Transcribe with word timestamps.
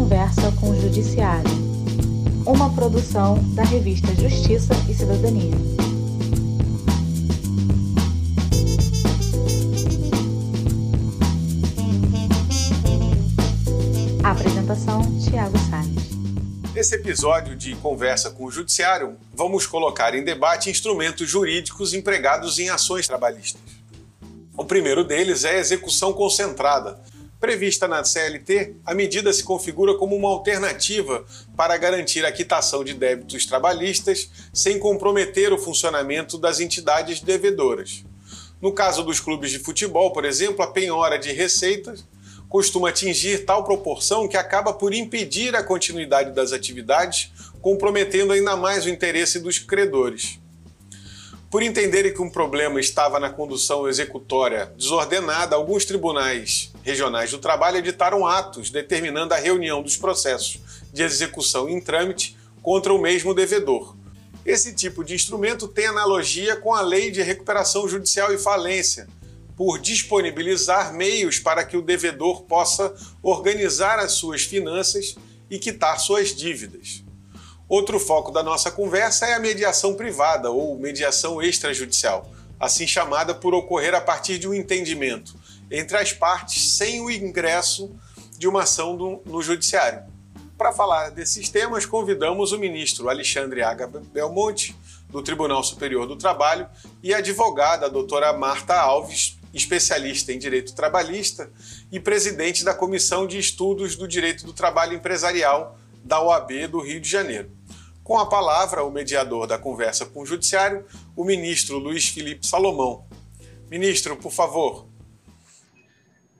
Conversa 0.00 0.50
com 0.58 0.70
o 0.70 0.80
Judiciário, 0.80 1.50
uma 2.46 2.74
produção 2.74 3.38
da 3.54 3.62
revista 3.62 4.08
Justiça 4.14 4.72
e 4.88 4.94
Cidadania. 4.94 5.52
Apresentação: 14.24 15.02
Tiago 15.20 15.58
Salles. 15.68 16.72
Nesse 16.74 16.94
episódio 16.94 17.54
de 17.54 17.76
Conversa 17.76 18.30
com 18.30 18.46
o 18.46 18.50
Judiciário, 18.50 19.16
vamos 19.34 19.66
colocar 19.66 20.14
em 20.14 20.24
debate 20.24 20.70
instrumentos 20.70 21.28
jurídicos 21.28 21.92
empregados 21.92 22.58
em 22.58 22.70
ações 22.70 23.06
trabalhistas. 23.06 23.60
O 24.56 24.64
primeiro 24.64 25.04
deles 25.04 25.44
é 25.44 25.56
a 25.56 25.58
execução 25.58 26.14
concentrada, 26.14 26.98
Prevista 27.40 27.88
na 27.88 28.04
CLT, 28.04 28.76
a 28.84 28.94
medida 28.94 29.32
se 29.32 29.42
configura 29.42 29.94
como 29.94 30.14
uma 30.14 30.28
alternativa 30.28 31.24
para 31.56 31.74
garantir 31.78 32.22
a 32.26 32.30
quitação 32.30 32.84
de 32.84 32.92
débitos 32.92 33.46
trabalhistas 33.46 34.30
sem 34.52 34.78
comprometer 34.78 35.50
o 35.50 35.56
funcionamento 35.56 36.36
das 36.36 36.60
entidades 36.60 37.20
devedoras. 37.20 38.04
No 38.60 38.74
caso 38.74 39.02
dos 39.02 39.20
clubes 39.20 39.50
de 39.50 39.58
futebol, 39.58 40.12
por 40.12 40.26
exemplo, 40.26 40.62
a 40.62 40.70
penhora 40.70 41.18
de 41.18 41.32
receitas 41.32 42.04
costuma 42.46 42.90
atingir 42.90 43.46
tal 43.46 43.64
proporção 43.64 44.28
que 44.28 44.36
acaba 44.36 44.74
por 44.74 44.92
impedir 44.92 45.56
a 45.56 45.62
continuidade 45.62 46.32
das 46.32 46.52
atividades, 46.52 47.32
comprometendo 47.62 48.34
ainda 48.34 48.54
mais 48.54 48.84
o 48.84 48.90
interesse 48.90 49.40
dos 49.40 49.58
credores. 49.58 50.38
Por 51.50 51.64
entenderem 51.64 52.14
que 52.14 52.22
um 52.22 52.30
problema 52.30 52.78
estava 52.78 53.18
na 53.18 53.28
condução 53.28 53.88
executória 53.88 54.72
desordenada, 54.76 55.56
alguns 55.56 55.84
tribunais 55.84 56.70
regionais 56.84 57.32
do 57.32 57.38
trabalho 57.38 57.78
editaram 57.78 58.24
atos 58.24 58.70
determinando 58.70 59.34
a 59.34 59.36
reunião 59.36 59.82
dos 59.82 59.96
processos 59.96 60.60
de 60.92 61.02
execução 61.02 61.68
em 61.68 61.80
trâmite 61.80 62.38
contra 62.62 62.94
o 62.94 63.00
mesmo 63.00 63.34
devedor. 63.34 63.96
Esse 64.46 64.72
tipo 64.72 65.02
de 65.02 65.12
instrumento 65.12 65.66
tem 65.66 65.86
analogia 65.86 66.54
com 66.54 66.72
a 66.72 66.82
Lei 66.82 67.10
de 67.10 67.20
Recuperação 67.20 67.88
Judicial 67.88 68.32
e 68.32 68.38
Falência, 68.38 69.08
por 69.56 69.80
disponibilizar 69.80 70.94
meios 70.94 71.40
para 71.40 71.64
que 71.64 71.76
o 71.76 71.82
devedor 71.82 72.42
possa 72.42 72.94
organizar 73.20 73.98
as 73.98 74.12
suas 74.12 74.44
finanças 74.44 75.16
e 75.50 75.58
quitar 75.58 75.98
suas 75.98 76.32
dívidas. 76.32 77.02
Outro 77.70 78.00
foco 78.00 78.32
da 78.32 78.42
nossa 78.42 78.68
conversa 78.68 79.26
é 79.26 79.34
a 79.34 79.38
mediação 79.38 79.94
privada 79.94 80.50
ou 80.50 80.76
mediação 80.76 81.40
extrajudicial, 81.40 82.28
assim 82.58 82.84
chamada 82.84 83.32
por 83.32 83.54
ocorrer 83.54 83.94
a 83.94 84.00
partir 84.00 84.40
de 84.40 84.48
um 84.48 84.52
entendimento 84.52 85.36
entre 85.70 85.96
as 85.96 86.12
partes 86.12 86.76
sem 86.76 87.00
o 87.00 87.08
ingresso 87.08 87.94
de 88.36 88.48
uma 88.48 88.64
ação 88.64 88.96
do, 88.96 89.22
no 89.24 89.40
judiciário. 89.40 90.02
Para 90.58 90.72
falar 90.72 91.10
desses 91.10 91.48
temas, 91.48 91.86
convidamos 91.86 92.50
o 92.50 92.58
ministro 92.58 93.08
Alexandre 93.08 93.62
Aga 93.62 93.86
Belmonte, 93.86 94.76
do 95.08 95.22
Tribunal 95.22 95.62
Superior 95.62 96.08
do 96.08 96.16
Trabalho, 96.16 96.66
e 97.00 97.14
a 97.14 97.18
advogada 97.18 97.86
a 97.86 97.88
doutora 97.88 98.32
Marta 98.32 98.74
Alves, 98.74 99.38
especialista 99.54 100.32
em 100.32 100.40
direito 100.40 100.74
trabalhista 100.74 101.48
e 101.92 102.00
presidente 102.00 102.64
da 102.64 102.74
Comissão 102.74 103.28
de 103.28 103.38
Estudos 103.38 103.94
do 103.94 104.08
Direito 104.08 104.44
do 104.44 104.52
Trabalho 104.52 104.94
Empresarial 104.94 105.78
da 106.02 106.20
OAB 106.20 106.66
do 106.66 106.80
Rio 106.80 107.00
de 107.00 107.08
Janeiro. 107.08 107.59
Com 108.10 108.18
a 108.18 108.26
palavra, 108.26 108.82
o 108.82 108.90
mediador 108.90 109.46
da 109.46 109.56
conversa 109.56 110.04
com 110.04 110.22
o 110.22 110.26
Judiciário, 110.26 110.84
o 111.14 111.22
ministro 111.22 111.78
Luiz 111.78 112.08
Felipe 112.08 112.44
Salomão. 112.44 113.06
Ministro, 113.70 114.16
por 114.16 114.32
favor. 114.32 114.88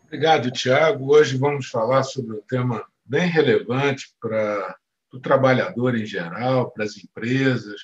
Obrigado, 0.04 0.50
Tiago. 0.50 1.14
Hoje 1.14 1.38
vamos 1.38 1.68
falar 1.68 2.02
sobre 2.02 2.36
um 2.36 2.42
tema 2.42 2.84
bem 3.04 3.28
relevante 3.28 4.12
para 4.20 4.76
o 5.12 5.20
trabalhador 5.20 5.94
em 5.94 6.04
geral, 6.04 6.72
para 6.72 6.82
as 6.82 6.96
empresas, 6.96 7.82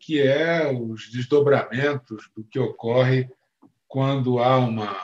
que 0.00 0.18
é 0.18 0.72
os 0.72 1.10
desdobramentos 1.10 2.30
do 2.34 2.42
que 2.42 2.58
ocorre 2.58 3.28
quando 3.86 4.38
há 4.38 4.56
uma 4.56 4.96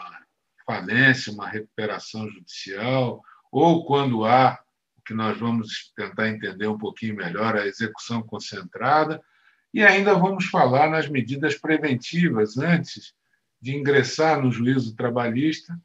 falência, 0.65 1.31
uma 1.31 1.47
recuperação 1.47 2.27
judicial, 2.27 3.23
ou 3.53 3.85
quando 3.85 4.25
há 4.25 4.59
que 5.09 5.15
nós 5.15 5.39
vamos 5.39 5.91
tentar 5.97 6.29
entender 6.29 6.67
um 6.67 6.77
pouquinho 6.77 7.17
melhor 7.17 7.57
a 7.57 7.67
execução 7.67 8.23
concentrada, 8.23 9.23
e 9.73 9.83
ainda 9.83 10.13
vamos 10.13 10.45
falar 10.45 10.91
nas 10.91 11.09
medidas 11.09 11.55
preventivas 11.55 12.59
antes 12.59 13.15
de 13.59 13.75
ingressar 13.75 14.43
no 14.43 14.53
juízo 14.53 14.95
trabalhista 14.95 15.81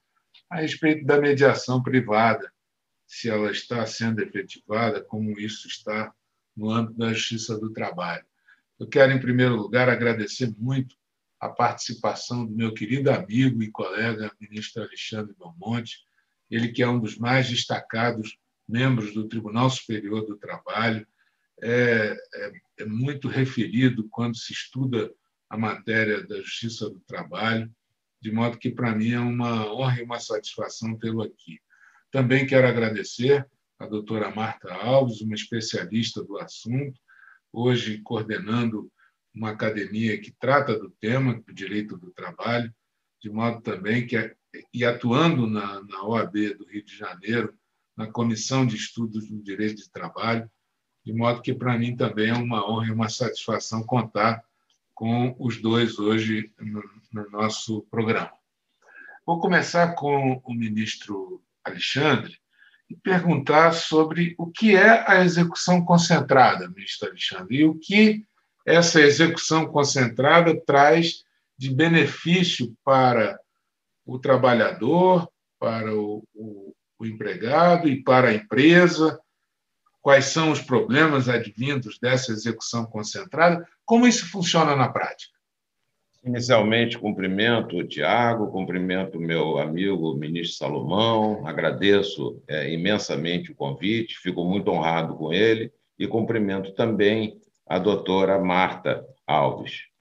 a 0.50 0.58
respeito 0.58 1.06
da 1.06 1.22
mediação 1.22 1.82
privada, 1.82 2.52
se 3.08 3.30
ela 3.30 3.50
está 3.50 3.86
sendo 3.86 4.22
efetivada, 4.22 5.02
como 5.02 5.40
isso 5.40 5.70
está 5.70 6.14
no 6.54 6.70
âmbito 6.70 7.00
da 7.00 7.14
Justiça 7.14 7.58
do 7.58 7.72
Trabalho. 7.72 8.26
Eu 8.78 8.90
quero, 8.90 9.14
em 9.14 9.22
primeiro 9.22 9.56
lugar, 9.56 9.88
agradecer 9.88 10.54
muito 10.58 10.98
a 11.40 11.48
participação 11.48 12.46
do 12.46 12.54
meu 12.54 12.74
querido 12.74 13.10
amigo 13.10 13.64
e 13.64 13.72
colega, 13.72 14.36
ministro 14.38 14.84
Alexandre 14.84 15.34
Belmonte, 15.40 16.00
ele 16.52 16.74
que 16.74 16.84
é 16.84 16.88
um 16.90 17.00
dos 17.00 17.18
mais 17.18 17.48
destacados 17.48 18.38
membros 18.68 19.13
do 19.13 19.28
Tribunal 19.28 19.69
Superior 19.69 20.25
do 20.25 20.38
Trabalho, 20.38 21.06
é, 21.62 22.16
é, 22.35 22.51
é 22.79 22.85
muito 22.85 23.28
referido 23.28 24.07
quando 24.09 24.35
se 24.35 24.53
estuda 24.53 25.12
a 25.50 25.57
matéria 25.57 26.25
da 26.25 26.38
Justiça 26.38 26.90
do 26.90 27.00
Trabalho, 27.01 27.72
de 28.22 28.31
modo 28.31 28.57
que, 28.57 28.72
para 28.72 28.96
mim, 28.96 29.12
é 29.12 29.19
uma 29.19 29.72
honra 29.72 30.00
e 30.00 30.03
uma 30.03 30.19
satisfação 30.19 30.97
tê-lo 30.97 31.22
aqui. 31.22 31.59
Também 32.12 32.46
quero 32.46 32.68
agradecer 32.68 33.46
a 33.78 33.85
doutora 33.85 34.34
Marta 34.34 34.74
Alves, 34.74 35.22
uma 35.22 35.35
especialista 35.35 36.24
do 36.24 36.38
assunto, 36.38 37.00
hoje 37.51 38.00
coordenando 38.00 38.91
uma 39.34 39.51
academia 39.51 40.19
que 40.19 40.31
trata 40.31 40.78
do 40.78 40.90
tema 40.90 41.41
do 41.41 41.53
direito 41.53 41.97
do 41.97 42.12
trabalho, 42.12 42.74
de 43.22 43.30
modo 43.30 43.62
também 43.62 44.06
que, 44.06 44.35
e 44.74 44.85
atuando 44.85 45.47
na, 45.47 45.81
na 45.84 46.03
OAB 46.03 46.34
do 46.57 46.66
Rio 46.66 46.84
de 46.84 46.95
Janeiro, 46.95 47.53
na 47.96 48.08
Comissão 48.08 48.66
de 48.66 48.76
Estudos 48.76 49.28
do 49.30 49.42
Direito 49.42 49.78
de 49.78 49.90
Trabalho, 49.90 50.50
de 51.06 51.14
modo 51.14 51.42
que 51.42 51.54
para 51.54 51.78
mim 51.78 51.96
também 51.96 52.30
é 52.30 52.34
uma 52.34 52.68
honra 52.70 52.88
e 52.88 52.92
uma 52.92 53.09
satisfação 53.09 53.84
contar 53.84 54.44
com 54.94 55.36
os 55.40 55.62
dois 55.62 56.00
hoje 56.00 56.52
no, 56.59 56.84
no 57.12 57.30
nosso 57.30 57.81
programa. 57.90 58.31
Vou 59.26 59.40
começar 59.40 59.96
com 59.96 60.42
o 60.44 60.54
ministro 60.54 61.42
Alexandre 61.64 62.38
e 62.90 62.96
perguntar 62.96 63.74
sobre 63.74 64.36
o 64.38 64.52
que 64.52 64.75
é 64.75 65.10
a 65.10 65.24
execução 65.24 65.84
concentrada, 65.84 66.70
ministro 66.70 67.10
Alexandre, 67.10 67.58
e 67.58 67.66
o 67.66 67.75
que 67.75 68.25
essa 68.66 69.02
execução 69.02 69.66
concentrada 69.66 70.60
traz 70.66 71.24
de 71.58 71.74
benefício 71.74 72.75
para 72.84 73.40
o 74.06 74.20
trabalhador, 74.20 75.30
para 75.60 75.96
o, 75.96 76.24
o, 76.34 76.73
o 77.03 77.08
empregado 77.08 77.88
e 77.88 78.02
para 78.02 78.30
a 78.30 78.34
empresa, 78.34 79.19
quais 80.02 80.25
são 80.25 80.52
os 80.52 80.62
problemas 80.62 81.30
advindos 81.30 81.97
dessa 82.00 82.31
execução 82.31 82.86
concentrada, 82.86 83.66
como 83.86 84.08
isso 84.08 84.30
funciona 84.30 84.75
na 84.75 84.90
prática? 84.90 85.34
Inicialmente, 86.25 86.97
cumprimento 86.97 87.78
o 87.78 87.86
Tiago, 87.86 88.52
cumprimento 88.52 89.19
meu 89.19 89.58
amigo 89.58 90.16
ministro 90.16 90.58
Salomão, 90.58 91.46
agradeço 91.46 92.42
é, 92.47 92.72
imensamente 92.72 93.52
o 93.52 93.56
convite, 93.56 94.19
fico 94.19 94.46
muito 94.46 94.72
honrado 94.72 95.16
com 95.16 95.34
ele, 95.34 95.72
e 96.00 96.08
cumprimento 96.08 96.74
também 96.74 97.40
a 97.68 97.78
doutora 97.78 98.40
Marta 98.40 99.06
Alves. 99.28 99.93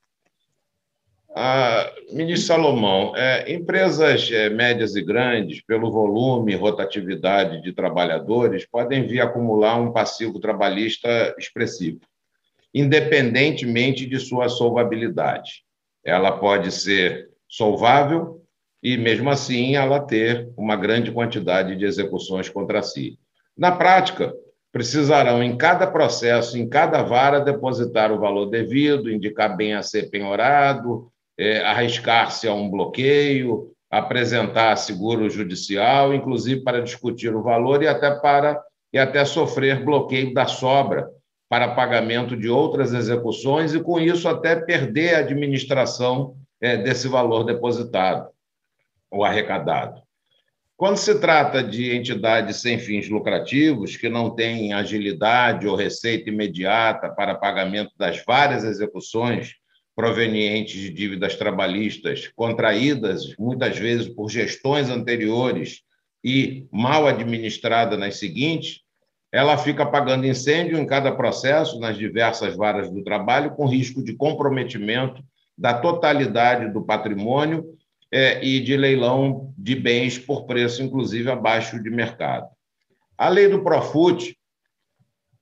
Ministro 2.11 2.47
Salomão, 2.47 3.17
é, 3.17 3.51
empresas 3.53 4.31
é, 4.31 4.51
médias 4.51 4.95
e 4.97 5.03
grandes, 5.03 5.63
pelo 5.63 5.91
volume 5.91 6.53
e 6.53 6.57
rotatividade 6.57 7.63
de 7.63 7.73
trabalhadores, 7.73 8.67
podem 8.67 9.07
vir 9.07 9.21
acumular 9.21 9.77
um 9.77 9.93
passivo 9.93 10.39
trabalhista 10.39 11.35
expressivo, 11.39 12.01
independentemente 12.75 14.07
de 14.07 14.19
sua 14.19 14.51
solvabilidade. 14.51 15.63
Ela 16.05 16.33
pode 16.33 16.71
ser 16.71 17.31
solvável 17.49 18.43
e, 18.83 18.99
mesmo 18.99 19.31
assim, 19.31 19.77
ela 19.77 20.01
ter 20.01 20.51
uma 20.57 20.77
grande 20.77 21.11
quantidade 21.13 21.77
de 21.77 21.85
execuções 21.85 22.49
contra 22.51 22.83
si. 22.83 23.19
Na 23.57 23.73
prática, 23.73 24.35
precisarão, 24.73 25.43
em 25.43 25.57
cada 25.57 25.87
processo, 25.87 26.59
em 26.59 26.69
cada 26.69 27.03
vara, 27.03 27.41
depositar 27.41 28.11
o 28.11 28.19
valor 28.19 28.47
devido, 28.47 29.11
indicar 29.11 29.57
bem 29.57 29.75
a 29.75 29.83
ser 29.83 30.11
penhorado, 30.11 31.12
arriscar-se 31.65 32.47
a 32.47 32.55
um 32.55 32.71
bloqueio, 32.71 33.73
apresentar 33.91 34.77
seguro 34.77 35.29
judicial, 35.29 36.15
inclusive 36.15 36.63
para 36.63 36.81
discutir 36.81 37.35
o 37.35 37.43
valor 37.43 37.83
e 37.83 37.89
até 37.89 38.11
para 38.11 38.63
e 38.93 38.99
até 38.99 39.25
sofrer 39.25 39.85
bloqueio 39.85 40.33
da 40.35 40.47
sobra 40.47 41.09
para 41.49 41.75
pagamento 41.75 42.35
de 42.37 42.49
outras 42.49 42.95
execuções 42.95 43.75
e 43.75 43.81
com 43.81 44.01
isso 44.01 44.29
até 44.29 44.57
perder 44.57 45.15
a 45.15 45.19
administração 45.19 46.35
é, 46.61 46.77
desse 46.77 47.09
valor 47.09 47.45
depositado 47.45 48.31
ou 49.11 49.25
arrecadado. 49.25 50.01
Quando 50.77 50.97
se 50.97 51.21
trata 51.21 51.63
de 51.63 51.95
entidades 51.95 52.57
sem 52.57 52.79
fins 52.79 53.09
lucrativos, 53.09 53.97
que 53.97 54.09
não 54.09 54.31
têm 54.31 54.73
agilidade 54.73 55.69
ou 55.69 55.77
receita 55.77 56.31
imediata 56.31 57.11
para 57.11 57.35
pagamento 57.35 57.93
das 57.97 58.25
várias 58.25 58.65
execuções 58.65 59.57
provenientes 60.03 60.81
de 60.81 60.91
dívidas 60.91 61.37
trabalhistas 61.37 62.27
contraídas, 62.35 63.37
muitas 63.39 63.79
vezes 63.79 64.09
por 64.09 64.29
gestões 64.29 64.91
anteriores 64.91 65.83
e 66.25 66.67
mal 66.73 67.07
administrada 67.07 67.97
nas 67.97 68.17
seguintes, 68.17 68.81
ela 69.31 69.57
fica 69.57 69.85
apagando 69.85 70.27
incêndio 70.27 70.77
em 70.77 70.85
cada 70.85 71.13
processo, 71.13 71.79
nas 71.79 71.97
diversas 71.97 72.57
varas 72.57 72.91
do 72.91 73.05
trabalho, 73.05 73.53
com 73.53 73.65
risco 73.65 74.03
de 74.03 74.17
comprometimento 74.17 75.23
da 75.57 75.73
totalidade 75.73 76.73
do 76.73 76.83
patrimônio 76.83 77.65
é, 78.11 78.45
e 78.45 78.59
de 78.59 78.77
leilão 78.77 79.55
de 79.57 79.77
bens 79.77 80.19
por 80.19 80.47
preço, 80.47 80.83
inclusive, 80.83 81.31
abaixo 81.31 81.81
de 81.81 81.91
mercado. 81.91 82.49
A 83.17 83.29
lei 83.29 83.47
do 83.47 83.63
Profut, 83.63 84.37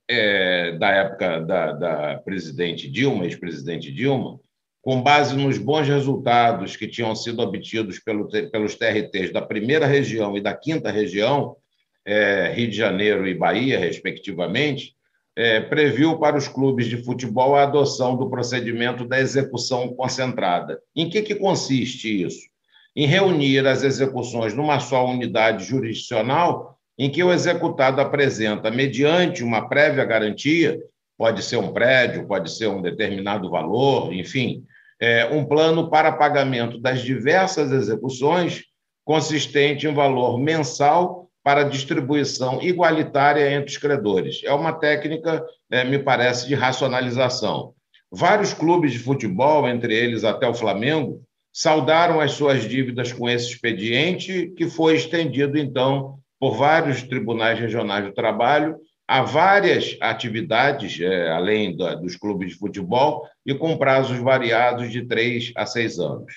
é, 0.07 0.73
da 0.77 0.91
época 0.91 1.41
da, 1.41 1.73
da 1.73 2.19
presidente 2.19 2.91
Dilma, 2.91 3.25
ex-presidente 3.25 3.91
Dilma, 3.91 4.39
com 4.83 5.03
base 5.03 5.37
nos 5.37 5.59
bons 5.59 5.87
resultados 5.87 6.77
que 6.77 6.89
tinham 6.89 7.15
sido 7.15 7.41
obtidos 7.41 7.99
pelo, 7.99 8.29
pelos 8.29 8.75
TRTs 8.75 9.33
da 9.33 9.43
primeira 9.43 9.87
região 9.87 10.37
e 10.37 10.41
da 10.41 10.55
quinta 10.55 10.91
região, 10.91 11.57
é, 12.05 12.53
Rio 12.55 12.71
de 12.71 12.77
Janeiro 12.77 13.29
e 13.29 13.35
Bahia, 13.35 13.79
respectivamente, 13.79 14.95
é, 15.37 15.61
previu 15.61 16.19
para 16.19 16.37
os 16.37 16.49
clubes 16.49 16.87
de 16.87 17.03
futebol 17.03 17.55
a 17.55 17.63
adoção 17.63 18.17
do 18.17 18.29
procedimento 18.29 19.07
da 19.07 19.21
execução 19.21 19.95
concentrada. 19.95 20.81
Em 20.97 21.09
que, 21.09 21.23
que 21.23 21.35
consiste 21.35 22.23
isso? 22.23 22.49
Em 22.97 23.07
reunir 23.07 23.67
as 23.67 23.83
execuções 23.83 24.55
numa 24.55 24.81
só 24.81 25.07
unidade 25.07 25.65
jurisdicional, 25.65 26.79
em 26.99 27.09
que 27.11 27.23
o 27.23 27.33
executado 27.33 28.01
apresenta, 28.01 28.71
mediante 28.71 29.43
uma 29.45 29.69
prévia 29.69 30.05
garantia, 30.05 30.79
pode 31.21 31.43
ser 31.43 31.59
um 31.59 31.71
prédio, 31.71 32.27
pode 32.27 32.51
ser 32.51 32.69
um 32.69 32.81
determinado 32.81 33.51
valor, 33.51 34.11
enfim, 34.11 34.65
é, 34.99 35.27
um 35.27 35.45
plano 35.45 35.91
para 35.91 36.13
pagamento 36.13 36.81
das 36.81 37.03
diversas 37.03 37.71
execuções, 37.73 38.63
consistente 39.05 39.87
em 39.87 39.93
valor 39.93 40.39
mensal 40.39 41.29
para 41.45 41.63
distribuição 41.63 42.63
igualitária 42.63 43.53
entre 43.53 43.71
os 43.71 43.77
credores. 43.77 44.41
É 44.45 44.53
uma 44.55 44.73
técnica, 44.73 45.45
é, 45.71 45.85
me 45.85 45.99
parece, 45.99 46.49
de 46.49 46.55
racionalização. 46.55 47.75
Vários 48.11 48.55
clubes 48.55 48.91
de 48.91 48.99
futebol, 48.99 49.69
entre 49.69 49.95
eles 49.95 50.25
até 50.25 50.49
o 50.49 50.55
Flamengo, 50.55 51.21
saudaram 51.53 52.19
as 52.19 52.33
suas 52.33 52.67
dívidas 52.67 53.13
com 53.13 53.29
esse 53.29 53.51
expediente, 53.51 54.55
que 54.57 54.71
foi 54.71 54.97
estendido, 54.97 55.59
então, 55.59 56.19
por 56.39 56.57
vários 56.57 57.03
tribunais 57.03 57.61
regionais 57.61 58.07
do 58.07 58.15
trabalho 58.15 58.79
a 59.11 59.23
várias 59.23 59.97
atividades, 60.01 61.01
é, 61.01 61.33
além 61.33 61.77
dos 61.77 62.15
clubes 62.15 62.53
de 62.53 62.59
futebol, 62.59 63.27
e 63.45 63.53
com 63.53 63.77
prazos 63.77 64.19
variados 64.19 64.89
de 64.93 65.05
três 65.05 65.53
a 65.57 65.67
seis 65.67 65.99
anos. 65.99 66.33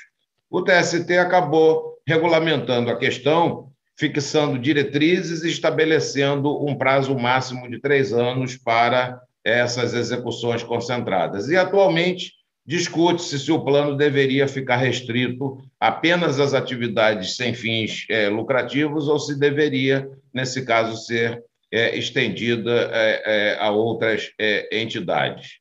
O 0.49 0.59
TST 0.59 1.15
acabou 1.19 1.99
regulamentando 2.07 2.89
a 2.89 2.97
questão 2.97 3.69
fixando 3.95 4.57
diretrizes 4.57 5.43
e 5.43 5.49
estabelecendo 5.49 6.65
um 6.65 6.75
prazo 6.75 7.15
máximo 7.15 7.69
de 7.69 7.79
três 7.79 8.11
anos 8.11 8.57
para 8.57 9.21
essas 9.43 9.93
execuções 9.93 10.63
concentradas. 10.63 11.49
E, 11.49 11.55
atualmente, 11.55 12.31
discute-se 12.65 13.37
se 13.37 13.51
o 13.51 13.63
plano 13.63 13.95
deveria 13.95 14.47
ficar 14.47 14.77
restrito 14.77 15.63
apenas 15.79 16.39
às 16.39 16.55
atividades 16.55 17.35
sem 17.35 17.53
fins 17.53 18.07
é, 18.09 18.29
lucrativos 18.29 19.07
ou 19.07 19.19
se 19.19 19.37
deveria, 19.37 20.09
nesse 20.33 20.65
caso, 20.65 20.97
ser 20.97 21.43
é, 21.73 21.97
estendida 21.97 22.89
é, 22.93 23.23
é 23.25 23.57
a 23.59 23.71
outras 23.71 24.31
é, 24.39 24.79
entidades. 24.79 25.57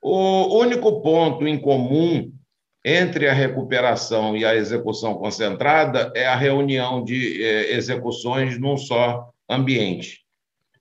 O 0.00 0.58
único 0.60 1.02
ponto 1.02 1.46
em 1.46 1.58
comum 1.58 2.32
entre 2.84 3.28
a 3.28 3.32
recuperação 3.32 4.36
e 4.36 4.44
a 4.44 4.54
execução 4.54 5.14
concentrada 5.14 6.10
é 6.14 6.26
a 6.26 6.36
reunião 6.36 7.04
de 7.04 7.42
eh, 7.42 7.74
execuções 7.74 8.58
num 8.58 8.78
só 8.78 9.28
ambiente. 9.48 10.20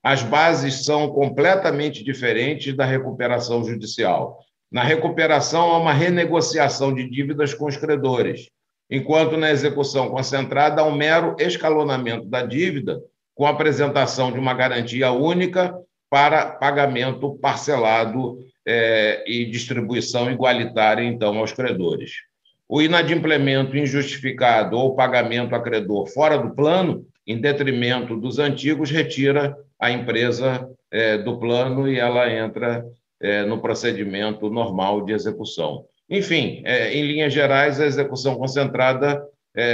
As 0.01 0.23
bases 0.23 0.85
são 0.85 1.09
completamente 1.09 2.01
diferentes 2.01 2.73
da 2.73 2.85
recuperação 2.85 3.65
judicial. 3.65 4.39
Na 4.71 4.81
recuperação, 4.81 5.71
há 5.71 5.77
uma 5.77 5.91
renegociação 5.91 6.93
de 6.93 7.09
dívidas 7.09 7.53
com 7.53 7.65
os 7.65 7.75
credores, 7.75 8.49
enquanto 8.89 9.35
na 9.35 9.51
execução 9.51 10.09
concentrada 10.09 10.81
há 10.81 10.85
um 10.85 10.95
mero 10.95 11.35
escalonamento 11.37 12.25
da 12.27 12.45
dívida 12.45 13.01
com 13.39 13.45
a 13.45 13.51
apresentação 13.51 14.33
de 14.33 14.37
uma 14.37 14.53
garantia 14.53 15.13
única 15.13 15.73
para 16.09 16.45
pagamento 16.45 17.35
parcelado 17.35 18.37
é, 18.67 19.23
e 19.25 19.45
distribuição 19.45 20.29
igualitária, 20.29 21.03
então, 21.05 21.37
aos 21.37 21.53
credores. 21.53 22.15
O 22.67 22.81
inadimplemento 22.81 23.77
injustificado 23.77 24.77
ou 24.77 24.93
pagamento 24.93 25.55
a 25.55 25.61
credor 25.61 26.07
fora 26.07 26.37
do 26.37 26.53
plano, 26.53 27.05
em 27.25 27.39
detrimento 27.39 28.17
dos 28.17 28.39
antigos, 28.39 28.91
retira 28.91 29.55
a 29.79 29.89
empresa 29.89 30.69
é, 30.91 31.17
do 31.17 31.39
plano 31.39 31.87
e 31.87 31.97
ela 31.97 32.29
entra 32.29 32.85
é, 33.21 33.45
no 33.45 33.61
procedimento 33.61 34.49
normal 34.49 35.05
de 35.05 35.13
execução. 35.13 35.85
Enfim, 36.09 36.61
em 36.91 37.03
linhas 37.03 37.31
gerais, 37.31 37.79
a 37.79 37.85
execução 37.85 38.35
concentrada 38.35 39.23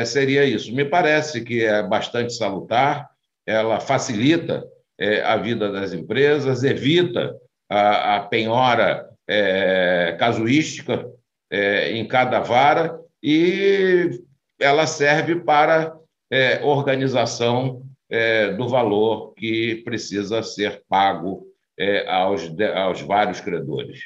seria 0.06 0.44
isso. 0.44 0.76
Me 0.76 0.84
parece 0.84 1.42
que 1.42 1.64
é 1.64 1.82
bastante 1.82 2.34
salutar, 2.34 3.15
ela 3.46 3.80
facilita 3.80 4.66
é, 4.98 5.22
a 5.22 5.38
vida 5.38 5.72
das 5.72 5.94
empresas, 5.94 6.64
evita 6.64 7.36
a, 7.70 8.18
a 8.18 8.20
penhora 8.22 9.10
é, 9.28 10.16
casuística 10.20 11.06
é, 11.52 11.92
em 11.92 12.08
cada 12.08 12.40
vara 12.40 13.00
e 13.22 14.22
ela 14.60 14.88
serve 14.88 15.36
para 15.42 15.96
é, 16.32 16.64
organização 16.64 17.84
é, 18.10 18.52
do 18.54 18.68
valor 18.68 19.34
que 19.34 19.82
precisa 19.84 20.42
ser 20.44 20.84
pago 20.88 21.46
é, 21.78 22.08
aos, 22.10 22.50
aos 22.76 23.02
vários 23.02 23.42
credores. 23.42 24.00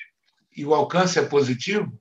E 0.55 0.65
o 0.65 0.73
alcance 0.73 1.19
é 1.19 1.23
positivo? 1.23 1.91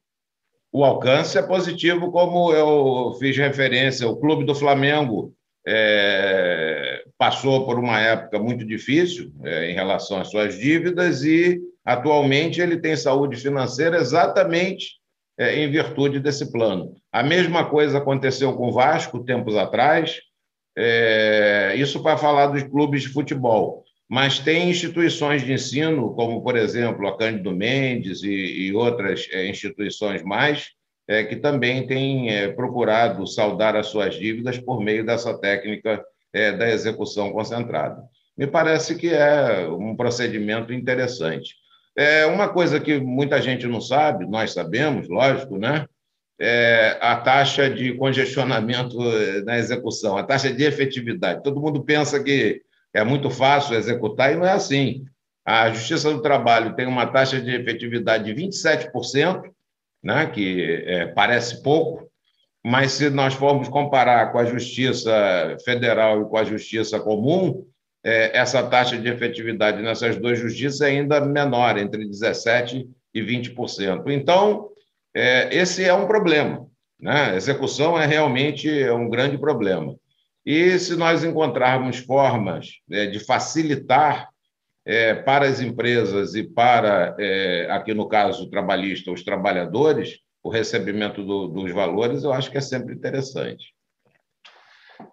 O 0.72 0.84
alcance 0.84 1.38
é 1.38 1.42
positivo, 1.42 2.10
como 2.10 2.52
eu 2.52 3.16
fiz 3.18 3.36
referência, 3.36 4.08
o 4.08 4.16
Clube 4.16 4.44
do 4.44 4.54
Flamengo 4.54 5.34
é, 5.66 6.97
passou 7.18 7.66
por 7.66 7.78
uma 7.78 8.00
época 8.00 8.38
muito 8.38 8.64
difícil 8.64 9.32
é, 9.44 9.70
em 9.70 9.74
relação 9.74 10.20
às 10.20 10.30
suas 10.30 10.56
dívidas 10.56 11.24
e, 11.24 11.60
atualmente, 11.84 12.60
ele 12.60 12.78
tem 12.78 12.96
saúde 12.96 13.36
financeira 13.36 13.98
exatamente 13.98 14.92
é, 15.36 15.58
em 15.58 15.70
virtude 15.70 16.20
desse 16.20 16.52
plano. 16.52 16.94
A 17.12 17.22
mesma 17.24 17.68
coisa 17.68 17.98
aconteceu 17.98 18.54
com 18.54 18.68
o 18.68 18.72
Vasco 18.72 19.24
tempos 19.24 19.56
atrás, 19.56 20.20
é, 20.76 21.74
isso 21.76 22.00
para 22.02 22.16
falar 22.16 22.46
dos 22.46 22.62
clubes 22.62 23.02
de 23.02 23.08
futebol. 23.08 23.84
Mas 24.08 24.38
tem 24.38 24.70
instituições 24.70 25.44
de 25.44 25.52
ensino, 25.52 26.14
como, 26.14 26.42
por 26.42 26.56
exemplo, 26.56 27.06
a 27.06 27.18
Cândido 27.18 27.54
Mendes 27.54 28.22
e, 28.22 28.30
e 28.68 28.72
outras 28.72 29.28
é, 29.32 29.46
instituições 29.48 30.22
mais, 30.22 30.68
é, 31.06 31.24
que 31.24 31.36
também 31.36 31.86
tem 31.86 32.30
é, 32.30 32.48
procurado 32.48 33.26
saldar 33.26 33.74
as 33.74 33.88
suas 33.88 34.14
dívidas 34.14 34.56
por 34.58 34.80
meio 34.80 35.04
dessa 35.04 35.36
técnica 35.38 36.02
é, 36.32 36.52
da 36.52 36.68
execução 36.68 37.32
concentrada. 37.32 38.02
Me 38.36 38.46
parece 38.46 38.94
que 38.94 39.12
é 39.12 39.66
um 39.68 39.96
procedimento 39.96 40.72
interessante. 40.72 41.54
É 41.96 42.24
uma 42.26 42.48
coisa 42.48 42.78
que 42.78 42.98
muita 43.00 43.42
gente 43.42 43.66
não 43.66 43.80
sabe, 43.80 44.24
nós 44.26 44.52
sabemos, 44.52 45.08
lógico, 45.08 45.58
né? 45.58 45.86
É 46.40 46.96
a 47.00 47.16
taxa 47.16 47.68
de 47.68 47.94
congestionamento 47.94 48.96
é, 49.02 49.42
na 49.42 49.58
execução, 49.58 50.16
a 50.16 50.22
taxa 50.22 50.52
de 50.52 50.62
efetividade. 50.62 51.42
Todo 51.42 51.60
mundo 51.60 51.82
pensa 51.82 52.22
que 52.22 52.62
é 52.94 53.02
muito 53.02 53.28
fácil 53.28 53.76
executar 53.76 54.32
e 54.32 54.36
não 54.36 54.46
é 54.46 54.52
assim. 54.52 55.04
A 55.44 55.70
Justiça 55.72 56.12
do 56.12 56.22
Trabalho 56.22 56.76
tem 56.76 56.86
uma 56.86 57.06
taxa 57.06 57.40
de 57.40 57.50
efetividade 57.50 58.32
de 58.32 58.40
27%, 58.40 59.42
né, 60.02 60.26
que 60.26 60.62
é, 60.86 61.06
parece 61.06 61.62
pouco, 61.62 62.07
mas 62.68 62.92
se 62.92 63.08
nós 63.08 63.32
formos 63.32 63.66
comparar 63.66 64.30
com 64.30 64.38
a 64.38 64.44
Justiça 64.44 65.56
Federal 65.64 66.20
e 66.20 66.28
com 66.28 66.36
a 66.36 66.44
Justiça 66.44 67.00
Comum, 67.00 67.64
é, 68.04 68.36
essa 68.36 68.62
taxa 68.62 68.98
de 68.98 69.08
efetividade 69.08 69.80
nessas 69.80 70.18
duas 70.18 70.38
justiças 70.38 70.82
é 70.82 70.88
ainda 70.88 71.18
menor, 71.18 71.78
entre 71.78 72.06
17% 72.06 72.86
e 73.14 73.22
20%. 73.22 74.02
Então, 74.08 74.68
é, 75.16 75.48
esse 75.56 75.82
é 75.82 75.94
um 75.94 76.06
problema. 76.06 76.66
Né? 77.00 77.30
A 77.30 77.36
execução 77.36 77.98
é 77.98 78.04
realmente 78.04 78.68
um 78.90 79.08
grande 79.08 79.38
problema. 79.38 79.96
E 80.44 80.78
se 80.78 80.94
nós 80.94 81.24
encontrarmos 81.24 81.96
formas 81.96 82.68
é, 82.90 83.06
de 83.06 83.18
facilitar 83.18 84.28
é, 84.84 85.14
para 85.14 85.46
as 85.46 85.62
empresas 85.62 86.34
e 86.34 86.42
para, 86.44 87.16
aqui 87.70 87.94
no 87.94 88.06
caso 88.06 88.50
trabalhista, 88.50 89.10
os 89.10 89.22
trabalhadores, 89.22 90.18
o 90.42 90.50
recebimento 90.50 91.24
do, 91.24 91.48
dos 91.48 91.72
valores, 91.72 92.24
eu 92.24 92.32
acho 92.32 92.50
que 92.50 92.58
é 92.58 92.60
sempre 92.60 92.94
interessante. 92.94 93.74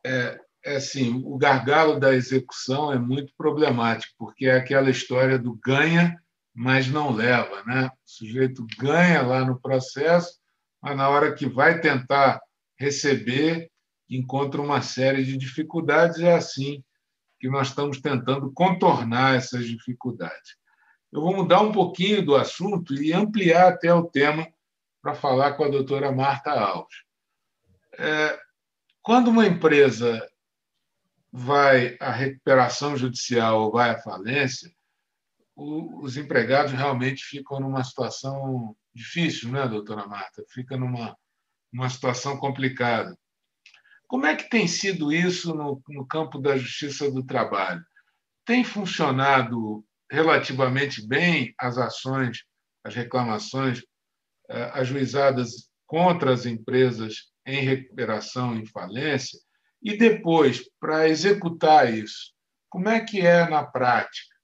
É, 0.06 0.40
é 0.64 0.76
assim, 0.78 1.22
o 1.26 1.38
gargalo 1.38 2.00
da 2.00 2.14
execução 2.14 2.92
é 2.92 2.98
muito 2.98 3.34
problemático, 3.38 4.14
porque 4.18 4.46
é 4.46 4.56
aquela 4.56 4.90
história 4.90 5.38
do 5.38 5.58
ganha, 5.64 6.20
mas 6.54 6.88
não 6.88 7.12
leva. 7.12 7.64
Né? 7.66 7.88
O 7.88 7.92
sujeito 8.06 8.66
ganha 8.80 9.22
lá 9.22 9.46
no 9.46 9.60
processo, 9.60 10.40
mas 10.82 10.96
na 10.96 11.10
hora 11.10 11.34
que 11.34 11.48
vai 11.48 11.80
tentar 11.80 12.42
receber, 12.78 13.70
encontra 14.10 14.62
uma 14.62 14.82
série 14.82 15.24
de 15.24 15.38
dificuldades. 15.38 16.20
É 16.20 16.34
assim 16.34 16.84
que 17.40 17.50
nós 17.50 17.68
estamos 17.68 18.00
tentando 18.00 18.52
contornar 18.52 19.36
essas 19.36 19.66
dificuldades. 19.66 20.56
Eu 21.12 21.22
vou 21.22 21.36
mudar 21.36 21.62
um 21.62 21.72
pouquinho 21.72 22.26
do 22.26 22.36
assunto 22.36 22.94
e 22.94 23.14
ampliar 23.14 23.70
até 23.70 23.94
o 23.94 24.04
tema 24.04 24.48
para 25.06 25.14
falar 25.14 25.54
com 25.54 25.64
a 25.64 25.70
doutora 25.70 26.12
Marta 26.12 26.50
Alves. 26.50 27.04
É, 27.96 28.40
quando 29.04 29.28
uma 29.28 29.46
empresa 29.46 30.28
vai 31.32 31.96
à 32.00 32.10
recuperação 32.10 32.98
judicial 32.98 33.62
ou 33.62 33.72
vai 33.72 33.92
à 33.92 34.00
falência, 34.00 34.68
os 35.56 36.18
empregados 36.18 36.72
realmente 36.72 37.24
ficam 37.24 37.60
numa 37.60 37.84
situação 37.84 38.76
difícil, 38.96 39.52
né, 39.52 39.68
doutora 39.68 40.08
Marta? 40.08 40.44
Fica 40.50 40.76
numa, 40.76 41.16
numa 41.72 41.88
situação 41.88 42.40
complicada. 42.40 43.16
Como 44.08 44.26
é 44.26 44.36
que 44.36 44.50
tem 44.50 44.68
sido 44.68 45.14
isso 45.14 45.54
no, 45.54 45.84
no 45.88 46.08
campo 46.08 46.40
da 46.40 46.58
justiça 46.58 47.12
do 47.12 47.24
trabalho? 47.24 47.86
Tem 48.44 48.64
funcionado 48.64 49.86
relativamente 50.10 51.08
bem 51.08 51.54
as 51.60 51.78
ações, 51.78 52.44
as 52.84 52.96
reclamações 52.96 53.84
ajuizadas 54.74 55.70
contra 55.86 56.34
as 56.34 56.46
empresas 56.46 57.32
em 57.46 57.62
recuperação 57.62 58.60
e 58.60 58.68
falência? 58.68 59.40
E 59.82 59.98
depois, 59.98 60.64
para 60.80 61.08
executar 61.08 61.94
isso, 61.94 62.34
como 62.70 62.90
é 62.90 63.00
que 63.00 63.22
é 63.22 63.48
na 63.50 63.64
prática? 63.64 64.36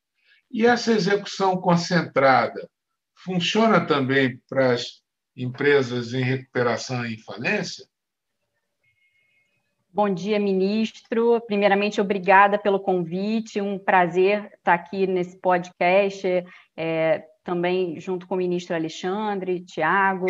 E 0.52 0.66
essa 0.66 0.92
execução 0.92 1.58
concentrada 1.58 2.70
funciona 3.16 3.86
também 3.86 4.40
para 4.50 4.74
as 4.74 5.02
empresas 5.36 6.14
em 6.14 6.22
recuperação 6.22 7.06
e 7.06 7.22
falência? 7.22 7.86
Bom 9.94 10.14
dia, 10.14 10.40
ministro. 10.40 11.42
Primeiramente, 11.42 12.00
obrigada 12.00 12.58
pelo 12.58 12.80
convite. 12.80 13.60
Um 13.60 13.78
prazer 13.78 14.50
estar 14.54 14.74
aqui 14.74 15.06
nesse 15.06 15.38
podcast, 15.38 16.26
é, 16.78 17.26
também 17.44 18.00
junto 18.00 18.28
com 18.28 18.36
o 18.36 18.38
ministro 18.38 18.76
Alexandre, 18.76 19.64
Tiago. 19.66 20.28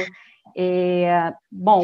É, 0.56 1.34
bom, 1.52 1.84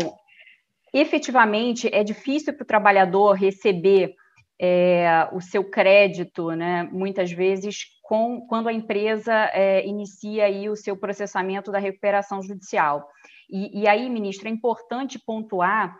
efetivamente 0.93 1.89
é 1.93 2.03
difícil 2.03 2.53
para 2.53 2.63
o 2.63 2.67
trabalhador 2.67 3.33
receber 3.33 4.15
é, 4.59 5.27
o 5.31 5.39
seu 5.39 5.63
crédito, 5.69 6.51
né, 6.51 6.83
muitas 6.91 7.31
vezes, 7.31 7.85
com, 8.01 8.41
quando 8.47 8.67
a 8.67 8.73
empresa 8.73 9.33
é, 9.53 9.85
inicia 9.85 10.45
aí 10.45 10.69
o 10.69 10.75
seu 10.75 10.97
processamento 10.97 11.71
da 11.71 11.79
recuperação 11.79 12.41
judicial. 12.41 13.07
E, 13.49 13.81
e 13.81 13.87
aí, 13.87 14.09
ministro, 14.09 14.47
é 14.47 14.51
importante 14.51 15.19
pontuar 15.19 15.95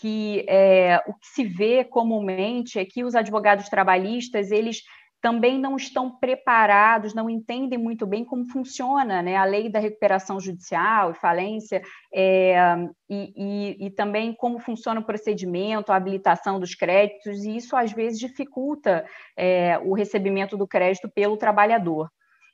que 0.00 0.44
é, 0.48 1.02
o 1.06 1.12
que 1.12 1.26
se 1.26 1.44
vê 1.44 1.84
comumente 1.84 2.78
é 2.78 2.84
que 2.84 3.04
os 3.04 3.14
advogados 3.14 3.68
trabalhistas 3.68 4.50
eles 4.50 4.82
também 5.20 5.58
não 5.58 5.76
estão 5.76 6.10
preparados, 6.10 7.14
não 7.14 7.28
entendem 7.28 7.78
muito 7.78 8.06
bem 8.06 8.24
como 8.24 8.46
funciona 8.46 9.22
né, 9.22 9.36
a 9.36 9.44
lei 9.44 9.68
da 9.68 9.78
recuperação 9.78 10.40
judicial 10.40 11.10
e 11.10 11.14
falência, 11.14 11.82
é, 12.12 12.56
e, 13.08 13.32
e, 13.36 13.86
e, 13.86 13.90
também 13.90 14.34
como 14.34 14.58
funciona 14.58 15.00
o 15.00 15.04
procedimento, 15.04 15.92
a 15.92 15.96
habilitação 15.96 16.58
dos 16.58 16.74
créditos, 16.74 17.44
e 17.44 17.56
isso 17.56 17.76
às 17.76 17.92
vezes 17.92 18.18
dificulta 18.18 19.04
é, 19.36 19.78
o 19.78 19.92
recebimento 19.92 20.56
do 20.56 20.66
crédito 20.66 21.08
pelo 21.08 21.36
trabalhador. 21.36 22.10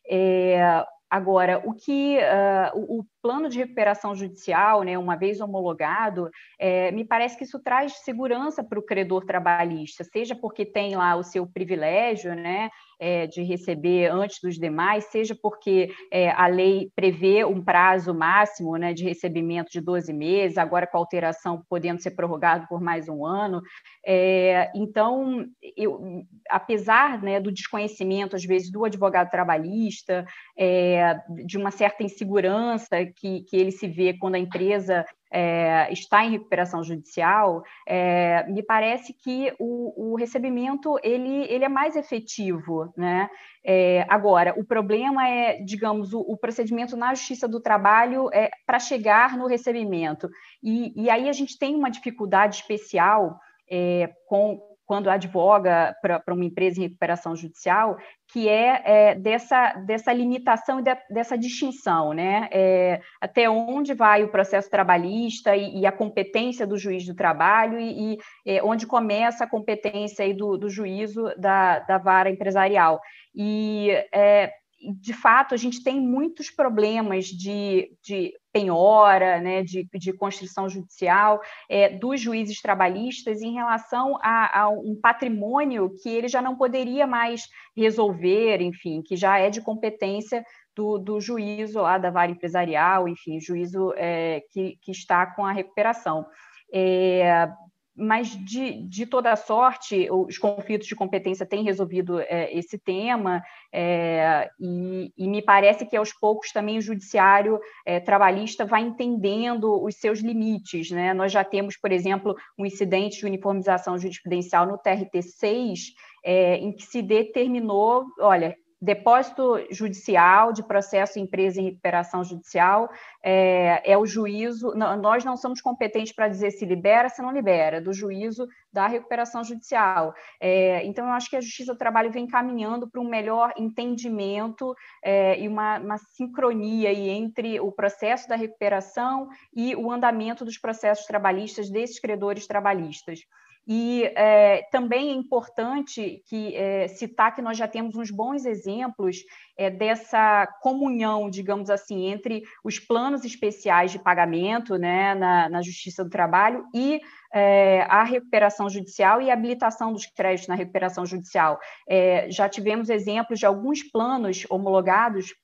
É, 0.08 0.84
Agora, 1.08 1.62
o 1.64 1.72
que 1.72 2.18
uh, 2.18 2.98
o, 2.98 3.06
plano 3.26 3.48
de 3.48 3.58
recuperação 3.58 4.14
judicial, 4.14 4.84
né, 4.84 4.96
uma 4.96 5.16
vez 5.16 5.40
homologado, 5.40 6.30
é, 6.60 6.92
me 6.92 7.04
parece 7.04 7.36
que 7.36 7.42
isso 7.42 7.58
traz 7.58 7.92
segurança 8.04 8.62
para 8.62 8.78
o 8.78 8.82
credor 8.82 9.24
trabalhista, 9.24 10.04
seja 10.04 10.36
porque 10.36 10.64
tem 10.64 10.94
lá 10.94 11.16
o 11.16 11.24
seu 11.24 11.44
privilégio, 11.44 12.36
né, 12.36 12.70
é, 13.00 13.26
de 13.26 13.42
receber 13.42 14.10
antes 14.10 14.38
dos 14.40 14.56
demais, 14.56 15.06
seja 15.06 15.34
porque 15.34 15.90
é, 16.10 16.30
a 16.30 16.46
lei 16.46 16.90
prevê 16.94 17.44
um 17.44 17.62
prazo 17.62 18.14
máximo 18.14 18.76
né, 18.76 18.92
de 18.92 19.04
recebimento 19.04 19.70
de 19.70 19.80
12 19.80 20.12
meses, 20.12 20.56
agora 20.56 20.86
com 20.86 20.96
a 20.96 21.00
alteração 21.00 21.62
podendo 21.68 22.00
ser 22.00 22.12
prorrogado 22.12 22.66
por 22.68 22.80
mais 22.80 23.08
um 23.08 23.26
ano. 23.26 23.60
É, 24.06 24.70
então, 24.74 25.44
eu, 25.76 26.24
apesar 26.48 27.20
né, 27.22 27.40
do 27.40 27.52
desconhecimento, 27.52 28.36
às 28.36 28.44
vezes, 28.44 28.70
do 28.70 28.84
advogado 28.84 29.30
trabalhista, 29.30 30.24
é, 30.56 31.18
de 31.44 31.58
uma 31.58 31.70
certa 31.70 32.02
insegurança 32.02 33.04
que, 33.16 33.40
que 33.42 33.56
ele 33.56 33.72
se 33.72 33.88
vê 33.88 34.14
quando 34.14 34.34
a 34.34 34.38
empresa 34.38 35.04
é, 35.32 35.92
está 35.92 36.24
em 36.24 36.30
recuperação 36.30 36.82
judicial, 36.82 37.62
é, 37.86 38.46
me 38.48 38.62
parece 38.62 39.12
que 39.12 39.52
o, 39.58 40.12
o, 40.12 40.16
recebimento 40.16 40.98
ele, 41.02 41.44
ele 41.50 41.64
é 41.64 41.68
mais 41.68 41.96
efetivo, 41.96 42.92
né? 42.96 43.28
É, 43.64 44.06
agora, 44.08 44.54
o 44.56 44.64
problema 44.64 45.28
é, 45.28 45.60
digamos, 45.62 46.12
o, 46.12 46.20
o, 46.20 46.36
procedimento 46.36 46.96
na 46.96 47.14
Justiça 47.14 47.48
do 47.48 47.60
Trabalho 47.60 48.30
é 48.32 48.48
para 48.64 48.78
chegar 48.78 49.36
no 49.36 49.46
recebimento. 49.46 50.28
E, 50.62 50.92
e 50.94 51.10
aí 51.10 51.28
a 51.28 51.32
gente 51.32 51.58
tem 51.58 51.74
uma 51.74 51.90
dificuldade 51.90 52.56
especial 52.56 53.38
é, 53.68 54.12
com, 54.28 54.60
quando 54.86 55.10
advoga 55.10 55.94
para 56.00 56.32
uma 56.32 56.44
empresa 56.44 56.78
em 56.78 56.84
recuperação 56.84 57.34
judicial, 57.34 57.98
que 58.32 58.48
é, 58.48 58.82
é 58.84 59.14
dessa, 59.14 59.72
dessa 59.84 60.12
limitação 60.12 60.78
e 60.78 60.82
de, 60.82 60.96
dessa 61.10 61.36
distinção, 61.36 62.12
né? 62.12 62.48
É, 62.52 63.00
até 63.20 63.50
onde 63.50 63.94
vai 63.94 64.22
o 64.22 64.30
processo 64.30 64.70
trabalhista 64.70 65.56
e, 65.56 65.80
e, 65.80 65.86
a 65.86 65.92
competência 65.92 66.66
do 66.66 66.78
juiz 66.78 67.04
do 67.04 67.14
trabalho 67.14 67.78
e, 67.80 68.14
e 68.14 68.18
é, 68.46 68.62
onde 68.62 68.86
começa 68.86 69.44
a 69.44 69.50
competência 69.50 70.32
do, 70.34 70.56
do 70.56 70.70
juízo 70.70 71.24
da, 71.36 71.80
da 71.80 71.98
vara 71.98 72.30
empresarial. 72.30 73.00
E 73.34 73.90
é, 74.12 74.52
de 74.94 75.12
fato, 75.12 75.54
a 75.54 75.56
gente 75.56 75.82
tem 75.82 76.00
muitos 76.00 76.50
problemas 76.50 77.26
de, 77.26 77.90
de 78.02 78.32
penhora, 78.52 79.40
né, 79.40 79.62
de, 79.62 79.86
de 79.94 80.12
construção 80.12 80.68
judicial 80.68 81.40
é, 81.68 81.90
dos 81.90 82.20
juízes 82.20 82.60
trabalhistas 82.60 83.42
em 83.42 83.52
relação 83.52 84.18
a, 84.22 84.62
a, 84.62 84.68
um 84.68 84.98
patrimônio 85.00 85.94
que 86.02 86.08
ele 86.08 86.28
já 86.28 86.40
não 86.40 86.56
poderia 86.56 87.06
mais 87.06 87.42
resolver, 87.76 88.62
enfim, 88.62 89.02
que 89.02 89.16
já 89.16 89.38
é 89.38 89.50
de 89.50 89.60
competência 89.60 90.44
do, 90.74 90.98
do 90.98 91.20
juízo 91.20 91.80
lá 91.80 91.98
da 91.98 92.10
vara 92.10 92.30
empresarial, 92.30 93.08
enfim, 93.08 93.40
juízo 93.40 93.92
é, 93.96 94.42
que, 94.50 94.78
que 94.82 94.90
está 94.90 95.26
com 95.26 95.44
a 95.44 95.52
recuperação. 95.52 96.26
É, 96.72 97.48
mas 97.96 98.28
de, 98.28 98.82
de 98.82 99.06
toda 99.06 99.34
sorte, 99.36 100.08
os 100.10 100.36
conflitos 100.36 100.86
de 100.86 100.94
competência 100.94 101.46
têm 101.46 101.64
resolvido 101.64 102.20
é, 102.20 102.52
esse 102.56 102.78
tema, 102.78 103.42
é, 103.72 104.50
e, 104.60 105.12
e, 105.16 105.26
me 105.26 105.40
parece 105.40 105.86
que 105.86 105.96
aos 105.96 106.12
poucos 106.12 106.52
também 106.52 106.76
o 106.76 106.82
judiciário 106.82 107.58
é, 107.86 107.98
trabalhista 107.98 108.66
vai 108.66 108.82
entendendo 108.82 109.82
os 109.82 109.96
seus 109.96 110.20
limites. 110.20 110.90
Né? 110.90 111.14
Nós 111.14 111.32
já 111.32 111.42
temos, 111.42 111.76
por 111.76 111.90
exemplo, 111.90 112.36
um 112.58 112.66
incidente 112.66 113.18
de 113.18 113.26
uniformização 113.26 113.96
jurisprudencial 113.98 114.66
no 114.66 114.76
TRT 114.76 115.22
6, 115.22 115.94
é, 116.22 116.56
em 116.56 116.72
que 116.72 116.82
se 116.82 117.00
determinou, 117.00 118.04
olha, 118.20 118.56
depósito 118.80 119.66
judicial 119.70 120.52
de 120.52 120.62
processo 120.62 121.18
empresa 121.18 121.60
em 121.60 121.64
recuperação 121.64 122.22
judicial 122.22 122.90
é, 123.22 123.82
é, 123.90 123.96
o 123.96 124.04
juízo. 124.04 124.74
Nós 124.74 125.24
não 125.24 125.36
somos 125.36 125.60
competentes 125.60 126.12
para 126.14 126.28
dizer 126.28 126.50
se 126.50 126.64
libera, 126.66 127.08
se 127.08 127.22
não 127.22 127.32
libera, 127.32 127.80
do 127.80 127.92
juízo 127.92 128.46
da 128.72 128.86
recuperação 128.86 129.42
judicial. 129.42 130.14
É, 130.40 130.84
então, 130.84 131.06
eu 131.06 131.12
acho 131.12 131.30
que 131.30 131.36
a 131.36 131.40
Justiça 131.40 131.72
do 131.72 131.78
Trabalho 131.78 132.10
vem 132.10 132.26
caminhando 132.26 132.88
para 132.88 133.00
um 133.00 133.08
melhor 133.08 133.52
entendimento 133.56 134.74
é, 135.02 135.40
e 135.40 135.48
uma, 135.48 135.78
uma 135.78 135.98
sincronia 135.98 136.90
aí 136.90 137.08
entre 137.08 137.58
o 137.58 137.72
processo 137.72 138.28
da 138.28 138.36
recuperação 138.36 139.28
e 139.54 139.74
o 139.74 139.90
andamento 139.90 140.44
dos 140.44 140.58
processos 140.58 141.06
trabalhistas 141.06 141.70
desses 141.70 141.98
credores 141.98 142.46
trabalhistas. 142.46 143.20
E 143.66 144.04
é, 144.14 144.62
também 144.70 145.10
é 145.10 145.14
importante 145.14 146.22
que, 146.26 146.54
é, 146.54 146.86
citar 146.86 147.34
que 147.34 147.42
nós 147.42 147.58
já 147.58 147.66
temos 147.66 147.96
uns 147.96 148.12
bons 148.12 148.44
exemplos 148.44 149.18
é, 149.58 149.68
dessa 149.68 150.46
comunhão, 150.60 151.28
digamos 151.28 151.68
assim, 151.68 152.06
entre 152.06 152.42
os 152.62 152.78
planos 152.78 153.24
especiais 153.24 153.90
de 153.90 153.98
pagamento 153.98 154.76
né, 154.76 155.14
na, 155.16 155.48
na 155.48 155.62
Justiça 155.62 156.04
do 156.04 156.10
Trabalho 156.10 156.64
e 156.72 157.00
é, 157.34 157.82
a 157.88 158.04
recuperação 158.04 158.70
judicial 158.70 159.20
e 159.20 159.30
a 159.30 159.34
habilitação 159.34 159.92
dos 159.92 160.06
créditos 160.06 160.48
na 160.48 160.54
recuperação 160.54 161.04
judicial. 161.04 161.58
É, 161.88 162.30
já 162.30 162.48
tivemos 162.48 162.88
exemplos 162.88 163.40
de 163.40 163.46
alguns 163.46 163.82
planos 163.82 164.46
homologados 164.48 165.34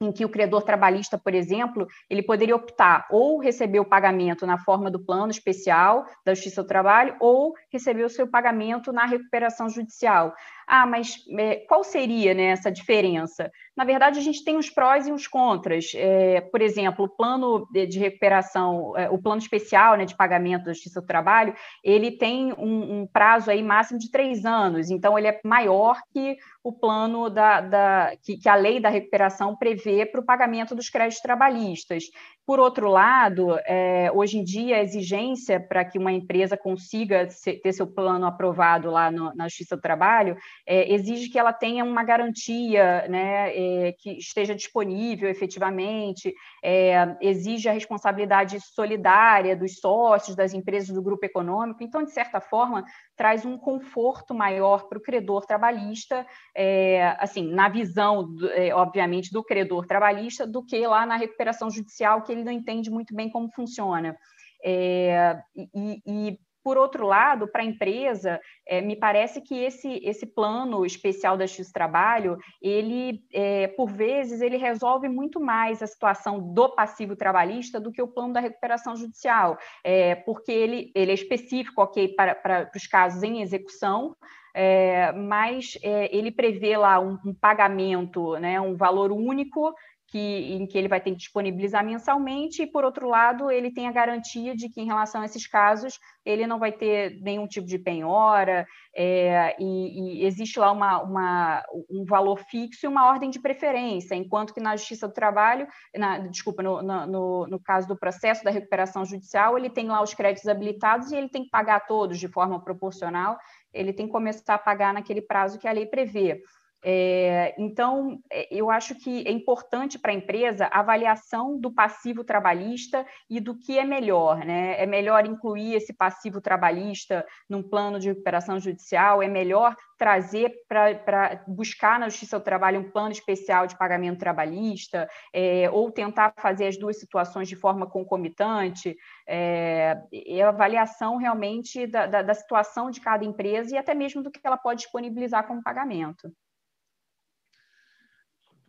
em 0.00 0.10
que 0.10 0.24
o 0.24 0.28
credor 0.30 0.62
trabalhista, 0.62 1.18
por 1.18 1.34
exemplo, 1.34 1.86
ele 2.08 2.22
poderia 2.22 2.56
optar 2.56 3.06
ou 3.10 3.38
receber 3.38 3.80
o 3.80 3.84
pagamento 3.84 4.46
na 4.46 4.56
forma 4.56 4.90
do 4.90 4.98
plano 4.98 5.30
especial 5.30 6.06
da 6.24 6.32
Justiça 6.32 6.62
do 6.62 6.68
Trabalho 6.68 7.16
ou 7.20 7.54
receber 7.70 8.04
o 8.04 8.08
seu 8.08 8.26
pagamento 8.26 8.92
na 8.92 9.04
recuperação 9.04 9.68
judicial. 9.68 10.34
Ah, 10.72 10.86
mas 10.86 11.16
é, 11.36 11.56
qual 11.66 11.82
seria 11.82 12.32
né, 12.32 12.44
essa 12.44 12.70
diferença? 12.70 13.50
Na 13.76 13.82
verdade, 13.82 14.20
a 14.20 14.22
gente 14.22 14.44
tem 14.44 14.56
os 14.56 14.70
prós 14.70 15.08
e 15.08 15.10
os 15.10 15.26
contras. 15.26 15.86
É, 15.96 16.42
por 16.42 16.62
exemplo, 16.62 17.06
o 17.06 17.08
plano 17.08 17.66
de 17.72 17.98
recuperação, 17.98 18.96
é, 18.96 19.10
o 19.10 19.18
plano 19.18 19.40
especial 19.40 19.96
né, 19.96 20.04
de 20.04 20.14
pagamento 20.14 20.66
da 20.66 20.72
Justiça 20.72 21.00
do 21.00 21.06
Trabalho, 21.08 21.56
ele 21.82 22.12
tem 22.12 22.52
um, 22.52 23.00
um, 23.00 23.06
prazo 23.06 23.50
aí 23.50 23.64
máximo 23.64 23.98
de 23.98 24.12
três 24.12 24.44
anos, 24.44 24.90
então 24.90 25.18
ele 25.18 25.26
é 25.26 25.40
maior 25.44 26.00
que 26.12 26.36
o 26.62 26.72
plano 26.72 27.28
da, 27.28 27.60
da 27.60 28.12
que, 28.22 28.36
que 28.36 28.48
a 28.48 28.54
lei 28.54 28.78
da 28.78 28.90
recuperação 28.90 29.56
prevê 29.56 30.06
para 30.06 30.20
o 30.20 30.24
pagamento 30.24 30.72
dos 30.72 30.88
créditos 30.88 31.20
trabalhistas. 31.20 32.04
Por 32.46 32.60
outro 32.60 32.88
lado, 32.88 33.56
é, 33.64 34.10
hoje 34.12 34.38
em 34.38 34.44
dia, 34.44 34.76
a 34.76 34.82
exigência 34.82 35.58
para 35.60 35.84
que 35.84 35.98
uma 35.98 36.12
empresa 36.12 36.56
consiga 36.56 37.26
ter 37.62 37.72
seu 37.72 37.86
plano 37.86 38.26
aprovado 38.26 38.90
lá 38.90 39.10
no, 39.10 39.34
na 39.34 39.48
Justiça 39.48 39.76
do 39.76 39.82
Trabalho 39.82 40.36
é, 40.72 40.94
exige 40.94 41.28
que 41.28 41.36
ela 41.36 41.52
tenha 41.52 41.82
uma 41.82 42.04
garantia 42.04 43.04
né, 43.08 43.50
é, 43.88 43.92
que 43.98 44.12
esteja 44.12 44.54
disponível 44.54 45.28
efetivamente, 45.28 46.32
é, 46.62 47.16
exige 47.20 47.68
a 47.68 47.72
responsabilidade 47.72 48.56
solidária 48.60 49.56
dos 49.56 49.80
sócios, 49.80 50.36
das 50.36 50.54
empresas 50.54 50.94
do 50.94 51.02
grupo 51.02 51.26
econômico. 51.26 51.82
Então, 51.82 52.04
de 52.04 52.12
certa 52.12 52.40
forma, 52.40 52.84
traz 53.16 53.44
um 53.44 53.58
conforto 53.58 54.32
maior 54.32 54.88
para 54.88 54.98
o 54.98 55.02
credor 55.02 55.44
trabalhista, 55.44 56.24
é, 56.56 57.16
assim, 57.18 57.52
na 57.52 57.68
visão, 57.68 58.32
é, 58.52 58.72
obviamente, 58.72 59.32
do 59.32 59.42
credor 59.42 59.88
trabalhista, 59.88 60.46
do 60.46 60.64
que 60.64 60.86
lá 60.86 61.04
na 61.04 61.16
recuperação 61.16 61.68
judicial, 61.68 62.22
que 62.22 62.30
ele 62.30 62.44
não 62.44 62.52
entende 62.52 62.92
muito 62.92 63.12
bem 63.12 63.28
como 63.28 63.50
funciona. 63.50 64.16
É, 64.64 65.36
e, 65.74 66.00
e, 66.06 66.38
por 66.62 66.76
outro 66.76 67.06
lado, 67.06 67.48
para 67.48 67.62
a 67.62 67.64
empresa, 67.64 68.40
é, 68.66 68.80
me 68.80 68.96
parece 68.96 69.40
que 69.40 69.54
esse, 69.54 70.00
esse 70.04 70.26
plano 70.26 70.84
especial 70.84 71.36
da 71.36 71.46
X 71.46 71.70
Trabalho, 71.70 72.36
ele, 72.60 73.22
é, 73.32 73.68
por 73.68 73.90
vezes, 73.90 74.40
ele 74.40 74.56
resolve 74.56 75.08
muito 75.08 75.40
mais 75.40 75.82
a 75.82 75.86
situação 75.86 76.52
do 76.52 76.68
passivo 76.74 77.16
trabalhista 77.16 77.80
do 77.80 77.92
que 77.92 78.02
o 78.02 78.08
plano 78.08 78.32
da 78.32 78.40
recuperação 78.40 78.96
judicial, 78.96 79.58
é, 79.84 80.14
porque 80.14 80.52
ele, 80.52 80.90
ele 80.94 81.10
é 81.10 81.14
específico, 81.14 81.82
ok, 81.82 82.14
para, 82.14 82.34
para 82.34 82.70
os 82.74 82.86
casos 82.86 83.22
em 83.22 83.40
execução, 83.40 84.16
é, 84.54 85.12
mas 85.12 85.78
é, 85.82 86.14
ele 86.14 86.30
prevê 86.30 86.76
lá 86.76 86.98
um, 86.98 87.18
um, 87.24 87.34
pagamento, 87.34 88.36
né, 88.38 88.60
um 88.60 88.76
valor 88.76 89.12
único 89.12 89.72
que, 90.10 90.18
em 90.54 90.66
que 90.66 90.76
ele 90.76 90.88
vai 90.88 91.00
ter 91.00 91.12
que 91.12 91.16
disponibilizar 91.16 91.84
mensalmente, 91.84 92.62
e, 92.62 92.66
por 92.66 92.84
outro 92.84 93.08
lado, 93.08 93.50
ele 93.50 93.72
tem 93.72 93.86
a 93.86 93.92
garantia 93.92 94.56
de 94.56 94.68
que, 94.68 94.80
em 94.80 94.86
relação 94.86 95.22
a 95.22 95.24
esses 95.24 95.46
casos, 95.46 95.98
ele 96.24 96.46
não 96.46 96.58
vai 96.58 96.72
ter 96.72 97.20
nenhum 97.22 97.46
tipo 97.46 97.66
de 97.66 97.78
penhora, 97.78 98.66
é, 98.94 99.54
e, 99.58 100.22
e, 100.22 100.26
existe 100.26 100.58
lá 100.58 100.72
uma, 100.72 101.00
uma, 101.00 101.62
um 101.88 102.04
valor 102.04 102.40
fixo 102.50 102.84
e 102.84 102.88
uma 102.88 103.06
ordem 103.06 103.30
de 103.30 103.40
preferência, 103.40 104.16
enquanto 104.16 104.52
que 104.52 104.60
na 104.60 104.76
Justiça 104.76 105.06
do 105.06 105.14
Trabalho, 105.14 105.66
na, 105.96 106.18
desculpa, 106.18 106.60
no, 106.62 106.82
no, 106.82 107.46
no 107.46 107.60
caso 107.60 107.86
do 107.86 107.96
processo 107.96 108.42
da 108.42 108.50
recuperação 108.50 109.04
judicial, 109.04 109.56
ele 109.56 109.70
tem 109.70 109.86
lá 109.86 110.02
os 110.02 110.12
créditos 110.12 110.48
habilitados 110.48 111.12
e 111.12 111.16
ele 111.16 111.28
tem 111.28 111.44
que 111.44 111.50
pagar 111.50 111.86
todos 111.86 112.18
de 112.18 112.26
forma 112.26 112.62
proporcional, 112.62 113.38
ele 113.72 113.92
tem 113.92 114.06
que 114.06 114.12
começar 114.12 114.56
a 114.56 114.58
pagar 114.58 114.92
naquele 114.92 115.22
prazo 115.22 115.58
que 115.58 115.68
a 115.68 115.72
lei 115.72 115.86
prevê. 115.86 116.42
É, 116.82 117.54
então, 117.58 118.18
é, 118.30 118.48
eu 118.50 118.70
acho 118.70 118.94
que 118.94 119.26
é 119.26 119.30
importante 119.30 119.98
para 119.98 120.12
a 120.12 120.14
empresa 120.14 120.66
a 120.66 120.80
avaliação 120.80 121.58
do 121.58 121.70
passivo 121.70 122.24
trabalhista 122.24 123.06
e 123.28 123.38
do 123.38 123.54
que 123.54 123.78
é 123.78 123.84
melhor. 123.84 124.38
Né? 124.38 124.80
É 124.80 124.86
melhor 124.86 125.26
incluir 125.26 125.74
esse 125.74 125.92
passivo 125.92 126.40
trabalhista 126.40 127.26
num 127.48 127.62
plano 127.62 128.00
de 128.00 128.08
recuperação 128.08 128.58
judicial, 128.58 129.22
é 129.22 129.28
melhor 129.28 129.76
trazer 129.98 130.54
para 130.66 131.44
buscar 131.46 132.00
na 132.00 132.08
Justiça 132.08 132.38
do 132.38 132.44
Trabalho 132.44 132.80
um 132.80 132.90
plano 132.90 133.12
especial 133.12 133.66
de 133.66 133.76
pagamento 133.76 134.18
trabalhista, 134.18 135.06
é, 135.34 135.68
ou 135.70 135.90
tentar 135.90 136.32
fazer 136.38 136.66
as 136.66 136.78
duas 136.78 136.98
situações 136.98 137.48
de 137.48 137.56
forma 137.56 137.86
concomitante. 137.86 138.96
É, 139.26 139.98
é 140.10 140.42
a 140.42 140.48
avaliação 140.48 141.18
realmente 141.18 141.86
da, 141.86 142.06
da, 142.06 142.22
da 142.22 142.32
situação 142.32 142.90
de 142.90 143.00
cada 143.00 143.24
empresa 143.24 143.74
e 143.74 143.78
até 143.78 143.94
mesmo 143.94 144.22
do 144.22 144.30
que 144.30 144.40
ela 144.42 144.56
pode 144.56 144.80
disponibilizar 144.80 145.46
como 145.46 145.62
pagamento. 145.62 146.32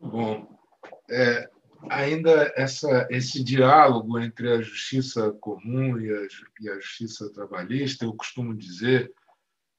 Bom, 0.02 0.60
é, 1.10 1.48
ainda 1.90 2.52
essa, 2.56 3.08
esse 3.12 3.44
diálogo 3.44 4.20
entre 4.20 4.52
a 4.52 4.62
justiça 4.62 5.32
comum 5.34 6.00
e 6.00 6.12
a, 6.12 6.28
e 6.60 6.70
a 6.70 6.76
justiça 6.80 7.32
trabalhista, 7.32 8.04
eu 8.04 8.14
costumo 8.16 8.56
dizer, 8.56 9.14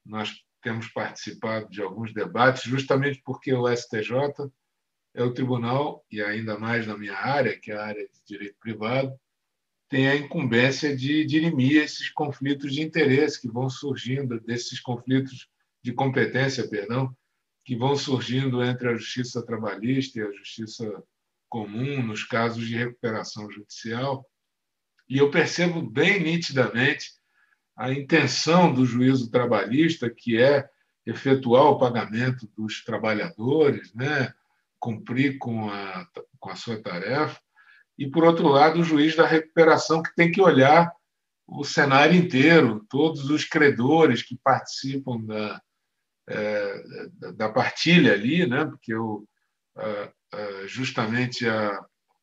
nós 0.05 0.33
temos 0.61 0.87
participado 0.87 1.69
de 1.69 1.81
alguns 1.81 2.13
debates, 2.13 2.63
justamente 2.63 3.21
porque 3.23 3.53
o 3.53 3.67
STJ 3.67 4.49
é 5.13 5.21
o 5.21 5.33
tribunal, 5.33 6.05
e 6.09 6.21
ainda 6.21 6.57
mais 6.57 6.87
na 6.87 6.97
minha 6.97 7.17
área, 7.17 7.59
que 7.59 7.71
é 7.71 7.75
a 7.75 7.85
área 7.85 8.07
de 8.07 8.23
direito 8.25 8.55
privado, 8.59 9.13
tem 9.89 10.07
a 10.07 10.15
incumbência 10.15 10.95
de 10.95 11.25
dirimir 11.25 11.83
esses 11.83 12.09
conflitos 12.09 12.73
de 12.73 12.81
interesse 12.81 13.39
que 13.39 13.51
vão 13.51 13.69
surgindo, 13.69 14.39
desses 14.39 14.79
conflitos 14.79 15.47
de 15.83 15.93
competência, 15.93 16.67
perdão, 16.67 17.15
que 17.63 17.75
vão 17.75 17.95
surgindo 17.95 18.63
entre 18.63 18.89
a 18.89 18.95
justiça 18.95 19.45
trabalhista 19.45 20.19
e 20.19 20.23
a 20.23 20.31
justiça 20.31 21.03
comum 21.49 22.01
nos 22.01 22.23
casos 22.23 22.65
de 22.65 22.75
recuperação 22.75 23.49
judicial. 23.51 24.25
E 25.07 25.17
eu 25.17 25.29
percebo 25.29 25.81
bem 25.81 26.21
nitidamente 26.21 27.11
a 27.75 27.91
intenção 27.91 28.73
do 28.73 28.85
juízo 28.85 29.31
trabalhista, 29.31 30.09
que 30.09 30.41
é 30.41 30.67
efetuar 31.05 31.65
o 31.65 31.77
pagamento 31.77 32.47
dos 32.55 32.83
trabalhadores, 32.83 33.93
né? 33.93 34.33
cumprir 34.79 35.37
com 35.37 35.69
a, 35.69 36.07
com 36.39 36.49
a 36.49 36.55
sua 36.55 36.81
tarefa, 36.81 37.39
e, 37.97 38.09
por 38.09 38.23
outro 38.23 38.47
lado, 38.47 38.79
o 38.79 38.83
juiz 38.83 39.15
da 39.15 39.25
recuperação, 39.25 40.01
que 40.01 40.13
tem 40.15 40.31
que 40.31 40.41
olhar 40.41 40.91
o 41.47 41.63
cenário 41.63 42.15
inteiro, 42.15 42.85
todos 42.89 43.29
os 43.29 43.45
credores 43.45 44.23
que 44.23 44.37
participam 44.43 45.21
da, 45.21 45.61
da 47.35 47.49
partilha 47.49 48.13
ali, 48.13 48.47
né? 48.47 48.65
porque 48.65 48.93
eu, 48.93 49.27
justamente 50.67 51.47
a, 51.47 51.79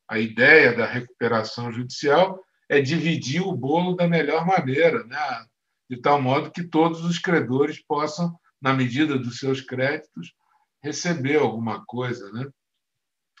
a 0.09 0.19
ideia 0.19 0.75
da 0.75 0.85
recuperação 0.85 1.71
judicial 1.71 2.39
é 2.69 2.81
dividir 2.81 3.41
o 3.41 3.55
bolo 3.55 3.95
da 3.95 4.07
melhor 4.07 4.45
maneira, 4.45 5.03
né? 5.05 5.45
de 5.89 5.97
tal 5.97 6.21
modo 6.21 6.51
que 6.51 6.63
todos 6.63 7.03
os 7.03 7.19
credores 7.19 7.83
possam, 7.85 8.33
na 8.61 8.73
medida 8.73 9.17
dos 9.17 9.39
seus 9.39 9.61
créditos, 9.61 10.33
receber 10.81 11.37
alguma 11.37 11.83
coisa. 11.85 12.31
Né? 12.31 12.45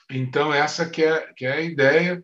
Então, 0.09 0.53
essa 0.53 0.89
que 0.89 1.03
é, 1.03 1.33
que 1.33 1.45
é 1.45 1.53
a 1.53 1.61
ideia, 1.61 2.23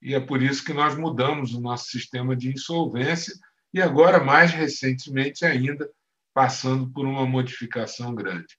e 0.00 0.14
é 0.14 0.20
por 0.20 0.42
isso 0.42 0.64
que 0.64 0.72
nós 0.72 0.96
mudamos 0.96 1.54
o 1.54 1.60
nosso 1.60 1.86
sistema 1.86 2.36
de 2.36 2.52
insolvência, 2.52 3.34
e 3.72 3.82
agora, 3.82 4.22
mais 4.22 4.52
recentemente 4.52 5.44
ainda, 5.44 5.90
passando 6.34 6.90
por 6.90 7.06
uma 7.06 7.24
modificação 7.24 8.14
grande. 8.14 8.58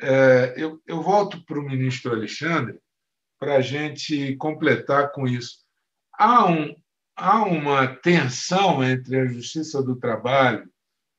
É, 0.00 0.54
eu, 0.56 0.80
eu 0.86 1.02
volto 1.02 1.44
para 1.44 1.58
o 1.58 1.62
ministro 1.62 2.12
Alexandre 2.12 2.78
para 3.38 3.56
a 3.56 3.60
gente 3.60 4.36
completar 4.36 5.10
com 5.10 5.26
isso. 5.26 5.58
Há, 6.16 6.46
um, 6.46 6.74
há 7.16 7.42
uma 7.42 7.88
tensão 7.96 8.82
entre 8.84 9.18
a 9.18 9.26
justiça 9.26 9.82
do 9.82 9.96
trabalho 9.96 10.70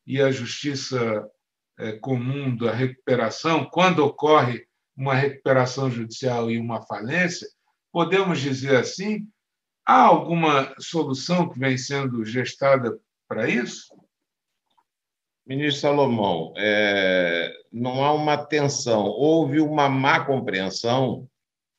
e 0.08 0.22
a 0.22 0.32
justiça 0.32 1.30
é, 1.78 1.94
comum 1.94 2.56
da 2.56 2.72
recuperação, 2.72 3.66
quando 3.66 4.00
ocorre 4.00 4.66
uma 4.96 5.14
recuperação 5.14 5.90
judicial 5.90 6.50
e 6.50 6.58
uma 6.58 6.82
falência, 6.84 7.48
podemos 7.92 8.40
dizer 8.40 8.76
assim? 8.78 9.28
Há 9.86 10.02
alguma 10.02 10.74
solução 10.80 11.50
que 11.50 11.60
vem 11.60 11.78
sendo 11.78 12.24
gestada 12.24 12.98
para 13.28 13.50
isso? 13.50 13.93
Ministro 15.46 15.82
Salomão, 15.82 16.54
é, 16.58 17.52
não 17.72 18.04
há 18.04 18.14
uma 18.14 18.38
tensão, 18.38 19.08
houve 19.08 19.60
uma 19.60 19.90
má 19.90 20.24
compreensão 20.24 21.28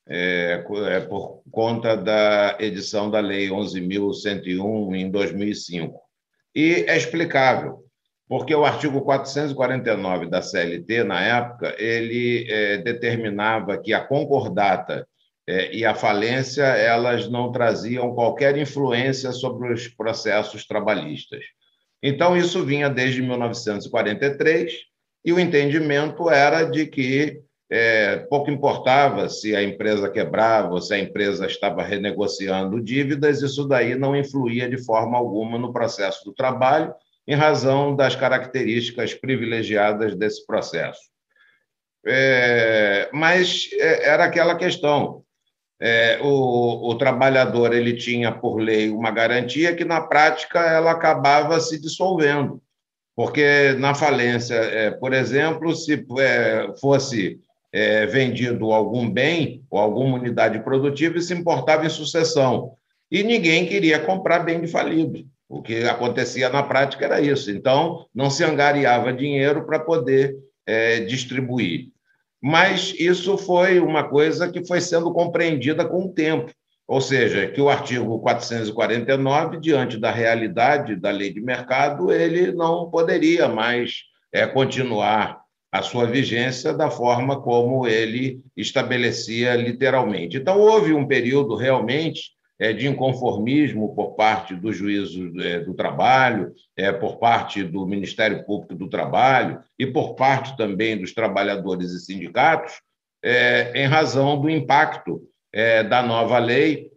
é, 0.07 0.63
é, 0.89 1.01
por 1.01 1.43
conta 1.51 1.97
da 1.97 2.59
edição 2.61 3.11
da 3.11 3.21
Lei 3.21 3.49
11.101 3.49 4.95
em 4.95 5.11
2005. 5.11 5.99
E 6.55 6.85
é 6.87 6.95
explicável, 6.95 7.83
porque 8.29 8.55
o 8.55 8.67
artigo 8.67 9.01
449 9.01 10.27
da 10.27 10.43
CLT, 10.43 11.03
na 11.05 11.23
época, 11.23 11.75
ele 11.79 12.47
é, 12.51 12.79
determinava 12.79 13.79
que 13.79 13.95
a 13.95 14.05
concordata 14.05 15.09
é, 15.47 15.75
e 15.75 15.87
a 15.87 15.95
falência 15.95 16.65
elas 16.65 17.31
não 17.31 17.51
traziam 17.51 18.15
qualquer 18.15 18.59
influência 18.59 19.33
sobre 19.33 19.73
os 19.73 19.89
processos 19.89 20.67
trabalhistas. 20.67 21.43
Então, 22.07 22.37
isso 22.37 22.63
vinha 22.63 22.91
desde 22.91 23.23
1943, 23.23 24.75
e 25.25 25.33
o 25.33 25.41
entendimento 25.41 26.29
era 26.29 26.63
de 26.63 26.85
que 26.85 27.41
é, 27.71 28.19
pouco 28.29 28.51
importava 28.51 29.27
se 29.31 29.57
a 29.57 29.63
empresa 29.63 30.11
quebrava 30.11 30.79
se 30.83 30.93
a 30.93 30.99
empresa 30.99 31.47
estava 31.47 31.83
renegociando 31.83 32.79
dívidas, 32.79 33.41
isso 33.41 33.67
daí 33.67 33.95
não 33.95 34.15
influía 34.15 34.69
de 34.69 34.77
forma 34.85 35.17
alguma 35.17 35.59
no 35.59 35.73
processo 35.73 36.23
do 36.27 36.35
trabalho, 36.35 36.95
em 37.27 37.35
razão 37.35 37.97
das 37.97 38.15
características 38.15 39.15
privilegiadas 39.15 40.15
desse 40.15 40.45
processo. 40.47 41.01
É, 42.07 43.09
mas 43.15 43.71
é, 43.73 44.11
era 44.11 44.25
aquela 44.25 44.57
questão. 44.57 45.24
É, 45.81 46.21
o, 46.23 46.91
o, 46.91 46.95
trabalhador 46.97 47.75
ele 47.75 47.95
tinha 47.95 48.31
por 48.31 48.57
lei 48.57 48.91
uma 48.91 49.11
garantia 49.11 49.75
que 49.75 49.85
na 49.85 50.01
prática 50.01 50.61
ela 50.61 50.93
acabava 50.93 51.59
se 51.61 51.81
dissolvendo, 51.81 52.63
porque 53.17 53.75
na 53.79 53.93
falência, 53.93 54.55
é, 54.55 54.91
por 54.93 55.13
exemplo, 55.13 55.75
se 55.75 56.07
é, 56.19 56.73
fosse 56.81 57.41
é, 57.73 58.07
vendido 58.07 58.73
algum 58.73 59.11
bem 59.11 59.65
ou 59.69 59.79
alguma 59.79 60.17
unidade 60.17 60.61
produtiva, 60.61 61.21
se 61.21 61.35
importava 61.35 61.85
em 61.85 61.91
sucessão 61.91 62.73
e 63.11 63.23
ninguém 63.23 63.67
queria 63.67 63.99
comprar 63.99 64.41
bem 64.41 64.61
de 64.61 64.69
falido. 64.69 65.25
O 65.49 65.61
que 65.61 65.85
acontecia 65.85 66.49
na 66.49 66.63
prática 66.63 67.05
era 67.05 67.21
isso. 67.21 67.51
Então, 67.51 68.07
não 68.15 68.31
se 68.31 68.43
angariava 68.43 69.13
dinheiro 69.13 69.65
para 69.67 69.79
poder 69.79 70.37
é, 70.67 71.01
distribuir. 71.01 71.94
Mas 72.47 72.95
isso 72.99 73.39
foi 73.39 73.81
uma 73.81 74.07
coisa 74.07 74.53
que 74.53 74.67
foi 74.67 74.79
sendo 74.79 75.11
compreendida 75.15 75.83
com 75.83 76.05
o 76.05 76.13
tempo. 76.13 76.53
Ou 76.87 77.01
seja, 77.01 77.47
que 77.47 77.59
o 77.59 77.71
artigo 77.71 78.21
449, 78.21 79.59
diante 79.59 79.97
da 79.97 80.11
realidade 80.11 80.95
da 80.95 81.11
lei 81.11 81.33
de 81.33 81.41
mercado, 81.41 82.13
ele 82.13 82.53
não 82.53 82.91
poderia 82.91 83.49
mais 83.49 84.03
é, 84.31 84.47
continuar 84.47 85.41
a 85.73 85.81
sua 85.81 86.05
vigência 86.05 86.75
da 86.75 86.91
forma 86.91 87.41
como 87.41 87.87
ele 87.87 88.43
estabelecia 88.55 89.55
literalmente. 89.57 90.37
Então, 90.37 90.61
houve 90.61 90.93
um 90.93 91.07
período 91.07 91.57
realmente 91.57 92.33
de 92.61 92.87
inconformismo 92.87 93.95
por 93.95 94.15
parte 94.15 94.55
do 94.55 94.73
juízo 94.73 95.33
é, 95.41 95.61
do 95.61 95.75
trabalho, 95.75 96.53
é, 96.77 96.93
por 96.93 97.19
parte 97.19 97.65
do 97.65 97.85
Ministério 97.85 98.45
Público 98.45 98.75
do 98.75 98.89
Trabalho 98.89 99.61
e 99.79 99.87
por 99.87 100.15
parte 100.15 100.57
também 100.57 100.97
dos 100.97 101.13
trabalhadores 101.13 101.91
e 101.91 102.01
sindicatos, 102.01 102.81
em 103.75 103.87
razão 103.87 104.39
do 104.39 104.51
impacto 104.51 105.23
da 105.89 106.03
nova 106.03 106.39
lei 106.39 106.91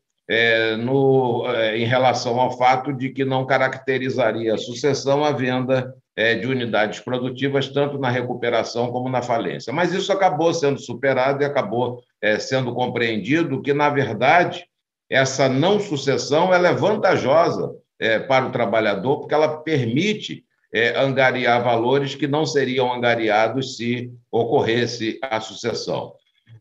no, 0.80 1.46
em 1.74 1.86
relação 1.86 2.38
ao 2.38 2.58
fato 2.58 2.92
de 2.92 3.12
que 3.12 3.24
não 3.24 3.46
caracterizaria 3.46 4.54
a 4.54 4.58
sucessão 4.58 5.24
a 5.24 5.32
venda 5.32 5.96
de 6.42 6.46
unidades 6.46 7.00
produtivas, 7.00 7.70
tanto 7.70 7.98
na 7.98 8.10
recuperação 8.10 8.92
como 8.92 9.08
na 9.08 9.22
falência. 9.22 9.72
Mas 9.72 9.94
isso 9.94 10.12
acabou 10.12 10.54
sendo 10.54 10.78
superado 10.78 11.42
e 11.42 11.46
acabou 11.46 12.04
sendo 12.42 12.74
compreendido 12.74 13.62
que, 13.62 13.74
na 13.74 13.90
verdade, 13.90 14.66
essa 15.10 15.48
não 15.48 15.80
sucessão 15.80 16.54
é 16.54 16.74
vantajosa 16.74 17.72
é, 18.00 18.20
para 18.20 18.48
o 18.48 18.52
trabalhador, 18.52 19.20
porque 19.20 19.34
ela 19.34 19.58
permite 19.62 20.44
é, 20.74 21.00
angariar 21.00 21.64
valores 21.64 22.16
que 22.16 22.28
não 22.28 22.46
seriam 22.46 22.94
angariados 22.94 23.78
se 23.78 24.12
ocorresse 24.32 25.18
a 25.22 25.40
sucessão. 25.40 26.14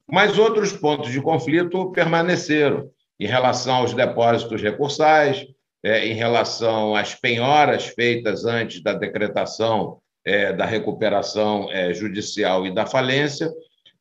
Mas 0.08 0.38
outros 0.38 0.72
pontos 0.72 1.10
de 1.10 1.20
conflito 1.20 1.90
permaneceram 1.90 2.88
em 3.18 3.26
relação 3.26 3.76
aos 3.76 3.94
depósitos 3.94 4.62
recursais, 4.62 5.46
é, 5.82 6.06
em 6.06 6.14
relação 6.14 6.94
às 6.94 7.14
penhoras 7.14 7.86
feitas 7.86 8.44
antes 8.44 8.82
da 8.82 8.92
decretação 8.92 9.98
é, 10.24 10.52
da 10.52 10.64
recuperação 10.64 11.70
é, 11.70 11.94
judicial 11.94 12.66
e 12.66 12.74
da 12.74 12.84
falência, 12.84 13.48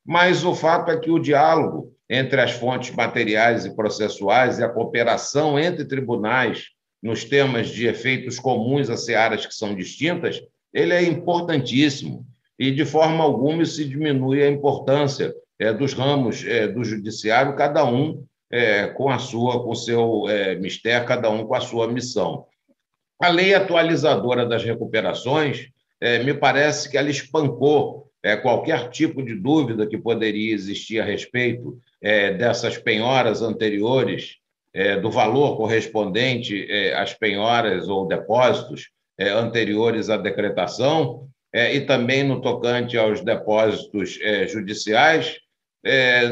mas 0.04 0.44
o 0.44 0.56
fato 0.56 0.90
é 0.92 1.00
que 1.00 1.12
o 1.12 1.20
diálogo 1.20 1.95
entre 2.10 2.40
as 2.40 2.52
fontes 2.52 2.96
materiais 2.96 3.66
e 3.66 3.76
processuais 3.76 4.60
e 4.60 4.64
a 4.64 4.70
cooperação 4.70 5.58
entre 5.58 5.86
tribunais 5.86 6.70
nos 7.02 7.24
temas 7.24 7.70
de 7.70 7.88
efeitos 7.88 8.40
comuns 8.40 8.90
a 8.90 8.98
searas 8.98 9.46
que 9.46 9.54
são 9.54 9.76
distintas, 9.76 10.42
ele 10.74 10.94
é 10.94 11.04
importantíssimo 11.04 12.26
e 12.58 12.72
de 12.72 12.86
forma 12.86 13.24
alguma 13.24 13.66
se 13.66 13.86
diminui 13.86 14.44
a 14.44 14.50
importância 14.50 15.34
é, 15.60 15.72
dos 15.72 15.94
ramos 15.94 16.46
é, 16.46 16.68
do 16.68 16.84
judiciário, 16.84 17.56
cada 17.56 17.86
um 17.86 18.24
é, 18.52 18.88
com 18.88 19.10
a 19.10 19.20
sua, 19.20 19.64
com 19.64 19.72
o 19.72 19.76
seu 19.76 20.24
mistério, 20.60 21.08
cada 21.08 21.30
um 21.30 21.46
com 21.46 21.56
a 21.56 21.62
sua 21.62 21.88
missão. 21.92 22.46
A 23.22 23.30
lei 23.30 23.54
atualizadora 23.54 24.46
das 24.46 24.64
recuperações, 24.64 25.70
me 26.24 26.34
parece 26.34 26.90
que 26.90 26.98
ela 26.98 27.10
espancou 27.10 28.12
qualquer 28.42 28.90
tipo 28.90 29.24
de 29.24 29.34
dúvida 29.34 29.88
que 29.88 29.98
poderia 29.98 30.54
existir 30.54 31.00
a 31.00 31.06
respeito 31.06 31.80
é, 32.06 32.32
dessas 32.32 32.78
penhoras 32.78 33.42
anteriores, 33.42 34.36
é, 34.72 35.00
do 35.00 35.10
valor 35.10 35.58
correspondente 35.58 36.68
é, 36.70 36.94
às 36.94 37.16
penhoras 37.16 37.88
ou 37.88 38.08
depósitos 38.08 38.90
é, 39.18 39.30
anteriores 39.30 40.08
à 40.12 40.16
decretação, 40.16 41.28
é, 41.52 41.74
e 41.74 41.82
também 41.82 42.24
no 42.24 42.42
tocante 42.42 42.96
aos 42.96 43.22
depósitos 43.22 44.20
judiciais, 44.50 45.38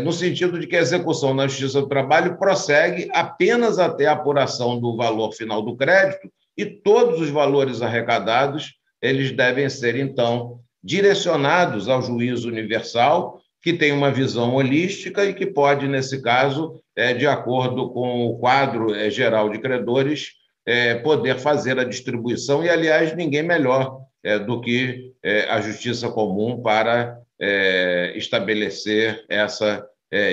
no 0.03 0.11
sentido 0.11 0.59
de 0.59 0.65
que 0.65 0.75
a 0.75 0.81
execução 0.81 1.31
na 1.31 1.47
Justiça 1.47 1.79
do 1.79 1.87
Trabalho 1.87 2.39
prossegue 2.39 3.07
apenas 3.13 3.77
até 3.77 4.07
a 4.07 4.13
apuração 4.13 4.79
do 4.79 4.97
valor 4.97 5.31
final 5.31 5.61
do 5.61 5.77
crédito 5.77 6.27
e 6.57 6.65
todos 6.65 7.21
os 7.21 7.29
valores 7.29 7.83
arrecadados 7.83 8.73
eles 8.99 9.31
devem 9.31 9.69
ser 9.69 9.95
então 9.95 10.59
direcionados 10.83 11.87
ao 11.87 12.01
juízo 12.01 12.47
universal 12.47 13.42
que 13.63 13.71
tem 13.71 13.93
uma 13.93 14.11
visão 14.11 14.53
holística 14.55 15.23
e 15.23 15.33
que 15.33 15.45
pode, 15.45 15.87
nesse 15.87 16.21
caso, 16.21 16.81
é, 16.93 17.13
de 17.13 17.25
acordo 17.25 17.89
com 17.91 18.27
o 18.27 18.37
quadro 18.37 18.93
é, 18.93 19.09
geral 19.09 19.49
de 19.49 19.57
credores, 19.57 20.31
é, 20.65 20.95
poder 20.95 21.39
fazer 21.39 21.79
a 21.79 21.85
distribuição, 21.85 22.61
e, 22.63 22.69
aliás, 22.69 23.15
ninguém 23.15 23.41
melhor 23.41 24.01
é, 24.21 24.37
do 24.37 24.59
que 24.59 25.13
é, 25.23 25.45
a 25.49 25.61
justiça 25.61 26.09
comum 26.09 26.61
para 26.61 27.17
é, 27.39 28.13
estabelecer 28.15 29.25
essa 29.29 29.83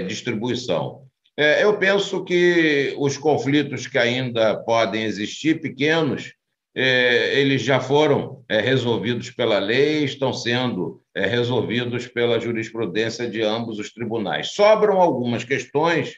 distribuição. 0.07 1.07
eu 1.39 1.79
penso 1.79 2.23
que 2.23 2.95
os 2.99 3.17
conflitos 3.17 3.87
que 3.87 3.97
ainda 3.97 4.55
podem 4.55 5.05
existir, 5.05 5.59
pequenos, 5.59 6.35
eles 6.83 7.63
já 7.63 7.81
foram 7.81 8.43
resolvidos 8.49 9.31
pela 9.31 9.59
lei, 9.59 10.05
estão 10.05 10.33
sendo 10.33 11.01
é, 11.15 11.27
resolvidos 11.27 12.07
pela 12.07 12.41
jurisprudência 12.41 13.29
de 13.29 13.43
ambos 13.43 13.79
os 13.79 13.93
tribunais. 13.93 14.53
Sobram 14.53 15.01
algumas 15.01 15.45
questões, 15.45 16.15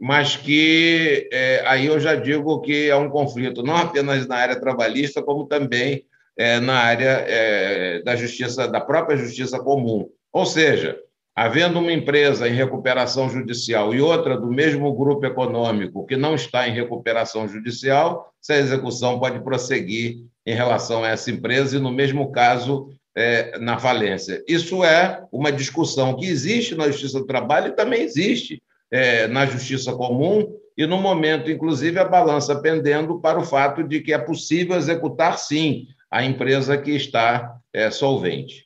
mas 0.00 0.36
que 0.36 1.28
é, 1.32 1.62
aí 1.66 1.86
eu 1.86 1.98
já 1.98 2.14
digo 2.14 2.60
que 2.60 2.88
é 2.88 2.96
um 2.96 3.10
conflito 3.10 3.62
não 3.62 3.76
apenas 3.76 4.26
na 4.26 4.36
área 4.36 4.60
trabalhista, 4.60 5.22
como 5.22 5.46
também 5.46 6.04
é, 6.36 6.60
na 6.60 6.74
área 6.74 7.24
é, 7.28 8.02
da 8.02 8.16
justiça, 8.16 8.68
da 8.68 8.80
própria 8.80 9.16
justiça 9.16 9.58
comum. 9.58 10.08
Ou 10.32 10.46
seja, 10.46 10.98
havendo 11.34 11.80
uma 11.80 11.92
empresa 11.92 12.48
em 12.48 12.52
recuperação 12.54 13.28
judicial 13.28 13.94
e 13.94 14.00
outra 14.00 14.36
do 14.36 14.48
mesmo 14.48 14.92
grupo 14.94 15.26
econômico 15.26 16.06
que 16.06 16.16
não 16.16 16.34
está 16.34 16.68
em 16.68 16.72
recuperação 16.72 17.48
judicial, 17.48 18.32
essa 18.40 18.56
execução 18.56 19.18
pode 19.18 19.40
prosseguir 19.40 20.18
em 20.46 20.54
relação 20.54 21.02
a 21.02 21.08
essa 21.08 21.30
empresa 21.30 21.76
e, 21.76 21.80
no 21.80 21.90
mesmo 21.90 22.30
caso, 22.30 22.90
é, 23.16 23.58
na 23.58 23.78
falência. 23.78 24.42
Isso 24.46 24.84
é 24.84 25.22
uma 25.32 25.50
discussão 25.50 26.14
que 26.16 26.26
existe 26.26 26.74
na 26.74 26.86
Justiça 26.86 27.18
do 27.18 27.26
Trabalho 27.26 27.68
e 27.68 27.76
também 27.76 28.02
existe 28.02 28.62
é, 28.90 29.26
na 29.26 29.46
Justiça 29.46 29.92
Comum, 29.92 30.54
e 30.76 30.86
no 30.86 31.00
momento, 31.00 31.50
inclusive, 31.50 31.98
a 31.98 32.04
balança 32.04 32.60
pendendo 32.60 33.20
para 33.20 33.38
o 33.38 33.44
fato 33.44 33.82
de 33.84 34.00
que 34.00 34.12
é 34.12 34.18
possível 34.18 34.76
executar, 34.76 35.38
sim, 35.38 35.86
a 36.10 36.24
empresa 36.24 36.76
que 36.76 36.90
está 36.90 37.56
é, 37.72 37.90
solvente. 37.90 38.63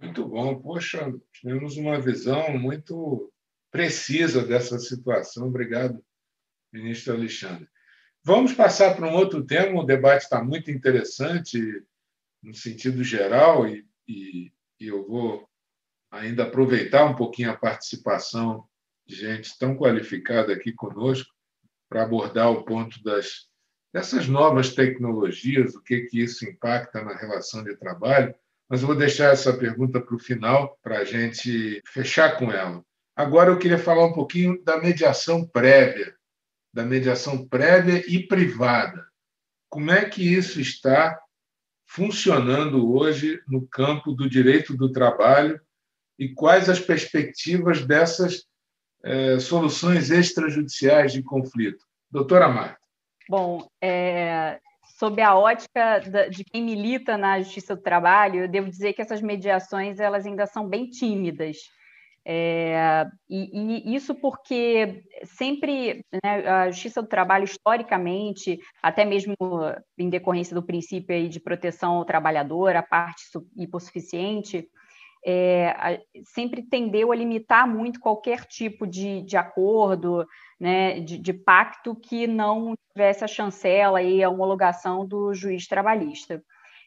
Muito 0.00 0.26
bom. 0.26 0.60
Poxa, 0.60 1.12
temos 1.42 1.76
uma 1.76 2.00
visão 2.00 2.58
muito 2.58 3.32
precisa 3.70 4.44
dessa 4.44 4.78
situação. 4.78 5.48
Obrigado, 5.48 6.02
ministro 6.72 7.14
Alexandre. 7.14 7.68
Vamos 8.22 8.52
passar 8.52 8.96
para 8.96 9.06
um 9.06 9.14
outro 9.14 9.44
tema. 9.44 9.80
O 9.80 9.86
debate 9.86 10.22
está 10.22 10.42
muito 10.42 10.70
interessante 10.70 11.60
no 12.42 12.54
sentido 12.54 13.02
geral, 13.02 13.66
e, 13.66 13.86
e, 14.06 14.52
e 14.80 14.86
eu 14.86 15.06
vou 15.06 15.48
ainda 16.10 16.44
aproveitar 16.44 17.04
um 17.04 17.14
pouquinho 17.14 17.50
a 17.50 17.56
participação 17.56 18.66
de 19.06 19.16
gente 19.16 19.58
tão 19.58 19.76
qualificada 19.76 20.52
aqui 20.52 20.72
conosco 20.72 21.32
para 21.88 22.02
abordar 22.02 22.50
o 22.50 22.64
ponto 22.64 23.02
das 23.02 23.48
dessas 23.92 24.28
novas 24.28 24.74
tecnologias, 24.74 25.74
o 25.74 25.82
que 25.82 26.02
que 26.02 26.20
isso 26.20 26.44
impacta 26.44 27.02
na 27.02 27.16
relação 27.16 27.64
de 27.64 27.74
trabalho. 27.76 28.34
Mas 28.68 28.80
eu 28.80 28.86
vou 28.86 28.96
deixar 28.96 29.32
essa 29.32 29.56
pergunta 29.56 30.00
para 30.00 30.14
o 30.14 30.18
final 30.18 30.78
para 30.82 30.98
a 30.98 31.04
gente 31.04 31.82
fechar 31.86 32.36
com 32.36 32.50
ela. 32.50 32.84
Agora 33.14 33.50
eu 33.50 33.58
queria 33.58 33.78
falar 33.78 34.06
um 34.06 34.12
pouquinho 34.12 34.62
da 34.64 34.78
mediação 34.78 35.46
prévia, 35.46 36.14
da 36.72 36.84
mediação 36.84 37.46
prévia 37.46 38.04
e 38.06 38.26
privada. 38.26 39.06
Como 39.68 39.90
é 39.90 40.04
que 40.04 40.22
isso 40.22 40.60
está 40.60 41.18
funcionando 41.86 42.92
hoje 42.92 43.40
no 43.46 43.66
campo 43.66 44.12
do 44.12 44.28
direito 44.28 44.76
do 44.76 44.90
trabalho 44.90 45.60
e 46.18 46.28
quais 46.28 46.68
as 46.68 46.80
perspectivas 46.80 47.86
dessas 47.86 48.46
é, 49.04 49.38
soluções 49.38 50.10
extrajudiciais 50.10 51.12
de 51.12 51.22
conflito. 51.22 51.84
Doutora 52.10 52.48
Marta. 52.48 52.80
Bom, 53.28 53.68
é, 53.80 54.60
sob 54.98 55.20
a 55.20 55.34
ótica 55.36 56.00
de 56.30 56.42
quem 56.42 56.64
milita 56.64 57.18
na 57.18 57.38
Justiça 57.40 57.76
do 57.76 57.82
Trabalho, 57.82 58.40
eu 58.40 58.48
devo 58.48 58.70
dizer 58.70 58.94
que 58.94 59.02
essas 59.02 59.20
mediações 59.20 60.00
elas 60.00 60.24
ainda 60.24 60.46
são 60.46 60.66
bem 60.66 60.88
tímidas. 60.88 61.58
É, 62.28 63.06
e, 63.28 63.84
e, 63.92 63.94
isso 63.94 64.14
porque 64.14 65.04
sempre 65.22 66.02
né, 66.24 66.48
a 66.48 66.70
Justiça 66.70 67.02
do 67.02 67.08
Trabalho, 67.08 67.44
historicamente, 67.44 68.58
até 68.82 69.04
mesmo 69.04 69.36
em 69.98 70.08
decorrência 70.08 70.54
do 70.54 70.64
princípio 70.64 71.28
de 71.28 71.40
proteção 71.40 71.96
ao 71.96 72.04
trabalhador, 72.04 72.74
a 72.74 72.82
parte 72.82 73.22
hipossuficiente, 73.54 74.66
é, 75.28 76.00
sempre 76.24 76.62
tendeu 76.62 77.10
a 77.10 77.16
limitar 77.16 77.66
muito 77.66 77.98
qualquer 77.98 78.44
tipo 78.44 78.86
de, 78.86 79.22
de 79.22 79.36
acordo, 79.36 80.24
né, 80.58 81.00
de, 81.00 81.18
de, 81.18 81.32
pacto 81.32 81.96
que 81.96 82.28
não 82.28 82.76
tivesse 82.92 83.24
a 83.24 83.26
chancela 83.26 84.00
e 84.00 84.22
a 84.22 84.30
homologação 84.30 85.04
do 85.04 85.34
juiz 85.34 85.66
trabalhista. 85.66 86.40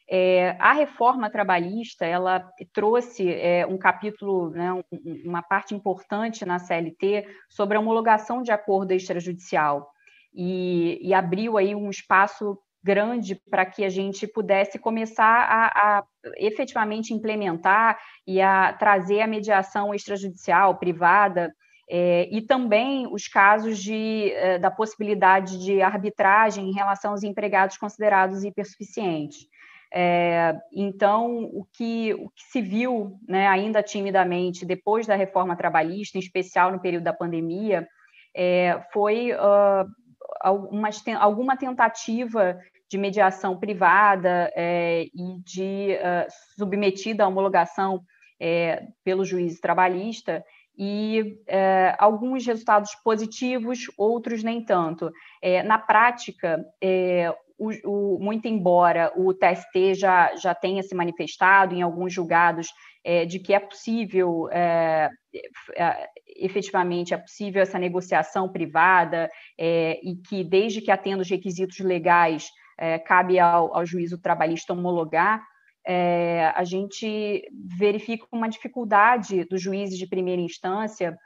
É, 0.08 0.56
a 0.58 0.72
reforma 0.72 1.30
trabalhista 1.30 2.06
ela 2.06 2.48
trouxe 2.72 3.30
é, 3.30 3.66
um 3.66 3.76
capítulo, 3.76 4.48
né, 4.50 4.70
uma 5.22 5.42
parte 5.42 5.74
importante 5.74 6.46
na 6.46 6.58
CLT 6.58 7.28
sobre 7.48 7.76
a 7.76 7.80
homologação 7.80 8.42
de 8.42 8.50
acordo 8.50 8.92
extrajudicial 8.92 9.86
e, 10.34 10.98
e 11.02 11.12
abriu 11.12 11.58
aí 11.58 11.74
um 11.74 11.90
espaço 11.90 12.58
grande 12.82 13.38
para 13.50 13.66
que 13.66 13.84
a 13.84 13.90
gente 13.90 14.26
pudesse 14.26 14.78
começar 14.78 15.24
a, 15.24 15.98
a, 15.98 16.04
efetivamente 16.36 17.14
implementar 17.14 17.98
e 18.26 18.40
a 18.40 18.72
trazer 18.72 19.20
a 19.22 19.26
mediação 19.26 19.94
extrajudicial 19.94 20.78
privada 20.78 21.52
é, 21.90 22.28
e 22.30 22.40
também 22.40 23.12
os 23.12 23.26
casos 23.26 23.78
de, 23.78 24.30
é, 24.32 24.58
da 24.58 24.70
possibilidade 24.70 25.58
de 25.58 25.82
arbitragem 25.82 26.68
em 26.68 26.72
relação 26.72 27.10
aos 27.10 27.24
empregados 27.24 27.76
considerados 27.76 28.44
hipersuficientes. 28.44 29.48
É, 29.92 30.56
então, 30.72 31.44
o 31.52 31.66
que, 31.72 32.14
o 32.14 32.30
que 32.30 32.44
se 32.52 32.62
viu, 32.62 33.18
né, 33.28 33.48
ainda 33.48 33.82
timidamente, 33.82 34.64
depois 34.64 35.04
da 35.04 35.16
reforma 35.16 35.56
trabalhista, 35.56 36.16
em 36.16 36.20
especial 36.20 36.70
no 36.70 36.80
período 36.80 37.02
da 37.02 37.12
pandemia, 37.12 37.88
é, 38.36 38.80
foi 38.92 39.32
uh, 39.32 39.84
alguma, 40.40 40.90
alguma 41.18 41.56
tentativa 41.56 42.56
de 42.90 42.98
mediação 42.98 43.56
privada 43.56 44.52
é, 44.56 45.04
e 45.14 45.38
de 45.44 45.94
uh, 45.94 46.26
submetida 46.58 47.24
à 47.24 47.28
homologação 47.28 48.02
é, 48.40 48.82
pelo 49.04 49.24
juiz 49.24 49.60
trabalhista 49.60 50.44
e 50.76 51.38
é, 51.46 51.94
alguns 51.98 52.46
resultados 52.46 52.94
positivos, 53.04 53.80
outros 53.98 54.42
nem 54.42 54.64
tanto. 54.64 55.10
É, 55.42 55.62
na 55.62 55.78
prática, 55.78 56.64
é, 56.82 57.32
o, 57.58 57.70
o, 57.84 58.18
muito 58.18 58.48
embora 58.48 59.12
o 59.14 59.34
TST 59.34 59.94
já, 59.94 60.34
já 60.36 60.54
tenha 60.54 60.82
se 60.82 60.94
manifestado 60.94 61.74
em 61.74 61.82
alguns 61.82 62.14
julgados 62.14 62.68
é, 63.04 63.26
de 63.26 63.38
que 63.38 63.52
é 63.52 63.60
possível, 63.60 64.48
efetivamente, 66.36 67.12
é 67.12 67.18
possível 67.18 67.62
essa 67.62 67.78
negociação 67.78 68.50
privada 68.50 69.30
e 69.58 70.16
que, 70.28 70.44
desde 70.44 70.80
que 70.80 70.90
atenda 70.90 71.22
os 71.22 71.30
requisitos 71.30 71.78
legais, 71.80 72.50
é, 72.80 72.98
cabe 72.98 73.38
ao, 73.38 73.76
ao 73.76 73.84
juízo 73.84 74.18
trabalhista 74.18 74.72
homologar, 74.72 75.40
é, 75.86 76.52
a 76.56 76.64
gente 76.64 77.42
verifica 77.52 78.26
uma 78.32 78.48
dificuldade 78.48 79.44
dos 79.44 79.62
juízes 79.62 79.98
de 79.98 80.06
primeira 80.06 80.42
instância 80.42 81.16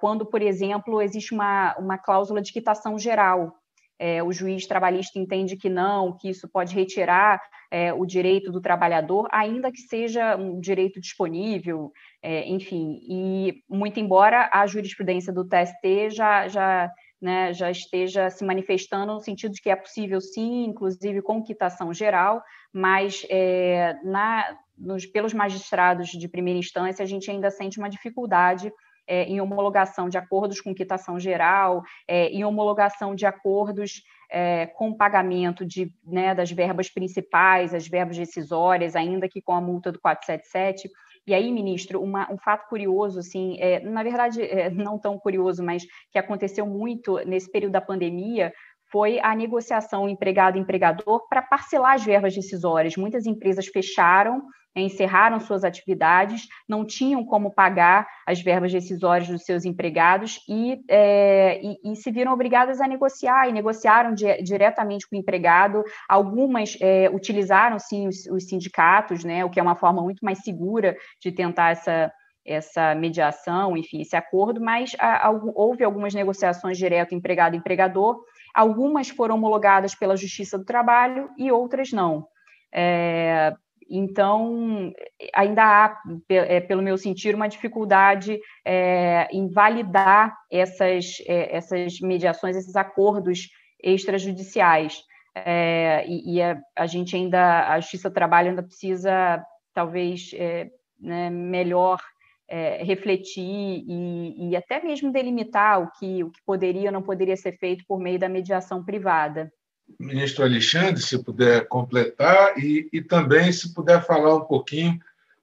quando, 0.00 0.24
por 0.24 0.40
exemplo, 0.40 1.02
existe 1.02 1.34
uma, 1.34 1.76
uma 1.76 1.98
cláusula 1.98 2.40
de 2.40 2.50
quitação 2.50 2.98
geral. 2.98 3.54
É, 3.98 4.20
o 4.20 4.32
juiz 4.32 4.66
trabalhista 4.66 5.18
entende 5.18 5.56
que 5.56 5.68
não, 5.68 6.16
que 6.16 6.28
isso 6.28 6.48
pode 6.48 6.74
retirar 6.74 7.40
é, 7.70 7.92
o 7.92 8.04
direito 8.04 8.50
do 8.50 8.60
trabalhador, 8.60 9.28
ainda 9.30 9.70
que 9.70 9.80
seja 9.80 10.36
um 10.36 10.58
direito 10.58 11.00
disponível, 11.00 11.92
é, 12.20 12.46
enfim, 12.48 12.98
e 13.08 13.62
muito 13.70 14.00
embora 14.00 14.50
a 14.52 14.66
jurisprudência 14.66 15.32
do 15.32 15.44
TST 15.48 16.10
já, 16.10 16.48
já, 16.48 16.90
né, 17.22 17.54
já 17.54 17.70
esteja 17.70 18.28
se 18.28 18.44
manifestando 18.44 19.14
no 19.14 19.20
sentido 19.20 19.52
de 19.52 19.62
que 19.62 19.70
é 19.70 19.76
possível 19.76 20.20
sim, 20.20 20.64
inclusive 20.64 21.22
com 21.22 21.40
quitação 21.40 21.94
geral, 21.94 22.42
mas 22.72 23.24
é, 23.30 23.96
na, 24.02 24.58
nos, 24.76 25.06
pelos 25.06 25.32
magistrados 25.32 26.08
de 26.08 26.28
primeira 26.28 26.58
instância 26.58 27.04
a 27.04 27.06
gente 27.06 27.30
ainda 27.30 27.48
sente 27.48 27.78
uma 27.78 27.88
dificuldade 27.88 28.72
é, 29.06 29.24
em 29.24 29.40
homologação 29.40 30.08
de 30.08 30.18
acordos 30.18 30.60
com 30.60 30.74
quitação 30.74 31.18
geral, 31.18 31.82
é, 32.08 32.26
em 32.28 32.44
homologação 32.44 33.14
de 33.14 33.24
acordos 33.24 34.02
é, 34.30 34.66
com 34.66 34.92
pagamento 34.92 35.64
de, 35.64 35.92
né, 36.04 36.34
das 36.34 36.50
verbas 36.50 36.88
principais, 36.88 37.74
as 37.74 37.86
verbas 37.86 38.16
decisórias, 38.16 38.96
ainda 38.96 39.28
que 39.28 39.42
com 39.42 39.52
a 39.52 39.60
multa 39.60 39.92
do 39.92 40.00
477. 40.00 40.90
E 41.26 41.34
aí, 41.34 41.52
ministro, 41.52 42.02
uma, 42.02 42.30
um 42.32 42.38
fato 42.38 42.68
curioso, 42.68 43.20
assim, 43.20 43.56
é, 43.60 43.80
na 43.80 44.02
verdade, 44.02 44.42
é, 44.42 44.70
não 44.70 44.98
tão 44.98 45.18
curioso, 45.18 45.62
mas 45.62 45.84
que 46.10 46.18
aconteceu 46.18 46.66
muito 46.66 47.16
nesse 47.24 47.50
período 47.50 47.72
da 47.72 47.80
pandemia, 47.80 48.52
foi 48.90 49.18
a 49.20 49.34
negociação 49.34 50.08
empregado-empregador 50.08 51.26
para 51.28 51.40
parcelar 51.40 51.94
as 51.94 52.04
verbas 52.04 52.34
decisórias. 52.34 52.96
Muitas 52.96 53.24
empresas 53.24 53.66
fecharam 53.66 54.42
encerraram 54.80 55.38
suas 55.38 55.64
atividades, 55.64 56.48
não 56.68 56.84
tinham 56.84 57.24
como 57.24 57.52
pagar 57.52 58.06
as 58.26 58.40
verbas 58.40 58.72
decisórias 58.72 59.28
dos 59.28 59.44
seus 59.44 59.64
empregados 59.64 60.40
e, 60.48 60.82
é, 60.88 61.60
e, 61.62 61.92
e 61.92 61.96
se 61.96 62.10
viram 62.10 62.32
obrigadas 62.32 62.80
a 62.80 62.88
negociar, 62.88 63.48
e 63.48 63.52
negociaram 63.52 64.14
di 64.14 64.42
diretamente 64.42 65.08
com 65.08 65.16
o 65.16 65.18
empregado. 65.18 65.84
Algumas 66.08 66.76
é, 66.80 67.10
utilizaram, 67.10 67.78
sim, 67.78 68.08
os, 68.08 68.26
os, 68.26 68.48
sindicatos, 68.48 69.24
né, 69.24 69.44
o 69.44 69.50
que 69.50 69.60
é 69.60 69.62
uma 69.62 69.76
forma 69.76 70.02
muito 70.02 70.24
mais 70.24 70.38
segura 70.38 70.96
de 71.20 71.30
tentar 71.30 71.70
essa, 71.70 72.12
essa 72.44 72.94
mediação, 72.94 73.76
enfim, 73.76 74.00
esse 74.00 74.16
acordo, 74.16 74.60
mas 74.60 74.96
a, 74.98 75.28
a, 75.28 75.30
houve 75.54 75.84
algumas 75.84 76.14
negociações 76.14 76.78
direto 76.78 77.14
empregado-empregador, 77.14 78.20
algumas 78.54 79.08
foram 79.08 79.36
homologadas 79.36 79.94
pela 79.94 80.16
Justiça 80.16 80.58
do 80.58 80.64
Trabalho 80.64 81.30
e 81.36 81.52
outras 81.52 81.92
não. 81.92 82.26
É, 82.74 83.54
então, 83.88 84.92
ainda 85.34 85.62
há, 85.62 86.02
é, 86.28 86.60
pelo 86.60 86.82
meu 86.82 86.96
sentir, 86.96 87.34
uma 87.34 87.48
dificuldade 87.48 88.40
é, 88.64 89.28
em 89.32 89.48
validar 89.48 90.36
essas, 90.50 91.18
é, 91.26 91.56
essas 91.56 92.00
mediações, 92.00 92.56
esses 92.56 92.76
acordos 92.76 93.48
extrajudiciais. 93.82 95.02
É, 95.34 96.04
e, 96.06 96.34
e 96.36 96.42
a, 96.42 96.60
a, 96.76 96.86
gente 96.86 97.16
ainda, 97.16 97.68
a 97.68 97.80
Justiça 97.80 98.10
do 98.10 98.14
Trabalho 98.14 98.50
ainda 98.50 98.62
precisa, 98.62 99.42
talvez, 99.74 100.30
é, 100.34 100.70
né, 101.00 101.30
melhor 101.30 102.00
é, 102.48 102.82
refletir 102.82 103.42
e, 103.42 104.50
e, 104.50 104.56
até 104.56 104.82
mesmo 104.82 105.10
delimitar 105.10 105.82
o 105.82 105.90
que, 105.98 106.22
o 106.22 106.30
que 106.30 106.40
poderia 106.44 106.88
ou 106.88 106.92
não 106.92 107.02
poderia 107.02 107.36
ser 107.36 107.56
feito 107.56 107.84
por 107.88 107.98
meio 107.98 108.18
da 108.18 108.28
mediação 108.28 108.84
privada 108.84 109.50
ministro 109.98 110.44
Alexandre, 110.44 111.00
se 111.02 111.22
puder 111.22 111.66
completar, 111.68 112.58
e, 112.58 112.88
e 112.92 113.02
também 113.02 113.52
se 113.52 113.72
puder 113.74 114.04
falar 114.04 114.36
um 114.36 114.44
pouquinho 114.44 114.98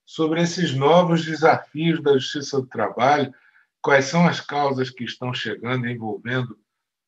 sobre 0.06 0.42
esses 0.42 0.74
novos 0.74 1.24
desafios 1.26 2.02
da 2.02 2.14
Justiça 2.14 2.60
do 2.60 2.68
Trabalho, 2.68 3.34
quais 3.82 4.06
são 4.06 4.28
as 4.28 4.42
causas 4.42 4.90
que 4.90 5.04
estão 5.04 5.34
chegando 5.34 5.88
envolvendo 5.88 6.58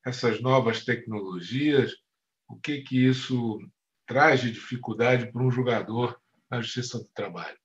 essas 0.05 0.41
novas 0.41 0.83
tecnologias, 0.85 1.95
o 2.47 2.55
que, 2.55 2.81
que 2.81 3.05
isso 3.05 3.59
traz 4.05 4.41
de 4.41 4.51
dificuldade 4.51 5.31
para 5.31 5.41
um 5.41 5.51
julgador 5.51 6.19
na 6.49 6.61
Justiça 6.61 6.99
do 6.99 7.07
Trabalho. 7.13 7.57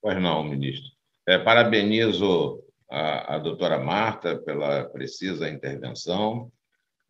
Pois 0.00 0.20
não, 0.20 0.44
ministro. 0.44 0.90
É, 1.26 1.38
parabenizo 1.38 2.62
a, 2.90 3.34
a 3.34 3.38
doutora 3.38 3.78
Marta 3.78 4.38
pela 4.38 4.84
precisa 4.84 5.48
intervenção 5.48 6.50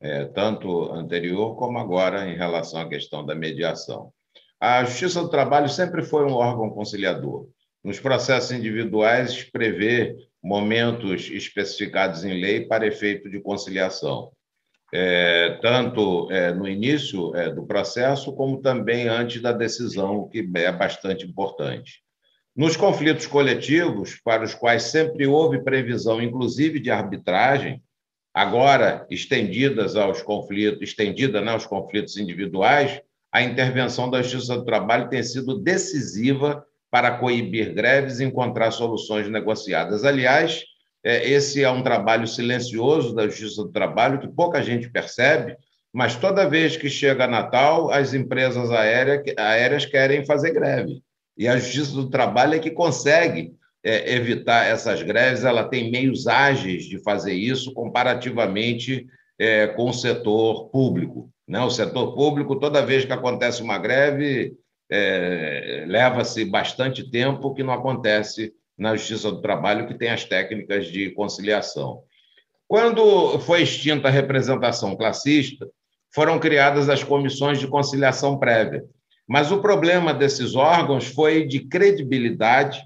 é, 0.01 0.25
tanto 0.27 0.93
anterior 0.93 1.57
como 1.57 1.79
agora 1.79 2.29
em 2.29 2.37
relação 2.37 2.81
à 2.81 2.89
questão 2.89 3.25
da 3.25 3.35
mediação. 3.35 4.13
A 4.61 4.85
Justiça 4.85 5.21
do 5.21 5.29
Trabalho 5.29 5.69
sempre 5.69 6.03
foi 6.03 6.25
um 6.25 6.35
órgão 6.35 6.71
conciliador. 6.71 7.47
Nos 7.85 8.01
processos 8.01 8.53
individuais, 8.53 9.45
prevê 9.45 10.17
momentos 10.43 11.31
especificados 11.31 12.25
em 12.25 12.41
lei 12.41 12.67
para 12.67 12.87
efeito 12.87 13.29
de 13.29 13.41
conciliação, 13.41 14.33
é, 14.93 15.59
tanto 15.61 16.31
é, 16.31 16.53
no 16.53 16.69
início 16.69 17.35
é, 17.35 17.51
do 17.53 17.67
processo, 17.67 18.33
como 18.35 18.61
também 18.61 19.09
antes 19.09 19.43
da 19.43 19.53
decisão, 19.53 20.17
o 20.17 20.29
que 20.29 20.49
é 20.55 20.73
bastante 20.73 21.27
importante. 21.27 22.03
Nos 22.57 22.77
conflitos 22.77 23.27
coletivos, 23.27 24.19
para 24.25 24.43
os 24.43 24.55
quais 24.55 24.85
sempre 24.85 25.27
houve 25.27 25.63
previsão, 25.63 26.23
inclusive 26.23 26.81
de 26.81 26.91
arbitragem, 26.91 27.83
agora 28.37 29.07
estendidas 29.09 29.97
aos 29.97 30.21
conflitos, 30.21 30.83
estendida 30.83 31.41
né, 31.41 31.53
aos 31.53 31.65
conflitos 31.65 32.19
individuais, 32.19 33.01
a 33.33 33.41
intervenção 33.41 34.11
da 34.11 34.21
Justiça 34.21 34.59
do 34.59 34.65
Trabalho 34.67 35.09
tem 35.09 35.23
sido 35.23 35.59
decisiva 35.59 36.63
para 36.91 37.13
coibir 37.13 37.73
greves 37.73 38.21
e 38.21 38.25
encontrar 38.25 38.73
soluções 38.73 39.27
negociadas. 39.31 40.05
Aliás, 40.05 40.65
é, 41.03 41.27
esse 41.27 41.65
é 41.65 41.71
um 41.71 41.83
trabalho 41.83 42.29
silencioso 42.29 43.15
da 43.15 43.27
Justiça 43.27 43.63
do 43.63 43.73
Trabalho 43.73 44.19
que 44.19 44.29
pouca 44.29 44.63
gente 44.63 44.91
percebe, 44.91 45.57
mas 45.91 46.15
toda 46.15 46.47
vez 46.47 46.77
que 46.77 46.91
chega 46.91 47.27
Natal, 47.27 47.91
as 47.91 48.13
empresas 48.13 48.71
aéreas 48.71 49.87
querem 49.87 50.27
fazer 50.27 50.51
greve. 50.51 51.01
E 51.39 51.49
a 51.49 51.57
Justiça 51.57 51.93
do 51.93 52.11
Trabalho 52.11 52.57
é 52.57 52.59
que 52.59 52.71
consegue 52.71 53.55
é, 53.87 54.15
evitar 54.15 54.67
essas 54.67 55.01
greves, 55.01 55.45
ela 55.45 55.63
tem 55.63 55.93
meios 55.93 56.27
ágeis 56.27 56.87
de 56.87 56.99
fazer 56.99 57.35
isso 57.35 57.73
comparativamente 57.73 59.07
é, 59.39 59.69
com 59.69 59.91
o 59.91 59.93
setor 59.93 60.71
público. 60.71 61.31
Né? 61.47 61.61
O 61.61 61.71
setor 61.71 62.13
público, 62.13 62.57
toda 62.57 62.85
vez 62.85 63.05
que 63.05 63.13
acontece 63.13 63.63
uma 63.63 63.79
greve, 63.79 64.55
é, 64.91 65.85
leva-se 65.87 66.45
bastante 66.45 67.09
tempo, 67.09 67.55
que 67.55 67.63
não 67.63 67.73
acontece 67.73 68.53
na 68.77 68.97
Justiça 68.97 69.31
do 69.31 69.41
Trabalho, 69.41 69.87
que 69.87 69.95
tem 69.95 70.11
as 70.11 70.25
técnicas 70.25 70.89
de 70.89 71.11
conciliação. 71.11 72.03
Quando 72.67 73.39
foi 73.39 73.63
extinta 73.63 74.09
a 74.09 74.11
representação 74.11 74.97
classista, 74.97 75.65
foram 76.13 76.41
criadas 76.41 76.89
as 76.89 77.05
comissões 77.05 77.61
de 77.61 77.69
conciliação 77.69 78.37
prévia. 78.37 78.85
Mas 79.29 79.53
o 79.53 79.61
problema 79.61 80.13
desses 80.13 80.57
órgãos 80.57 81.07
foi 81.07 81.47
de 81.47 81.61
credibilidade, 81.61 82.83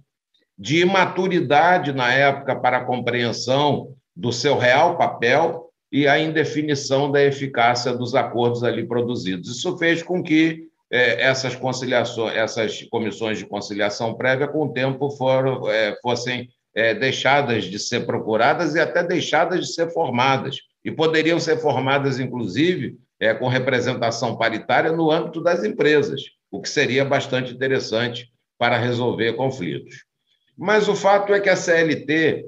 de 0.60 0.82
imaturidade 0.82 1.90
na 1.90 2.12
época 2.12 2.54
para 2.54 2.76
a 2.76 2.84
compreensão 2.84 3.94
do 4.14 4.30
seu 4.30 4.58
real 4.58 4.98
papel 4.98 5.70
e 5.90 6.06
a 6.06 6.18
indefinição 6.18 7.10
da 7.10 7.22
eficácia 7.22 7.94
dos 7.94 8.14
acordos 8.14 8.62
ali 8.62 8.86
produzidos. 8.86 9.48
Isso 9.48 9.78
fez 9.78 10.02
com 10.02 10.22
que 10.22 10.68
é, 10.92 11.22
essas 11.22 11.56
conciliações, 11.56 12.36
essas 12.36 12.82
comissões 12.90 13.38
de 13.38 13.46
conciliação 13.46 14.12
prévia, 14.12 14.46
com 14.46 14.66
o 14.66 14.72
tempo, 14.74 15.08
foram, 15.12 15.66
é, 15.70 15.96
fossem 16.02 16.50
é, 16.74 16.92
deixadas 16.92 17.64
de 17.64 17.78
ser 17.78 18.04
procuradas 18.04 18.74
e 18.74 18.80
até 18.80 19.02
deixadas 19.02 19.60
de 19.60 19.72
ser 19.72 19.90
formadas. 19.90 20.58
E 20.84 20.90
poderiam 20.90 21.40
ser 21.40 21.56
formadas, 21.56 22.20
inclusive, 22.20 22.96
com 23.38 23.48
representação 23.48 24.36
paritária 24.36 24.92
no 24.92 25.10
âmbito 25.10 25.42
das 25.42 25.62
empresas, 25.62 26.22
o 26.50 26.58
que 26.58 26.68
seria 26.70 27.04
bastante 27.04 27.52
interessante 27.52 28.30
para 28.58 28.78
resolver 28.78 29.34
conflitos. 29.34 30.09
Mas 30.60 30.88
o 30.88 30.94
fato 30.94 31.34
é 31.34 31.40
que 31.40 31.48
a 31.48 31.56
CLT 31.56 32.44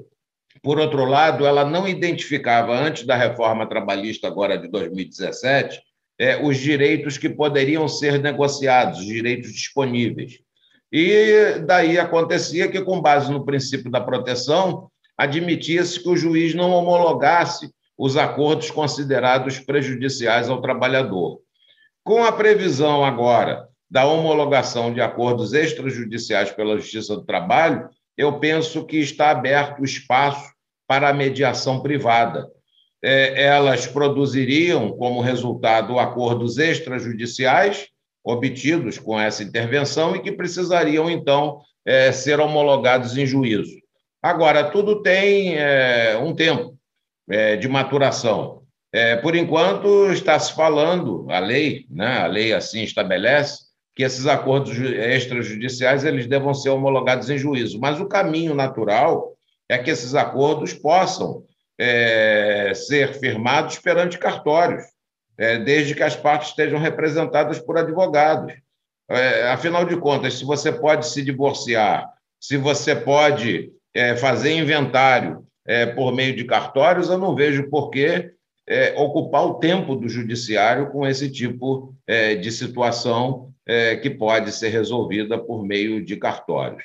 por 0.61 0.79
outro 0.79 1.03
lado, 1.03 1.45
ela 1.45 1.65
não 1.65 1.87
identificava, 1.87 2.73
antes 2.73 3.05
da 3.05 3.17
reforma 3.17 3.67
trabalhista, 3.67 4.27
agora 4.27 4.57
de 4.57 4.69
2017, 4.69 5.81
é, 6.17 6.41
os 6.41 6.57
direitos 6.57 7.17
que 7.17 7.29
poderiam 7.29 7.85
ser 7.87 8.17
negociados, 8.21 8.99
os 8.99 9.05
direitos 9.05 9.51
disponíveis. 9.51 10.39
E 10.89 11.59
daí 11.65 11.97
acontecia 11.97 12.69
que, 12.69 12.81
com 12.81 13.01
base 13.01 13.31
no 13.31 13.43
princípio 13.43 13.91
da 13.91 13.99
proteção, 13.99 14.89
admitia-se 15.17 16.01
que 16.01 16.09
o 16.09 16.15
juiz 16.15 16.53
não 16.53 16.71
homologasse 16.71 17.69
os 17.97 18.15
acordos 18.15 18.71
considerados 18.71 19.59
prejudiciais 19.59 20.49
ao 20.49 20.61
trabalhador. 20.61 21.41
Com 22.03 22.23
a 22.23 22.31
previsão 22.31 23.03
agora 23.03 23.67
da 23.89 24.05
homologação 24.05 24.93
de 24.93 25.01
acordos 25.01 25.53
extrajudiciais 25.53 26.51
pela 26.51 26.77
Justiça 26.77 27.15
do 27.15 27.25
Trabalho, 27.25 27.89
eu 28.17 28.39
penso 28.39 28.85
que 28.85 28.97
está 28.97 29.31
aberto 29.31 29.81
o 29.81 29.85
espaço 29.85 30.51
para 30.87 31.09
a 31.09 31.13
mediação 31.13 31.81
privada. 31.81 32.47
É, 33.03 33.43
elas 33.43 33.85
produziriam, 33.85 34.91
como 34.91 35.21
resultado, 35.21 35.99
acordos 35.99 36.57
extrajudiciais 36.57 37.87
obtidos 38.23 38.97
com 38.97 39.19
essa 39.19 39.43
intervenção 39.43 40.15
e 40.15 40.21
que 40.21 40.31
precisariam, 40.31 41.09
então, 41.09 41.59
é, 41.85 42.11
ser 42.11 42.39
homologados 42.39 43.17
em 43.17 43.25
juízo. 43.25 43.75
Agora, 44.21 44.71
tudo 44.71 45.01
tem 45.01 45.57
é, 45.57 46.17
um 46.17 46.33
tempo 46.33 46.77
de 47.59 47.69
maturação. 47.69 48.63
por 49.21 49.33
enquanto, 49.33 50.11
está 50.11 50.37
se 50.37 50.53
falando, 50.53 51.25
a 51.29 51.39
lei, 51.39 51.85
né, 51.89 52.19
a 52.19 52.27
lei 52.27 52.51
assim 52.51 52.83
estabelece, 52.83 53.63
que 53.95 54.03
esses 54.03 54.25
acordos 54.25 54.77
extrajudiciais 54.77 56.03
eles 56.03 56.27
devam 56.27 56.53
ser 56.53 56.69
homologados 56.69 57.29
em 57.29 57.37
juízo. 57.37 57.79
Mas 57.79 57.99
o 57.99 58.07
caminho 58.07 58.55
natural 58.55 59.33
é 59.69 59.77
que 59.77 59.91
esses 59.91 60.15
acordos 60.15 60.73
possam 60.73 61.43
é, 61.77 62.73
ser 62.75 63.13
firmados 63.13 63.79
perante 63.79 64.17
cartórios, 64.17 64.83
é, 65.37 65.57
desde 65.59 65.95
que 65.95 66.03
as 66.03 66.15
partes 66.15 66.49
estejam 66.49 66.79
representadas 66.79 67.59
por 67.59 67.77
advogados. 67.77 68.53
É, 69.09 69.49
afinal 69.49 69.85
de 69.85 69.97
contas, 69.97 70.35
se 70.35 70.45
você 70.45 70.71
pode 70.71 71.07
se 71.07 71.21
divorciar, 71.21 72.09
se 72.39 72.57
você 72.57 72.95
pode 72.95 73.71
é, 73.93 74.15
fazer 74.15 74.53
inventário 74.53 75.45
é, 75.65 75.85
por 75.85 76.13
meio 76.13 76.35
de 76.35 76.45
cartórios, 76.45 77.09
eu 77.09 77.17
não 77.17 77.35
vejo 77.35 77.69
por 77.69 77.89
que 77.89 78.31
é, 78.67 78.93
ocupar 78.97 79.45
o 79.45 79.55
tempo 79.55 79.95
do 79.95 80.07
judiciário 80.07 80.89
com 80.89 81.05
esse 81.05 81.29
tipo 81.29 81.93
de 82.41 82.51
situação 82.51 83.52
que 84.01 84.09
pode 84.09 84.51
ser 84.51 84.69
resolvida 84.69 85.37
por 85.37 85.65
meio 85.65 86.03
de 86.03 86.17
cartórios. 86.17 86.83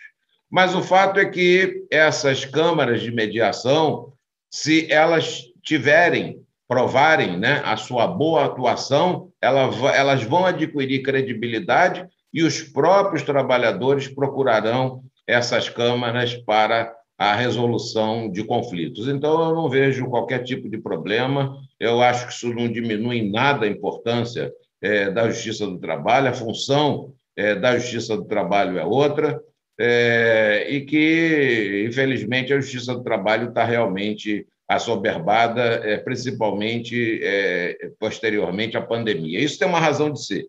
Mas 0.50 0.74
o 0.74 0.82
fato 0.82 1.18
é 1.20 1.26
que 1.26 1.84
essas 1.90 2.44
câmaras 2.44 3.02
de 3.02 3.10
mediação, 3.10 4.12
se 4.50 4.90
elas 4.90 5.42
tiverem, 5.62 6.40
provarem 6.66 7.38
né, 7.38 7.62
a 7.64 7.76
sua 7.76 8.06
boa 8.06 8.44
atuação, 8.44 9.30
elas 9.40 10.22
vão 10.22 10.46
adquirir 10.46 11.02
credibilidade 11.02 12.06
e 12.32 12.42
os 12.42 12.62
próprios 12.62 13.22
trabalhadores 13.22 14.08
procurarão 14.08 15.02
essas 15.26 15.68
câmaras 15.68 16.34
para 16.34 16.94
a 17.18 17.34
resolução 17.34 18.30
de 18.30 18.44
conflitos. 18.44 19.08
Então, 19.08 19.48
eu 19.48 19.54
não 19.54 19.68
vejo 19.68 20.08
qualquer 20.08 20.44
tipo 20.44 20.68
de 20.68 20.78
problema, 20.78 21.58
eu 21.80 22.00
acho 22.00 22.26
que 22.26 22.32
isso 22.32 22.54
não 22.54 22.70
diminui 22.70 23.18
em 23.18 23.30
nada 23.30 23.66
a 23.66 23.68
importância 23.68 24.52
é, 24.82 25.10
da 25.10 25.28
Justiça 25.28 25.66
do 25.66 25.78
Trabalho, 25.78 26.28
a 26.28 26.32
função 26.32 27.12
é, 27.36 27.54
da 27.54 27.78
Justiça 27.78 28.16
do 28.16 28.24
Trabalho 28.24 28.78
é 28.78 28.84
outra, 28.84 29.40
é, 29.80 30.66
e 30.68 30.80
que, 30.82 31.86
infelizmente, 31.88 32.52
a 32.52 32.60
Justiça 32.60 32.94
do 32.94 33.02
Trabalho 33.02 33.48
está 33.48 33.64
realmente 33.64 34.46
assoberbada, 34.68 35.62
é, 35.62 35.96
principalmente 35.96 37.20
é, 37.22 37.90
posteriormente 37.98 38.76
à 38.76 38.82
pandemia. 38.82 39.40
Isso 39.40 39.58
tem 39.58 39.68
uma 39.68 39.80
razão 39.80 40.12
de 40.12 40.24
ser. 40.24 40.46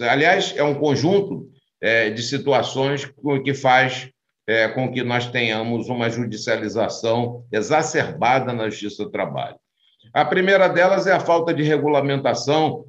Aliás, 0.00 0.52
é 0.56 0.62
um 0.62 0.74
conjunto 0.74 1.50
de 2.14 2.22
situações 2.22 3.06
que 3.44 3.52
faz 3.52 4.10
é, 4.46 4.68
com 4.68 4.90
que 4.92 5.02
nós 5.02 5.26
tenhamos 5.30 5.88
uma 5.88 6.10
judicialização 6.10 7.44
exacerbada 7.50 8.52
na 8.52 8.68
Justiça 8.68 9.04
do 9.04 9.10
Trabalho. 9.10 9.56
A 10.12 10.24
primeira 10.24 10.68
delas 10.68 11.06
é 11.06 11.12
a 11.12 11.20
falta 11.20 11.52
de 11.52 11.62
regulamentação 11.62 12.84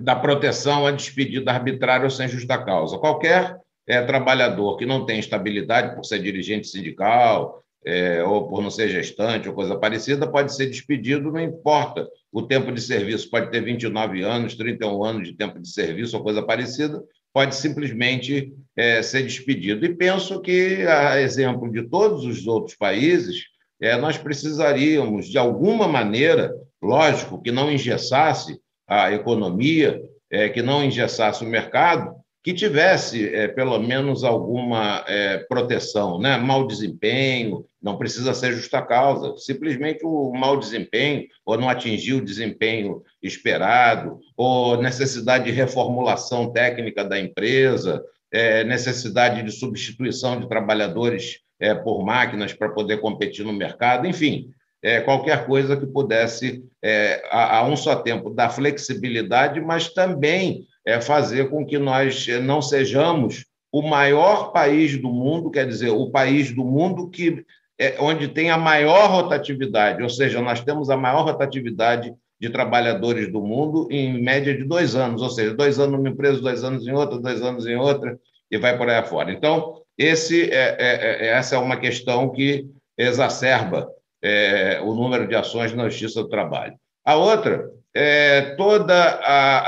da 0.00 0.16
proteção 0.16 0.86
à 0.86 0.90
despedida 0.90 1.52
arbitrária 1.52 2.04
ou 2.04 2.10
sem 2.10 2.28
justa 2.28 2.58
causa. 2.58 2.98
Qualquer 2.98 3.56
é, 3.86 4.00
trabalhador 4.02 4.76
que 4.76 4.86
não 4.86 5.04
tem 5.04 5.18
estabilidade 5.18 5.94
por 5.94 6.04
ser 6.04 6.20
dirigente 6.20 6.68
sindical 6.68 7.62
é, 7.84 8.22
ou 8.22 8.48
por 8.48 8.62
não 8.62 8.70
ser 8.70 8.88
gestante 8.88 9.48
ou 9.48 9.54
coisa 9.54 9.76
parecida, 9.76 10.30
pode 10.30 10.54
ser 10.54 10.66
despedido, 10.66 11.32
não 11.32 11.40
importa. 11.40 12.06
O 12.32 12.42
tempo 12.42 12.70
de 12.72 12.80
serviço 12.80 13.30
pode 13.30 13.50
ter 13.50 13.62
29 13.62 14.22
anos, 14.22 14.54
31 14.54 15.04
anos 15.04 15.28
de 15.28 15.34
tempo 15.34 15.58
de 15.58 15.68
serviço 15.68 16.16
ou 16.16 16.22
coisa 16.22 16.42
parecida, 16.42 17.02
pode 17.32 17.54
simplesmente 17.54 18.52
é, 18.76 19.02
ser 19.02 19.22
despedido. 19.22 19.84
E 19.84 19.94
penso 19.94 20.40
que, 20.40 20.86
a 20.86 21.20
exemplo 21.20 21.70
de 21.70 21.82
todos 21.88 22.24
os 22.24 22.46
outros 22.46 22.76
países, 22.76 23.44
é, 23.80 23.96
nós 23.96 24.18
precisaríamos, 24.18 25.26
de 25.26 25.38
alguma 25.38 25.88
maneira, 25.88 26.52
lógico, 26.82 27.40
que 27.40 27.50
não 27.50 27.72
engessasse 27.72 28.60
a 28.90 29.12
economia, 29.12 30.02
é, 30.28 30.48
que 30.48 30.62
não 30.62 30.82
engessasse 30.82 31.44
o 31.44 31.48
mercado, 31.48 32.12
que 32.42 32.52
tivesse 32.52 33.32
é, 33.32 33.46
pelo 33.46 33.78
menos 33.78 34.24
alguma 34.24 35.04
é, 35.06 35.38
proteção, 35.48 36.18
né? 36.18 36.38
Mau 36.38 36.66
desempenho, 36.66 37.64
não 37.80 37.96
precisa 37.96 38.34
ser 38.34 38.52
justa 38.52 38.82
causa, 38.82 39.36
simplesmente 39.36 40.04
o 40.04 40.32
mau 40.32 40.58
desempenho, 40.58 41.26
ou 41.44 41.56
não 41.56 41.68
atingir 41.68 42.14
o 42.14 42.24
desempenho 42.24 43.02
esperado, 43.22 44.18
ou 44.36 44.80
necessidade 44.82 45.44
de 45.44 45.50
reformulação 45.50 46.50
técnica 46.50 47.04
da 47.04 47.20
empresa, 47.20 48.02
é, 48.32 48.64
necessidade 48.64 49.42
de 49.42 49.52
substituição 49.52 50.40
de 50.40 50.48
trabalhadores 50.48 51.40
é, 51.60 51.74
por 51.74 52.02
máquinas 52.04 52.54
para 52.54 52.70
poder 52.70 53.00
competir 53.00 53.44
no 53.44 53.52
mercado, 53.52 54.06
enfim, 54.06 54.50
é, 54.82 55.00
qualquer 55.00 55.46
coisa 55.46 55.76
que 55.76 55.86
pudesse, 55.86 56.64
é, 56.82 57.22
a, 57.30 57.58
a 57.58 57.64
um 57.64 57.76
só 57.76 57.96
tempo, 57.96 58.30
dar 58.30 58.50
flexibilidade, 58.50 59.60
mas 59.60 59.92
também 59.92 60.66
é 60.86 61.00
fazer 61.00 61.50
com 61.50 61.64
que 61.64 61.78
nós 61.78 62.26
não 62.42 62.62
sejamos 62.62 63.44
o 63.72 63.82
maior 63.82 64.52
país 64.52 65.00
do 65.00 65.08
mundo, 65.08 65.50
quer 65.50 65.66
dizer, 65.66 65.90
o 65.90 66.10
país 66.10 66.52
do 66.52 66.64
mundo 66.64 67.08
que 67.08 67.44
é 67.78 67.96
onde 67.98 68.28
tem 68.28 68.50
a 68.50 68.58
maior 68.58 69.08
rotatividade, 69.10 70.02
ou 70.02 70.08
seja, 70.08 70.40
nós 70.42 70.60
temos 70.60 70.90
a 70.90 70.96
maior 70.96 71.24
rotatividade 71.24 72.12
de 72.38 72.50
trabalhadores 72.50 73.30
do 73.30 73.40
mundo 73.40 73.86
em 73.90 74.22
média 74.22 74.54
de 74.54 74.64
dois 74.64 74.96
anos, 74.96 75.22
ou 75.22 75.30
seja, 75.30 75.54
dois 75.54 75.78
anos 75.78 75.96
numa 75.96 76.08
empresa, 76.08 76.40
dois 76.40 76.64
anos 76.64 76.86
em 76.86 76.92
outra, 76.92 77.18
dois 77.18 77.42
anos 77.42 77.66
em 77.66 77.76
outra, 77.76 78.18
e 78.50 78.58
vai 78.58 78.76
por 78.76 78.88
aí 78.88 78.96
afora. 78.96 79.30
Então, 79.32 79.82
Esse 79.96 80.50
é, 80.50 80.76
é, 80.78 81.26
é 81.26 81.26
essa 81.28 81.56
é 81.56 81.58
uma 81.58 81.76
questão 81.76 82.30
que 82.30 82.66
exacerba 82.96 83.86
é, 84.22 84.80
o 84.82 84.94
número 84.94 85.26
de 85.26 85.34
ações 85.34 85.72
na 85.72 85.88
Justiça 85.88 86.22
do 86.22 86.28
Trabalho. 86.28 86.74
A 87.04 87.16
outra 87.16 87.70
é 87.94 88.54
toda 88.56 88.94
a, 88.94 89.58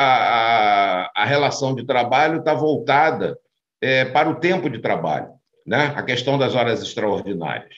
a, 1.06 1.10
a 1.14 1.24
relação 1.24 1.74
de 1.74 1.84
trabalho 1.84 2.38
está 2.38 2.54
voltada 2.54 3.36
é, 3.80 4.04
para 4.04 4.30
o 4.30 4.36
tempo 4.36 4.70
de 4.70 4.78
trabalho, 4.78 5.28
né? 5.66 5.92
a 5.96 6.02
questão 6.02 6.38
das 6.38 6.54
horas 6.54 6.82
extraordinárias. 6.82 7.74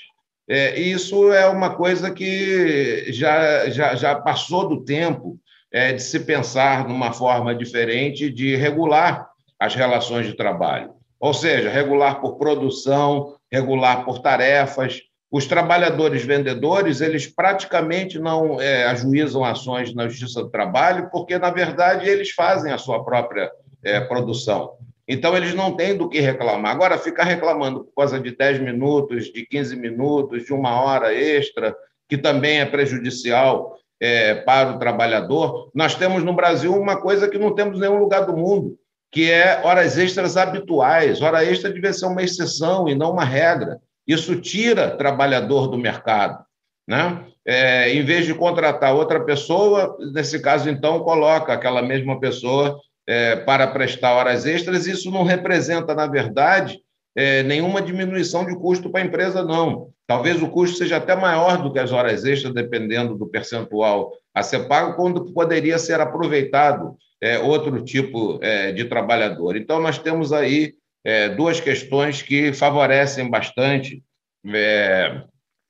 É, 0.48 0.78
isso 0.78 1.32
é 1.32 1.46
uma 1.46 1.74
coisa 1.74 2.10
que 2.10 3.10
já, 3.10 3.70
já, 3.70 3.94
já 3.94 4.14
passou 4.16 4.68
do 4.68 4.84
tempo 4.84 5.38
é, 5.72 5.92
de 5.92 6.02
se 6.02 6.20
pensar 6.20 6.86
numa 6.86 7.12
forma 7.12 7.54
diferente 7.54 8.30
de 8.30 8.54
regular 8.54 9.26
as 9.58 9.74
relações 9.74 10.26
de 10.26 10.36
trabalho. 10.36 10.92
Ou 11.18 11.32
seja, 11.32 11.70
regular 11.70 12.20
por 12.20 12.36
produção, 12.36 13.34
regular 13.50 14.04
por 14.04 14.18
tarefas. 14.18 15.00
Os 15.34 15.46
trabalhadores 15.46 16.24
vendedores, 16.24 17.00
eles 17.00 17.26
praticamente 17.26 18.20
não 18.20 18.60
é, 18.60 18.84
ajuizam 18.84 19.44
ações 19.44 19.92
na 19.92 20.06
Justiça 20.06 20.44
do 20.44 20.48
Trabalho, 20.48 21.08
porque, 21.10 21.36
na 21.40 21.50
verdade, 21.50 22.08
eles 22.08 22.30
fazem 22.30 22.72
a 22.72 22.78
sua 22.78 23.04
própria 23.04 23.50
é, 23.82 23.98
produção. 23.98 24.74
Então, 25.08 25.36
eles 25.36 25.52
não 25.52 25.74
têm 25.74 25.96
do 25.96 26.08
que 26.08 26.20
reclamar. 26.20 26.70
Agora, 26.70 26.98
ficar 26.98 27.24
reclamando 27.24 27.82
por 27.82 27.96
causa 27.96 28.20
de 28.20 28.30
10 28.30 28.60
minutos, 28.60 29.24
de 29.24 29.44
15 29.44 29.74
minutos, 29.74 30.44
de 30.44 30.52
uma 30.52 30.80
hora 30.80 31.12
extra, 31.12 31.74
que 32.08 32.16
também 32.16 32.60
é 32.60 32.64
prejudicial 32.64 33.76
é, 34.00 34.36
para 34.36 34.70
o 34.70 34.78
trabalhador, 34.78 35.68
nós 35.74 35.96
temos 35.96 36.22
no 36.22 36.32
Brasil 36.32 36.72
uma 36.80 37.00
coisa 37.00 37.26
que 37.28 37.38
não 37.38 37.52
temos 37.52 37.78
em 37.78 37.80
nenhum 37.80 37.98
lugar 37.98 38.24
do 38.24 38.36
mundo, 38.36 38.78
que 39.10 39.32
é 39.32 39.62
horas 39.64 39.98
extras 39.98 40.36
habituais. 40.36 41.20
Hora 41.20 41.44
extra 41.44 41.72
deve 41.72 41.92
ser 41.92 42.06
uma 42.06 42.22
exceção 42.22 42.88
e 42.88 42.94
não 42.94 43.10
uma 43.10 43.24
regra. 43.24 43.80
Isso 44.06 44.40
tira 44.40 44.96
trabalhador 44.96 45.68
do 45.68 45.78
mercado. 45.78 46.44
Né? 46.86 47.24
É, 47.46 47.92
em 47.92 48.04
vez 48.04 48.26
de 48.26 48.34
contratar 48.34 48.94
outra 48.94 49.24
pessoa, 49.24 49.96
nesse 50.12 50.40
caso, 50.40 50.68
então, 50.68 51.00
coloca 51.00 51.52
aquela 51.52 51.82
mesma 51.82 52.20
pessoa 52.20 52.78
é, 53.06 53.36
para 53.36 53.66
prestar 53.66 54.14
horas 54.14 54.46
extras, 54.46 54.86
isso 54.86 55.10
não 55.10 55.24
representa, 55.24 55.94
na 55.94 56.06
verdade, 56.06 56.78
é, 57.16 57.42
nenhuma 57.42 57.80
diminuição 57.80 58.44
de 58.44 58.56
custo 58.56 58.90
para 58.90 59.02
a 59.02 59.04
empresa, 59.04 59.42
não. 59.42 59.90
Talvez 60.06 60.42
o 60.42 60.48
custo 60.48 60.78
seja 60.78 60.96
até 60.96 61.14
maior 61.14 61.62
do 61.62 61.72
que 61.72 61.78
as 61.78 61.92
horas 61.92 62.24
extras, 62.24 62.52
dependendo 62.52 63.14
do 63.14 63.26
percentual 63.26 64.12
a 64.34 64.42
ser 64.42 64.66
pago, 64.66 64.96
quando 64.96 65.32
poderia 65.32 65.78
ser 65.78 66.00
aproveitado 66.00 66.96
é, 67.22 67.38
outro 67.38 67.82
tipo 67.82 68.38
é, 68.42 68.72
de 68.72 68.84
trabalhador. 68.84 69.56
Então, 69.56 69.80
nós 69.80 69.98
temos 69.98 70.32
aí 70.32 70.74
é, 71.04 71.28
duas 71.28 71.60
questões 71.60 72.22
que 72.22 72.52
favorecem 72.52 73.28
bastante 73.28 74.02
é, 74.46 75.22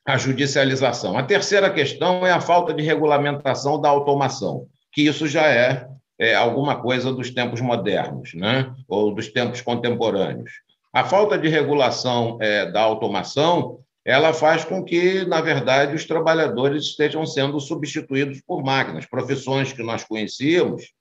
a 0.06 0.16
judicialização. 0.16 1.18
A 1.18 1.22
terceira 1.22 1.70
questão 1.70 2.26
é 2.26 2.30
a 2.30 2.40
falta 2.40 2.72
de 2.72 2.82
regulamentação 2.82 3.80
da 3.80 3.88
automação, 3.88 4.66
que 4.92 5.02
isso 5.02 5.26
já 5.26 5.46
é 5.46 5.88
é, 6.18 6.34
alguma 6.34 6.80
coisa 6.80 7.12
dos 7.12 7.30
tempos 7.30 7.60
modernos, 7.60 8.34
né? 8.34 8.72
ou 8.88 9.14
dos 9.14 9.28
tempos 9.28 9.60
contemporâneos. 9.60 10.50
A 10.92 11.04
falta 11.04 11.36
de 11.36 11.48
regulação 11.48 12.38
é, 12.40 12.70
da 12.70 12.80
automação 12.80 13.80
ela 14.04 14.34
faz 14.34 14.64
com 14.64 14.84
que, 14.84 15.24
na 15.24 15.40
verdade, 15.40 15.94
os 15.94 16.04
trabalhadores 16.04 16.84
estejam 16.84 17.24
sendo 17.24 17.58
substituídos 17.58 18.40
por 18.46 18.62
máquinas. 18.62 19.06
Profissões 19.06 19.72
que 19.72 19.82
nós 19.82 20.04
conhecíamos, 20.04 20.92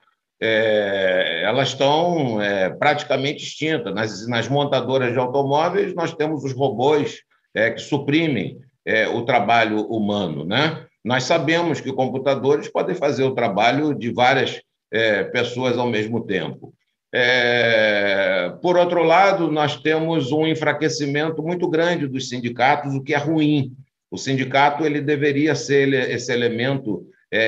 é, 0.45 1.43
elas 1.45 1.69
estão 1.69 2.41
é, 2.41 2.69
praticamente 2.69 3.45
extintas. 3.45 3.95
Nas, 3.95 4.27
nas, 4.27 4.49
montadoras 4.49 5.13
de 5.13 5.17
automóveis, 5.17 5.95
nós 5.95 6.13
temos 6.13 6.43
os 6.43 6.51
robôs 6.51 7.21
é, 7.55 7.71
que 7.71 7.79
suprimem 7.79 8.57
é, 8.85 9.07
o 9.07 9.23
trabalho 9.23 9.85
humano. 9.85 10.43
Né? 10.43 10.85
Nós 11.01 11.23
sabemos 11.23 11.79
que 11.79 11.93
computadores 11.93 12.67
podem 12.67 12.93
fazer 12.93 13.23
o 13.23 13.33
trabalho 13.33 13.93
de 13.93 14.11
várias 14.11 14.61
é, 14.91 15.23
pessoas 15.23 15.77
ao 15.77 15.87
mesmo 15.87 16.25
tempo. 16.25 16.73
É, 17.15 18.51
por 18.61 18.75
outro 18.75 19.01
lado, 19.01 19.49
nós 19.49 19.77
temos 19.77 20.33
um 20.33 20.45
enfraquecimento 20.45 21.41
muito 21.41 21.69
grande 21.69 22.05
dos 22.05 22.27
sindicatos, 22.27 22.93
o 22.93 23.01
que 23.01 23.13
é 23.13 23.17
ruim. 23.17 23.71
O 24.11 24.17
sindicato 24.17 24.85
ele 24.85 24.99
deveria 24.99 25.55
ser 25.55 25.93
esse 25.93 26.33
elemento 26.33 27.07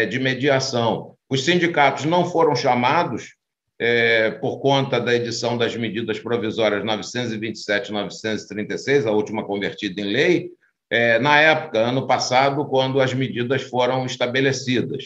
de 0.09 0.19
mediação. 0.19 1.14
Os 1.29 1.43
sindicatos 1.43 2.05
não 2.05 2.25
foram 2.25 2.55
chamados 2.55 3.35
é, 3.79 4.31
por 4.31 4.59
conta 4.59 4.99
da 4.99 5.13
edição 5.13 5.57
das 5.57 5.75
medidas 5.75 6.19
provisórias 6.19 6.83
927 6.83 7.89
e 7.89 7.93
936, 7.93 9.05
a 9.05 9.11
última 9.11 9.43
convertida 9.43 10.01
em 10.01 10.05
lei, 10.05 10.49
é, 10.89 11.19
na 11.19 11.39
época, 11.39 11.79
ano 11.79 12.05
passado, 12.05 12.65
quando 12.65 13.01
as 13.01 13.13
medidas 13.13 13.63
foram 13.63 14.05
estabelecidas. 14.05 15.03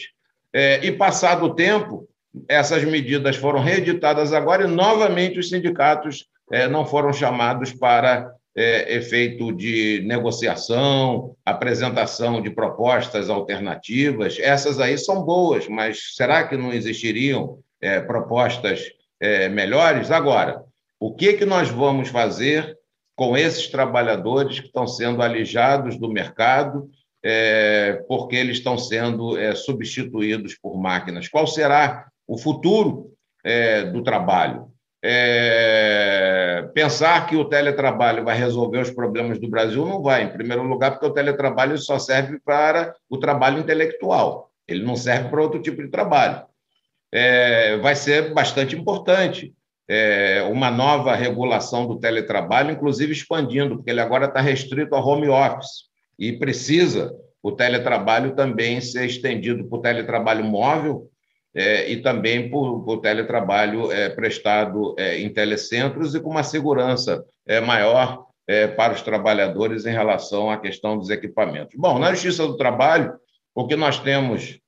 É, 0.52 0.84
e 0.84 0.92
passado 0.92 1.46
o 1.46 1.54
tempo, 1.54 2.08
essas 2.48 2.84
medidas 2.84 3.36
foram 3.36 3.60
reeditadas 3.60 4.32
agora 4.32 4.64
e, 4.64 4.68
novamente, 4.68 5.38
os 5.38 5.48
sindicatos 5.48 6.26
é, 6.52 6.68
não 6.68 6.84
foram 6.84 7.12
chamados 7.12 7.72
para 7.72 8.30
é, 8.56 8.96
efeito 8.96 9.52
de 9.52 10.02
negociação, 10.06 11.36
apresentação 11.44 12.42
de 12.42 12.50
propostas 12.50 13.30
alternativas. 13.30 14.38
Essas 14.40 14.80
aí 14.80 14.98
são 14.98 15.22
boas, 15.22 15.68
mas 15.68 16.14
será 16.14 16.46
que 16.46 16.56
não 16.56 16.72
existiriam 16.72 17.58
é, 17.80 18.00
propostas 18.00 18.84
melhores? 19.52 20.10
Agora, 20.10 20.64
o 20.98 21.14
que, 21.14 21.34
que 21.34 21.44
nós 21.44 21.68
vamos 21.68 22.08
fazer 22.08 22.74
com 23.14 23.36
esses 23.36 23.68
trabalhadores 23.68 24.60
que 24.60 24.66
estão 24.66 24.86
sendo 24.86 25.20
alijados 25.20 25.98
do 25.98 26.08
mercado 26.08 26.88
porque 28.08 28.34
eles 28.34 28.56
estão 28.56 28.78
sendo 28.78 29.36
substituídos 29.54 30.56
por 30.56 30.80
máquinas? 30.80 31.28
Qual 31.28 31.46
será 31.46 32.06
o 32.26 32.38
futuro 32.38 33.10
é, 33.44 33.84
do 33.84 34.02
trabalho. 34.02 34.70
Pensar 36.62 37.26
que 37.26 37.36
o 37.36 37.44
teletrabalho 37.44 38.24
vai 38.24 38.36
resolver 38.36 38.78
os 38.78 38.90
problemas 38.90 39.38
do 39.38 39.48
Brasil 39.48 39.84
não 39.86 40.02
vai, 40.02 40.24
em 40.24 40.32
primeiro 40.32 40.62
lugar, 40.62 40.92
porque 40.92 41.06
o 41.06 41.12
teletrabalho 41.12 41.76
só 41.78 41.98
serve 41.98 42.38
para 42.44 42.94
o 43.08 43.18
trabalho 43.18 43.58
intelectual, 43.58 44.50
ele 44.66 44.84
não 44.84 44.96
serve 44.96 45.28
para 45.28 45.42
outro 45.42 45.60
tipo 45.60 45.82
de 45.82 45.88
trabalho. 45.88 46.44
É, 47.12 47.76
vai 47.78 47.96
ser 47.96 48.32
bastante 48.32 48.76
importante 48.76 49.52
é, 49.88 50.42
uma 50.44 50.70
nova 50.70 51.16
regulação 51.16 51.84
do 51.84 51.98
teletrabalho, 51.98 52.70
inclusive 52.70 53.12
expandindo, 53.12 53.76
porque 53.76 53.90
ele 53.90 54.00
agora 54.00 54.26
está 54.26 54.40
restrito 54.40 54.94
ao 54.94 55.04
home 55.04 55.28
office. 55.28 55.90
E 56.16 56.32
precisa 56.32 57.12
o 57.42 57.50
teletrabalho 57.50 58.36
também 58.36 58.80
ser 58.80 59.06
estendido 59.06 59.64
para 59.64 59.78
o 59.78 59.82
teletrabalho 59.82 60.44
móvel 60.44 61.09
é, 61.54 61.90
e 61.90 61.96
também 61.96 62.48
por, 62.48 62.84
por 62.84 63.00
teletrabalho 63.00 63.90
é, 63.90 64.08
prestado 64.08 64.94
é, 64.98 65.18
em 65.18 65.28
telecentros 65.28 66.14
e 66.14 66.20
com 66.20 66.30
uma 66.30 66.42
segurança 66.42 67.24
é, 67.46 67.60
maior 67.60 68.26
é, 68.46 68.68
para 68.68 68.92
os 68.92 69.02
trabalhadores 69.02 69.84
em 69.84 69.92
relação 69.92 70.50
à 70.50 70.58
questão 70.58 70.96
dos 70.96 71.10
equipamentos. 71.10 71.74
Bom, 71.76 71.98
na 71.98 72.12
Justiça 72.12 72.46
do 72.46 72.56
Trabalho, 72.56 73.12
o 73.54 73.66
que 73.66 73.76
nós 73.76 73.98
temos 73.98 74.58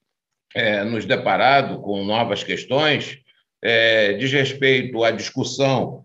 é, 0.54 0.82
nos 0.84 1.04
deparado 1.04 1.80
com 1.80 2.04
novas 2.04 2.44
questões 2.44 3.18
diz 4.18 4.32
respeito 4.32 5.04
à 5.04 5.12
discussão 5.12 6.02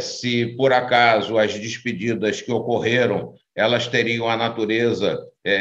se, 0.00 0.56
por 0.56 0.72
acaso, 0.72 1.38
as 1.38 1.54
despedidas 1.56 2.42
que 2.42 2.50
ocorreram 2.50 3.32
elas 3.54 3.86
teriam 3.86 4.28
a 4.28 4.36
natureza 4.36 5.16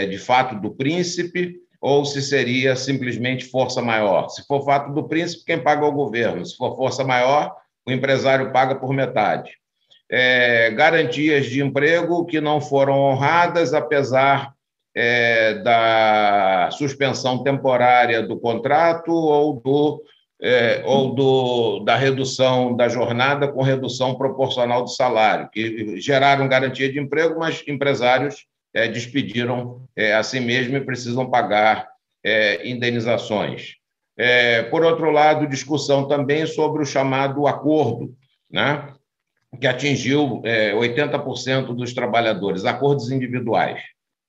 de 0.09 0.17
fato 0.17 0.59
do 0.59 0.73
príncipe 0.73 1.62
ou 1.83 2.05
se 2.05 2.21
seria 2.21 2.77
simplesmente 2.77 3.43
força 3.43 3.81
maior. 3.81 4.29
Se 4.29 4.41
for 4.47 4.63
fato 4.63 4.93
do 4.93 5.03
príncipe, 5.03 5.43
quem 5.43 5.59
paga 5.59 5.85
é 5.85 5.89
o 5.89 5.91
governo. 5.91 6.45
Se 6.45 6.55
for 6.55 6.77
força 6.77 7.03
maior, 7.03 7.53
o 7.85 7.91
empresário 7.91 8.53
paga 8.53 8.73
por 8.75 8.93
metade. 8.93 9.51
É, 10.09 10.71
garantias 10.71 11.45
de 11.47 11.61
emprego 11.61 12.25
que 12.25 12.39
não 12.39 12.61
foram 12.61 12.97
honradas, 12.99 13.73
apesar 13.73 14.53
é, 14.95 15.55
da 15.55 16.69
suspensão 16.71 17.43
temporária 17.43 18.23
do 18.23 18.39
contrato 18.39 19.11
ou, 19.11 19.59
do, 19.59 20.01
é, 20.41 20.83
ou 20.85 21.13
do, 21.13 21.79
da 21.79 21.97
redução 21.97 22.77
da 22.77 22.87
jornada 22.87 23.45
com 23.45 23.61
redução 23.61 24.15
proporcional 24.15 24.83
do 24.83 24.89
salário, 24.89 25.49
que 25.51 25.99
geraram 25.99 26.47
garantia 26.47 26.89
de 26.89 26.97
emprego, 26.97 27.37
mas 27.37 27.61
empresários 27.67 28.45
é, 28.73 28.87
despediram 28.87 29.87
é, 29.95 30.13
a 30.13 30.23
si 30.23 30.39
mesmo 30.39 30.75
e 30.75 30.81
precisam 30.81 31.29
pagar 31.29 31.87
é, 32.23 32.67
indenizações. 32.67 33.75
É, 34.17 34.63
por 34.63 34.83
outro 34.83 35.09
lado, 35.11 35.47
discussão 35.47 36.07
também 36.07 36.45
sobre 36.45 36.81
o 36.81 36.85
chamado 36.85 37.47
acordo, 37.47 38.13
né, 38.49 38.93
que 39.59 39.67
atingiu 39.67 40.41
80% 40.41 41.69
é, 41.71 41.73
dos 41.73 41.93
trabalhadores, 41.93 42.65
acordos 42.65 43.11
individuais 43.11 43.81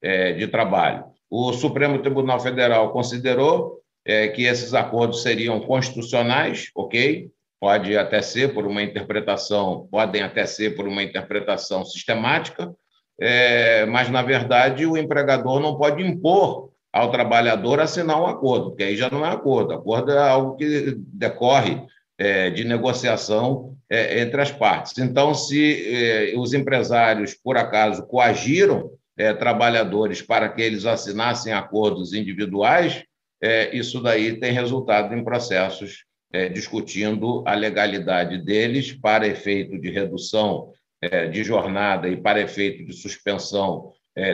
é, 0.03 0.33
de 0.33 0.47
trabalho. 0.47 1.05
O 1.31 1.53
Supremo 1.53 2.01
Tribunal 2.01 2.41
Federal 2.41 2.93
considerou 2.93 3.81
que 4.35 4.43
esses 4.43 4.75
acordos 4.75 5.23
seriam 5.23 5.59
constitucionais, 5.61 6.71
ok? 6.77 7.33
pode 7.65 7.97
até 7.97 8.21
ser 8.21 8.53
por 8.53 8.67
uma 8.67 8.83
interpretação, 8.83 9.89
podem 9.91 10.23
até 10.23 10.45
ser 10.45 10.77
por 10.77 10.87
uma 10.87 11.03
interpretação 11.03 11.83
sistemática, 11.83 12.71
é, 13.21 13.87
mas, 13.87 14.11
na 14.11 14.23
verdade, 14.23 14.87
o 14.87 14.97
empregador 14.97 15.61
não 15.61 15.77
pode 15.77 16.03
impor 16.03 16.71
ao 16.93 17.11
trabalhador 17.11 17.81
assinar 17.81 18.21
um 18.21 18.27
acordo, 18.27 18.71
porque 18.71 18.85
aí 18.85 18.97
já 18.97 19.11
não 19.11 19.27
é 19.27 19.31
acordo. 19.31 19.73
Acordo 19.73 20.13
é 20.13 20.19
algo 20.19 20.57
que 20.57 20.95
decorre 20.97 21.83
é, 22.17 22.51
de 22.51 22.65
negociação 22.65 23.77
é, 23.91 24.21
entre 24.21 24.41
as 24.41 24.53
partes. 24.53 24.99
Então, 24.99 25.35
se 25.35 25.93
é, 25.93 26.35
os 26.37 26.55
empresários, 26.55 27.35
por 27.35 27.57
acaso, 27.57 28.07
coagiram 28.07 28.91
é, 29.17 29.33
trabalhadores 29.33 30.23
para 30.23 30.49
que 30.49 30.63
eles 30.63 30.87
assinassem 30.87 31.53
acordos 31.53 32.13
individuais, 32.13 33.03
é, 33.43 33.77
isso 33.77 34.01
daí 34.01 34.39
tem 34.39 34.53
resultado 34.53 35.15
em 35.15 35.25
processos 35.25 36.05
discutindo 36.53 37.45
a 37.47 37.55
legalidade 37.55 38.39
deles 38.39 38.91
para 38.91 39.25
efeito 39.25 39.81
de 39.81 39.89
redução 39.89 40.73
de 41.31 41.45
jornada 41.45 42.09
e 42.09 42.17
para 42.17 42.41
efeito 42.41 42.85
de 42.85 42.93
suspensão 42.93 43.93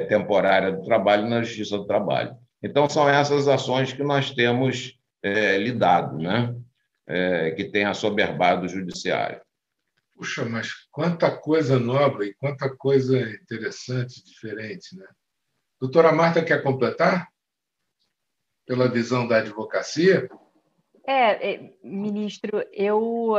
temporária 0.08 0.72
do 0.72 0.84
trabalho 0.84 1.26
na 1.26 1.42
Justiça 1.42 1.78
do 1.78 1.86
Trabalho. 1.86 2.36
Então, 2.62 2.88
são 2.88 3.08
essas 3.08 3.48
ações 3.48 3.92
que 3.92 4.02
nós 4.02 4.30
temos 4.30 4.98
é, 5.22 5.56
lidado, 5.56 6.18
né? 6.18 6.54
É, 7.06 7.50
que 7.52 7.64
tem 7.64 7.84
assoberbado 7.84 8.66
o 8.66 8.68
judiciário. 8.68 9.40
Puxa, 10.14 10.44
mas 10.44 10.86
quanta 10.92 11.34
coisa 11.34 11.78
nova 11.78 12.24
e 12.24 12.34
quanta 12.34 12.68
coisa 12.76 13.18
interessante, 13.18 14.22
diferente, 14.22 14.96
né? 14.96 15.06
Doutora 15.80 16.12
Marta, 16.12 16.44
quer 16.44 16.62
completar? 16.62 17.28
Pela 18.66 18.86
visão 18.86 19.26
da 19.26 19.38
advocacia? 19.38 20.28
É, 21.06 21.54
é 21.54 21.72
ministro, 21.82 22.62
eu 22.72 23.34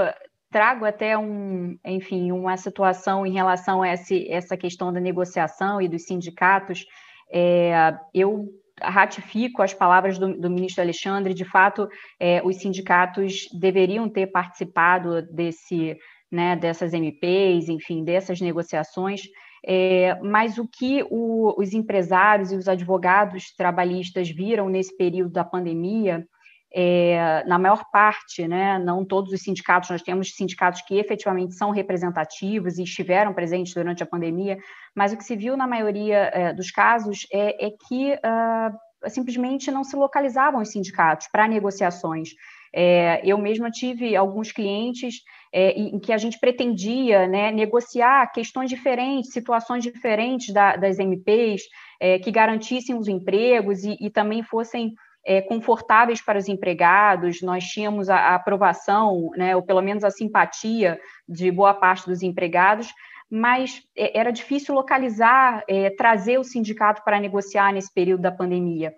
trago 0.52 0.86
até 0.86 1.18
um, 1.18 1.78
enfim, 1.86 2.32
uma 2.32 2.58
situação 2.58 3.26
em 3.26 3.32
relação 3.32 3.82
a 3.82 3.94
esse, 3.94 4.30
essa 4.30 4.58
questão 4.58 4.92
da 4.92 5.00
negociação 5.00 5.82
e 5.82 5.88
dos 5.88 6.04
sindicatos. 6.04 6.86
É, 7.32 7.96
eu 8.14 8.50
ratifico 8.82 9.62
as 9.62 9.74
palavras 9.74 10.18
do, 10.18 10.38
do 10.38 10.50
ministro 10.50 10.84
Alexandre, 10.84 11.34
de 11.34 11.46
fato, 11.46 11.88
é, 12.20 12.42
os 12.44 12.58
sindicatos 12.58 13.48
deveriam 13.60 14.10
ter 14.10 14.28
participado 14.28 15.22
desse, 15.22 15.98
né, 16.30 16.56
dessas 16.56 16.94
MPs, 16.94 17.70
enfim, 17.70 18.04
dessas 18.04 18.42
negociações, 18.42 19.22
é, 19.66 20.20
mas 20.22 20.58
o 20.58 20.68
que 20.68 21.06
o, 21.10 21.54
os 21.58 21.74
empresários 21.74 22.52
e 22.52 22.56
os 22.56 22.68
advogados 22.68 23.54
trabalhistas 23.56 24.30
viram 24.30 24.68
nesse 24.68 24.96
período 24.98 25.32
da 25.32 25.44
pandemia 25.44 26.26
é, 26.74 27.44
na 27.46 27.60
maior 27.60 27.84
parte, 27.92 28.48
né, 28.48 28.80
não 28.80 29.04
todos 29.04 29.34
os 29.34 29.42
sindicatos, 29.42 29.90
nós 29.90 30.02
temos 30.02 30.34
sindicatos 30.34 30.82
que 30.82 30.98
efetivamente 30.98 31.54
são 31.54 31.72
representativos 31.72 32.78
e 32.78 32.84
estiveram 32.84 33.34
presentes 33.34 33.74
durante 33.74 34.02
a 34.02 34.06
pandemia, 34.06 34.58
mas 34.96 35.12
o 35.12 35.18
que 35.18 35.24
se 35.24 35.36
viu 35.36 35.58
na 35.58 35.68
maioria 35.68 36.32
é, 36.34 36.54
dos 36.54 36.72
casos 36.72 37.28
é, 37.32 37.68
é 37.68 37.72
que 37.88 38.14
uh, 38.14 39.10
simplesmente 39.10 39.70
não 39.72 39.84
se 39.84 39.96
localizavam 39.96 40.62
os 40.62 40.72
sindicatos 40.72 41.28
para 41.28 41.48
negociações. 41.48 42.30
É, 42.74 43.22
eu 43.26 43.38
mesma 43.38 43.70
tive 43.70 44.16
alguns 44.16 44.52
clientes 44.52 45.16
é, 45.52 45.72
em 45.72 46.00
que 46.00 46.14
a 46.14 46.18
gente 46.18 46.40
pretendia 46.40 47.28
né, 47.28 47.52
negociar 47.52 48.32
questões 48.32 48.70
diferentes, 48.70 49.34
situações 49.34 49.84
diferentes 49.84 50.54
da, 50.54 50.78
das 50.78 50.98
MPs, 50.98 51.64
é, 52.00 52.18
que 52.18 52.32
garantissem 52.32 52.96
os 52.96 53.10
empregos 53.10 53.84
e, 53.84 53.98
e 54.00 54.10
também 54.10 54.42
fossem 54.42 54.94
é, 55.26 55.42
confortáveis 55.42 56.22
para 56.22 56.40
os 56.40 56.48
empregados, 56.48 57.42
nós 57.42 57.64
tínhamos 57.66 58.10
a, 58.10 58.18
a 58.18 58.36
aprovação, 58.36 59.30
né, 59.36 59.56
ou 59.56 59.62
pelo 59.62 59.82
menos 59.82 60.04
a 60.04 60.10
simpatia 60.10 61.00
de 61.28 61.52
boa 61.52 61.74
parte 61.74 62.08
dos 62.08 62.22
empregados, 62.24 62.92
mas 63.30 63.82
é, 63.96 64.20
era 64.20 64.32
difícil 64.32 64.76
localizar, 64.76 65.64
é, 65.68 65.90
trazer 65.92 66.38
o 66.40 66.44
sindicato 66.44 67.04
para 67.04 67.20
negociar 67.20 67.72
nesse 67.72 67.94
período 67.94 68.22
da 68.22 68.32
pandemia. 68.32 68.94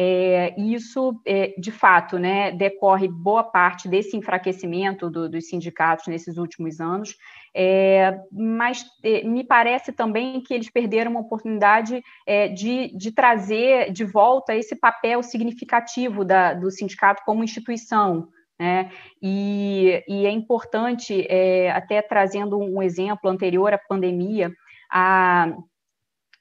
É, 0.00 0.54
isso, 0.56 1.20
é, 1.26 1.54
de 1.58 1.72
fato, 1.72 2.20
né, 2.20 2.52
decorre 2.52 3.08
boa 3.08 3.42
parte 3.42 3.88
desse 3.88 4.16
enfraquecimento 4.16 5.10
do, 5.10 5.28
dos 5.28 5.48
sindicatos 5.48 6.06
nesses 6.06 6.38
últimos 6.38 6.80
anos, 6.80 7.16
é, 7.60 8.20
mas 8.30 8.86
é, 9.02 9.24
me 9.24 9.42
parece 9.42 9.92
também 9.92 10.40
que 10.40 10.54
eles 10.54 10.70
perderam 10.70 11.10
uma 11.10 11.20
oportunidade 11.22 12.00
é, 12.24 12.46
de, 12.46 12.96
de, 12.96 13.10
trazer 13.10 13.90
de 13.90 14.04
volta 14.04 14.54
esse 14.54 14.76
papel 14.76 15.24
significativo 15.24 16.24
da, 16.24 16.54
do 16.54 16.70
sindicato 16.70 17.24
como 17.26 17.42
instituição. 17.42 18.28
Né? 18.60 18.92
E, 19.20 20.04
e, 20.06 20.24
é 20.24 20.30
importante, 20.30 21.26
é, 21.28 21.72
até 21.72 22.00
trazendo 22.00 22.56
um 22.56 22.80
exemplo 22.80 23.28
anterior 23.28 23.74
à 23.74 23.78
pandemia, 23.78 24.52
a, 24.88 25.48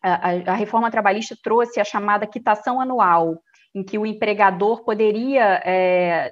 a, 0.04 0.52
a, 0.52 0.54
reforma 0.54 0.92
trabalhista 0.92 1.36
trouxe 1.42 1.80
a 1.80 1.84
chamada 1.84 2.28
quitação 2.28 2.80
anual, 2.80 3.42
em 3.74 3.84
que 3.84 3.98
o 3.98 4.06
empregador 4.06 4.84
poderia 4.84 5.62
é, 5.64 6.32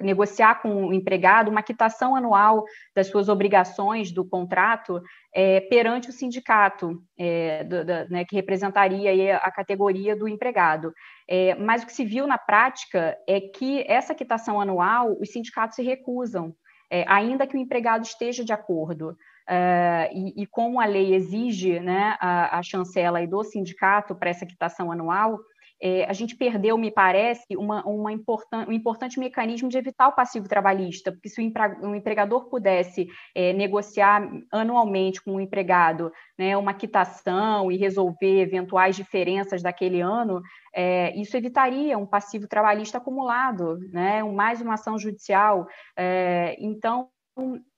negociar 0.00 0.60
com 0.60 0.86
o 0.86 0.92
empregado 0.92 1.50
uma 1.50 1.62
quitação 1.62 2.14
anual 2.14 2.64
das 2.94 3.06
suas 3.06 3.28
obrigações 3.28 4.12
do 4.12 4.24
contrato 4.24 5.00
é, 5.34 5.60
perante 5.60 6.10
o 6.10 6.12
sindicato, 6.12 7.02
é, 7.18 7.64
do, 7.64 7.84
do, 7.84 8.10
né, 8.10 8.24
que 8.24 8.36
representaria 8.36 9.36
a 9.36 9.50
categoria 9.50 10.14
do 10.14 10.28
empregado. 10.28 10.92
É, 11.28 11.54
mas 11.54 11.82
o 11.82 11.86
que 11.86 11.92
se 11.92 12.04
viu 12.04 12.26
na 12.26 12.38
prática 12.38 13.16
é 13.28 13.40
que 13.40 13.84
essa 13.88 14.14
quitação 14.14 14.60
anual, 14.60 15.16
os 15.20 15.30
sindicatos 15.30 15.76
se 15.76 15.82
recusam, 15.82 16.54
é, 16.90 17.04
ainda 17.08 17.46
que 17.46 17.56
o 17.56 17.60
empregado 17.60 18.04
esteja 18.04 18.44
de 18.44 18.52
acordo. 18.52 19.16
Uh, 19.42 20.06
e, 20.14 20.42
e, 20.42 20.46
como 20.46 20.80
a 20.80 20.84
lei 20.84 21.14
exige 21.14 21.80
né, 21.80 22.16
a, 22.20 22.58
a 22.58 22.62
chancela 22.62 23.26
do 23.26 23.42
sindicato 23.42 24.14
para 24.14 24.30
essa 24.30 24.46
quitação 24.46 24.92
anual, 24.92 25.40
é, 25.82 26.04
a 26.04 26.12
gente 26.12 26.36
perdeu, 26.36 26.78
me 26.78 26.92
parece, 26.92 27.56
uma, 27.56 27.84
uma 27.84 28.12
importan 28.12 28.64
um 28.68 28.72
importante 28.72 29.18
mecanismo 29.18 29.68
de 29.68 29.76
evitar 29.76 30.06
o 30.06 30.12
passivo 30.12 30.48
trabalhista, 30.48 31.10
porque 31.10 31.28
se 31.28 31.40
o, 31.40 31.86
um 31.86 31.94
empregador 31.96 32.48
pudesse 32.48 33.08
é, 33.34 33.52
negociar 33.52 34.30
anualmente 34.52 35.20
com 35.20 35.34
o 35.34 35.40
empregado 35.40 36.12
né, 36.38 36.56
uma 36.56 36.72
quitação 36.72 37.72
e 37.72 37.76
resolver 37.76 38.42
eventuais 38.42 38.94
diferenças 38.94 39.60
daquele 39.60 40.00
ano, 40.00 40.40
é, 40.72 41.14
isso 41.20 41.36
evitaria 41.36 41.98
um 41.98 42.06
passivo 42.06 42.46
trabalhista 42.46 42.98
acumulado, 42.98 43.78
né, 43.90 44.22
mais 44.22 44.60
uma 44.60 44.74
ação 44.74 44.96
judicial. 44.96 45.66
É, 45.96 46.56
então, 46.60 47.08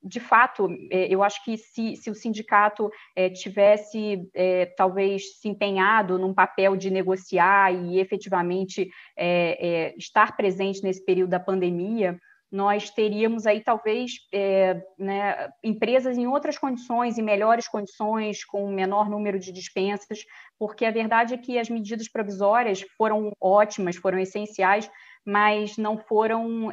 de 0.02 0.20
fato, 0.20 0.68
é, 0.90 1.06
eu 1.06 1.22
acho 1.22 1.42
que 1.44 1.56
se, 1.56 1.96
se 1.96 2.10
o 2.10 2.14
sindicato 2.14 2.90
é, 3.14 3.30
tivesse 3.30 4.28
é, 4.34 4.66
talvez 4.66 5.38
se 5.38 5.48
empenhado 5.48 6.18
num 6.18 6.34
papel 6.34 6.76
de 6.76 6.90
negociar 6.90 7.72
e 7.72 7.98
efetivamente 7.98 8.90
é, 9.16 9.66
é 9.66 9.94
estar 9.96 10.36
presente 10.36 10.82
nesse 10.82 11.04
período 11.04 11.30
da 11.30 11.40
pandemia, 11.40 12.18
nós 12.50 12.90
teríamos 12.90 13.46
aí 13.46 13.60
talvez 13.60 14.12
é, 14.32 14.80
né, 14.98 15.48
empresas 15.62 16.16
em 16.16 16.26
outras 16.26 16.56
condições, 16.58 17.18
em 17.18 17.22
melhores 17.22 17.66
condições, 17.66 18.44
com 18.44 18.70
menor 18.70 19.08
número 19.08 19.38
de 19.40 19.50
dispensas, 19.52 20.20
porque 20.58 20.84
a 20.84 20.90
verdade 20.90 21.34
é 21.34 21.38
que 21.38 21.58
as 21.58 21.68
medidas 21.68 22.08
provisórias 22.08 22.82
foram 22.96 23.32
ótimas, 23.40 23.96
foram 23.96 24.18
essenciais, 24.18 24.88
mas 25.24 25.76
não 25.76 25.98
foram 25.98 26.70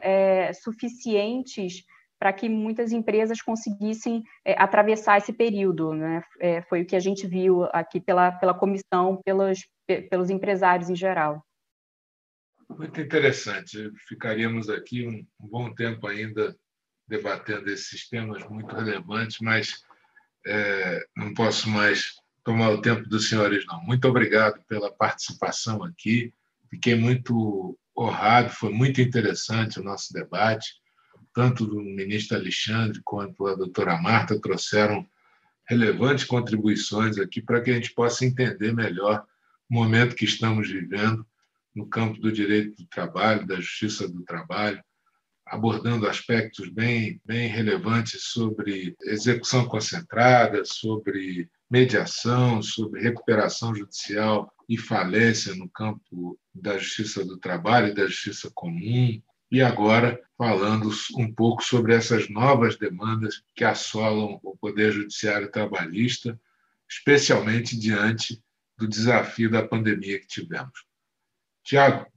suficientes 0.62 1.84
para 2.22 2.32
que 2.32 2.48
muitas 2.48 2.92
empresas 2.92 3.42
conseguissem 3.42 4.24
é, 4.46 4.54
atravessar 4.62 5.18
esse 5.18 5.34
período. 5.34 5.92
Né? 5.96 6.24
É, 6.40 6.62
foi 6.62 6.84
o 6.84 6.86
que 6.86 6.96
a 6.96 7.00
gente 7.00 7.26
viu 7.26 7.64
aqui 7.74 8.00
pela, 8.00 8.32
pela 8.32 8.54
comissão, 8.54 9.20
pelos, 9.26 9.68
pelos 10.08 10.30
empresários 10.30 10.88
em 10.88 10.96
geral. 10.96 11.44
Muito 12.70 13.02
interessante. 13.02 13.92
Ficaríamos 14.08 14.70
aqui 14.70 15.08
um, 15.08 15.26
bom 15.40 15.74
tempo 15.74 16.06
ainda 16.06 16.56
debatendo 17.08 17.72
esses 17.72 18.08
temas 18.08 18.48
muito 18.48 18.76
relevantes, 18.76 19.38
mas 19.42 19.82
é, 20.46 21.04
não 21.18 21.34
posso 21.34 21.72
mais 21.72 22.14
tomar 22.44 22.70
o 22.70 22.84
tempo 22.84 23.10
dos 23.10 23.30
senhores, 23.30 23.66
não. 23.66 23.82
Muito 23.82 24.08
obrigado 24.08 24.64
pela 24.68 24.94
participação 24.94 25.84
aqui. 25.84 26.32
Fiquei 26.70 26.94
muito 26.94 27.76
honrado, 27.98 28.52
foi 28.52 28.72
muito 28.72 29.02
interessante 29.02 29.80
o 29.80 29.84
nosso 29.84 30.14
debate 30.14 30.82
tanto 31.34 31.66
do 31.66 31.82
ministro 31.82 32.38
Alexandre 32.38 33.02
quanto 33.04 33.48
a 33.48 33.56
doutora 33.56 34.02
Marta 34.02 34.40
trouxeram 34.40 35.08
relevantes 35.68 36.26
contribuições 36.26 37.18
aqui 37.18 37.42
para 37.42 37.62
que 37.62 37.72
a 37.72 37.74
gente 37.74 37.94
possa 37.94 38.26
entender 38.26 38.74
melhor 38.74 39.26
o 39.70 39.74
momento 39.74 40.16
que 40.16 40.26
estamos 40.26 40.70
vivendo 40.70 41.26
no 41.74 41.88
campo 41.88 42.20
do 42.20 42.32
direito 42.32 42.76
do 42.76 42.88
trabalho, 42.88 43.48
da 43.48 43.56
justiça 43.56 44.08
do 44.08 44.24
trabalho, 44.24 44.84
abordando 45.46 46.08
aspectos 46.08 46.70
bem, 46.70 47.22
bem 47.26 47.48
relevantes 47.48 48.24
sobre 48.26 48.96
execução 49.04 49.66
concentrada, 49.66 50.64
sobre 50.66 51.50
mediação, 51.70 52.62
sobre 52.62 53.02
recuperação 53.02 53.74
judicial 53.74 54.54
e 54.68 54.78
falência 54.78 55.56
no 55.56 55.70
campo 55.70 56.38
da 56.54 56.78
justiça 56.78 57.24
do 57.24 57.38
trabalho 57.38 57.88
e 57.88 57.94
da 57.94 58.08
justiça 58.08 58.52
comum, 58.54 59.22
e 59.52 59.62
agora 59.62 60.20
falando 60.38 60.90
um 61.18 61.32
pouco 61.32 61.62
sobre 61.64 61.94
essas 61.94 62.30
novas 62.30 62.78
demandas 62.78 63.44
que 63.56 63.64
assolam 63.64 64.40
o 64.42 64.56
Poder 64.56 64.92
Judiciário 64.92 65.52
Trabalhista, 65.52 66.40
especialmente 66.90 67.78
diante 67.78 68.42
do 68.78 68.88
desafio 68.88 69.52
da 69.52 69.62
pandemia 69.62 70.20
que 70.20 70.26
tivemos. 70.26 70.86
Tiago. 71.64 72.08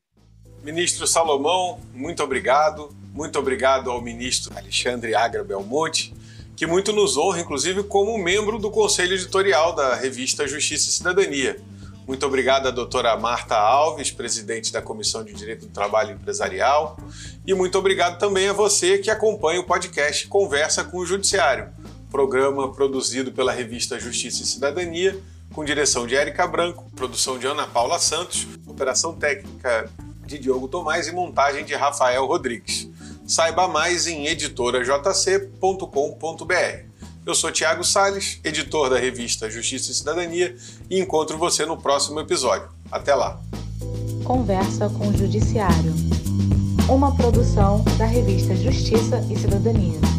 Ministro 0.62 1.07
Salomão, 1.07 1.80
muito 1.93 2.22
obrigado. 2.22 2.89
Muito 3.12 3.39
obrigado 3.39 3.91
ao 3.91 4.01
ministro 4.01 4.57
Alexandre 4.57 5.14
Agra 5.14 5.45
Belmonte, 5.45 6.14
que 6.57 6.66
muito 6.66 6.93
nos 6.93 7.16
honra, 7.16 7.41
inclusive 7.41 7.82
como 7.85 8.16
membro 8.16 8.59
do 8.59 8.70
conselho 8.70 9.14
editorial 9.14 9.74
da 9.74 9.95
revista 9.95 10.49
Justiça 10.49 10.89
e 10.89 10.93
Cidadania. 10.93 11.61
Muito 12.07 12.27
obrigado 12.27 12.69
à 12.69 12.71
doutora 12.71 13.17
Marta 13.17 13.57
Alves, 13.57 14.11
presidente 14.11 14.71
da 14.71 14.83
Comissão 14.83 15.25
de 15.25 15.33
Direito 15.33 15.67
do 15.67 15.73
Trabalho 15.73 16.13
Empresarial. 16.13 16.99
E 17.47 17.55
muito 17.55 17.79
obrigado 17.79 18.19
também 18.19 18.49
a 18.49 18.53
você 18.53 18.99
que 18.99 19.11
acompanha 19.11 19.61
o 19.61 19.65
podcast 19.65 20.29
Conversa 20.29 20.85
com 20.85 20.99
o 20.99 21.07
Judiciário, 21.07 21.69
programa 22.11 22.71
produzido 22.73 23.33
pela 23.33 23.53
revista 23.53 23.99
Justiça 23.99 24.43
e 24.43 24.47
Cidadania, 24.47 25.19
com 25.55 25.65
direção 25.65 26.07
de 26.07 26.15
Érica 26.15 26.47
Branco, 26.47 26.91
produção 26.95 27.39
de 27.39 27.47
Ana 27.47 27.67
Paula 27.67 27.99
Santos, 27.99 28.47
operação 28.67 29.15
técnica 29.15 29.91
de 30.27 30.39
Diogo 30.39 30.69
Tomás 30.69 31.09
e 31.09 31.13
montagem 31.13 31.65
de 31.65 31.75
Rafael 31.75 32.27
Rodrigues. 32.27 32.87
Saiba 33.27 33.67
mais 33.67 34.07
em 34.07 34.27
editorajc.com.br. 34.27 36.93
Eu 37.27 37.35
sou 37.35 37.51
Tiago 37.51 37.83
Sales, 37.83 38.39
editor 38.45 38.91
da 38.91 38.99
revista 38.99 39.51
Justiça 39.51 39.91
e 39.91 39.95
Cidadania, 39.95 40.55
e 40.91 41.01
encontro 41.01 41.39
você 41.39 41.64
no 41.64 41.75
próximo 41.75 42.20
episódio. 42.20 42.68
Até 42.93 43.14
lá. 43.14 43.41
Conversa 44.25 44.91
com 44.91 45.09
o 45.09 45.16
Judiciário. 45.16 45.95
Uma 46.87 47.16
produção 47.16 47.83
da 47.97 48.05
revista 48.05 48.55
Justiça 48.55 49.27
e 49.31 49.39
Cidadania. 49.39 50.14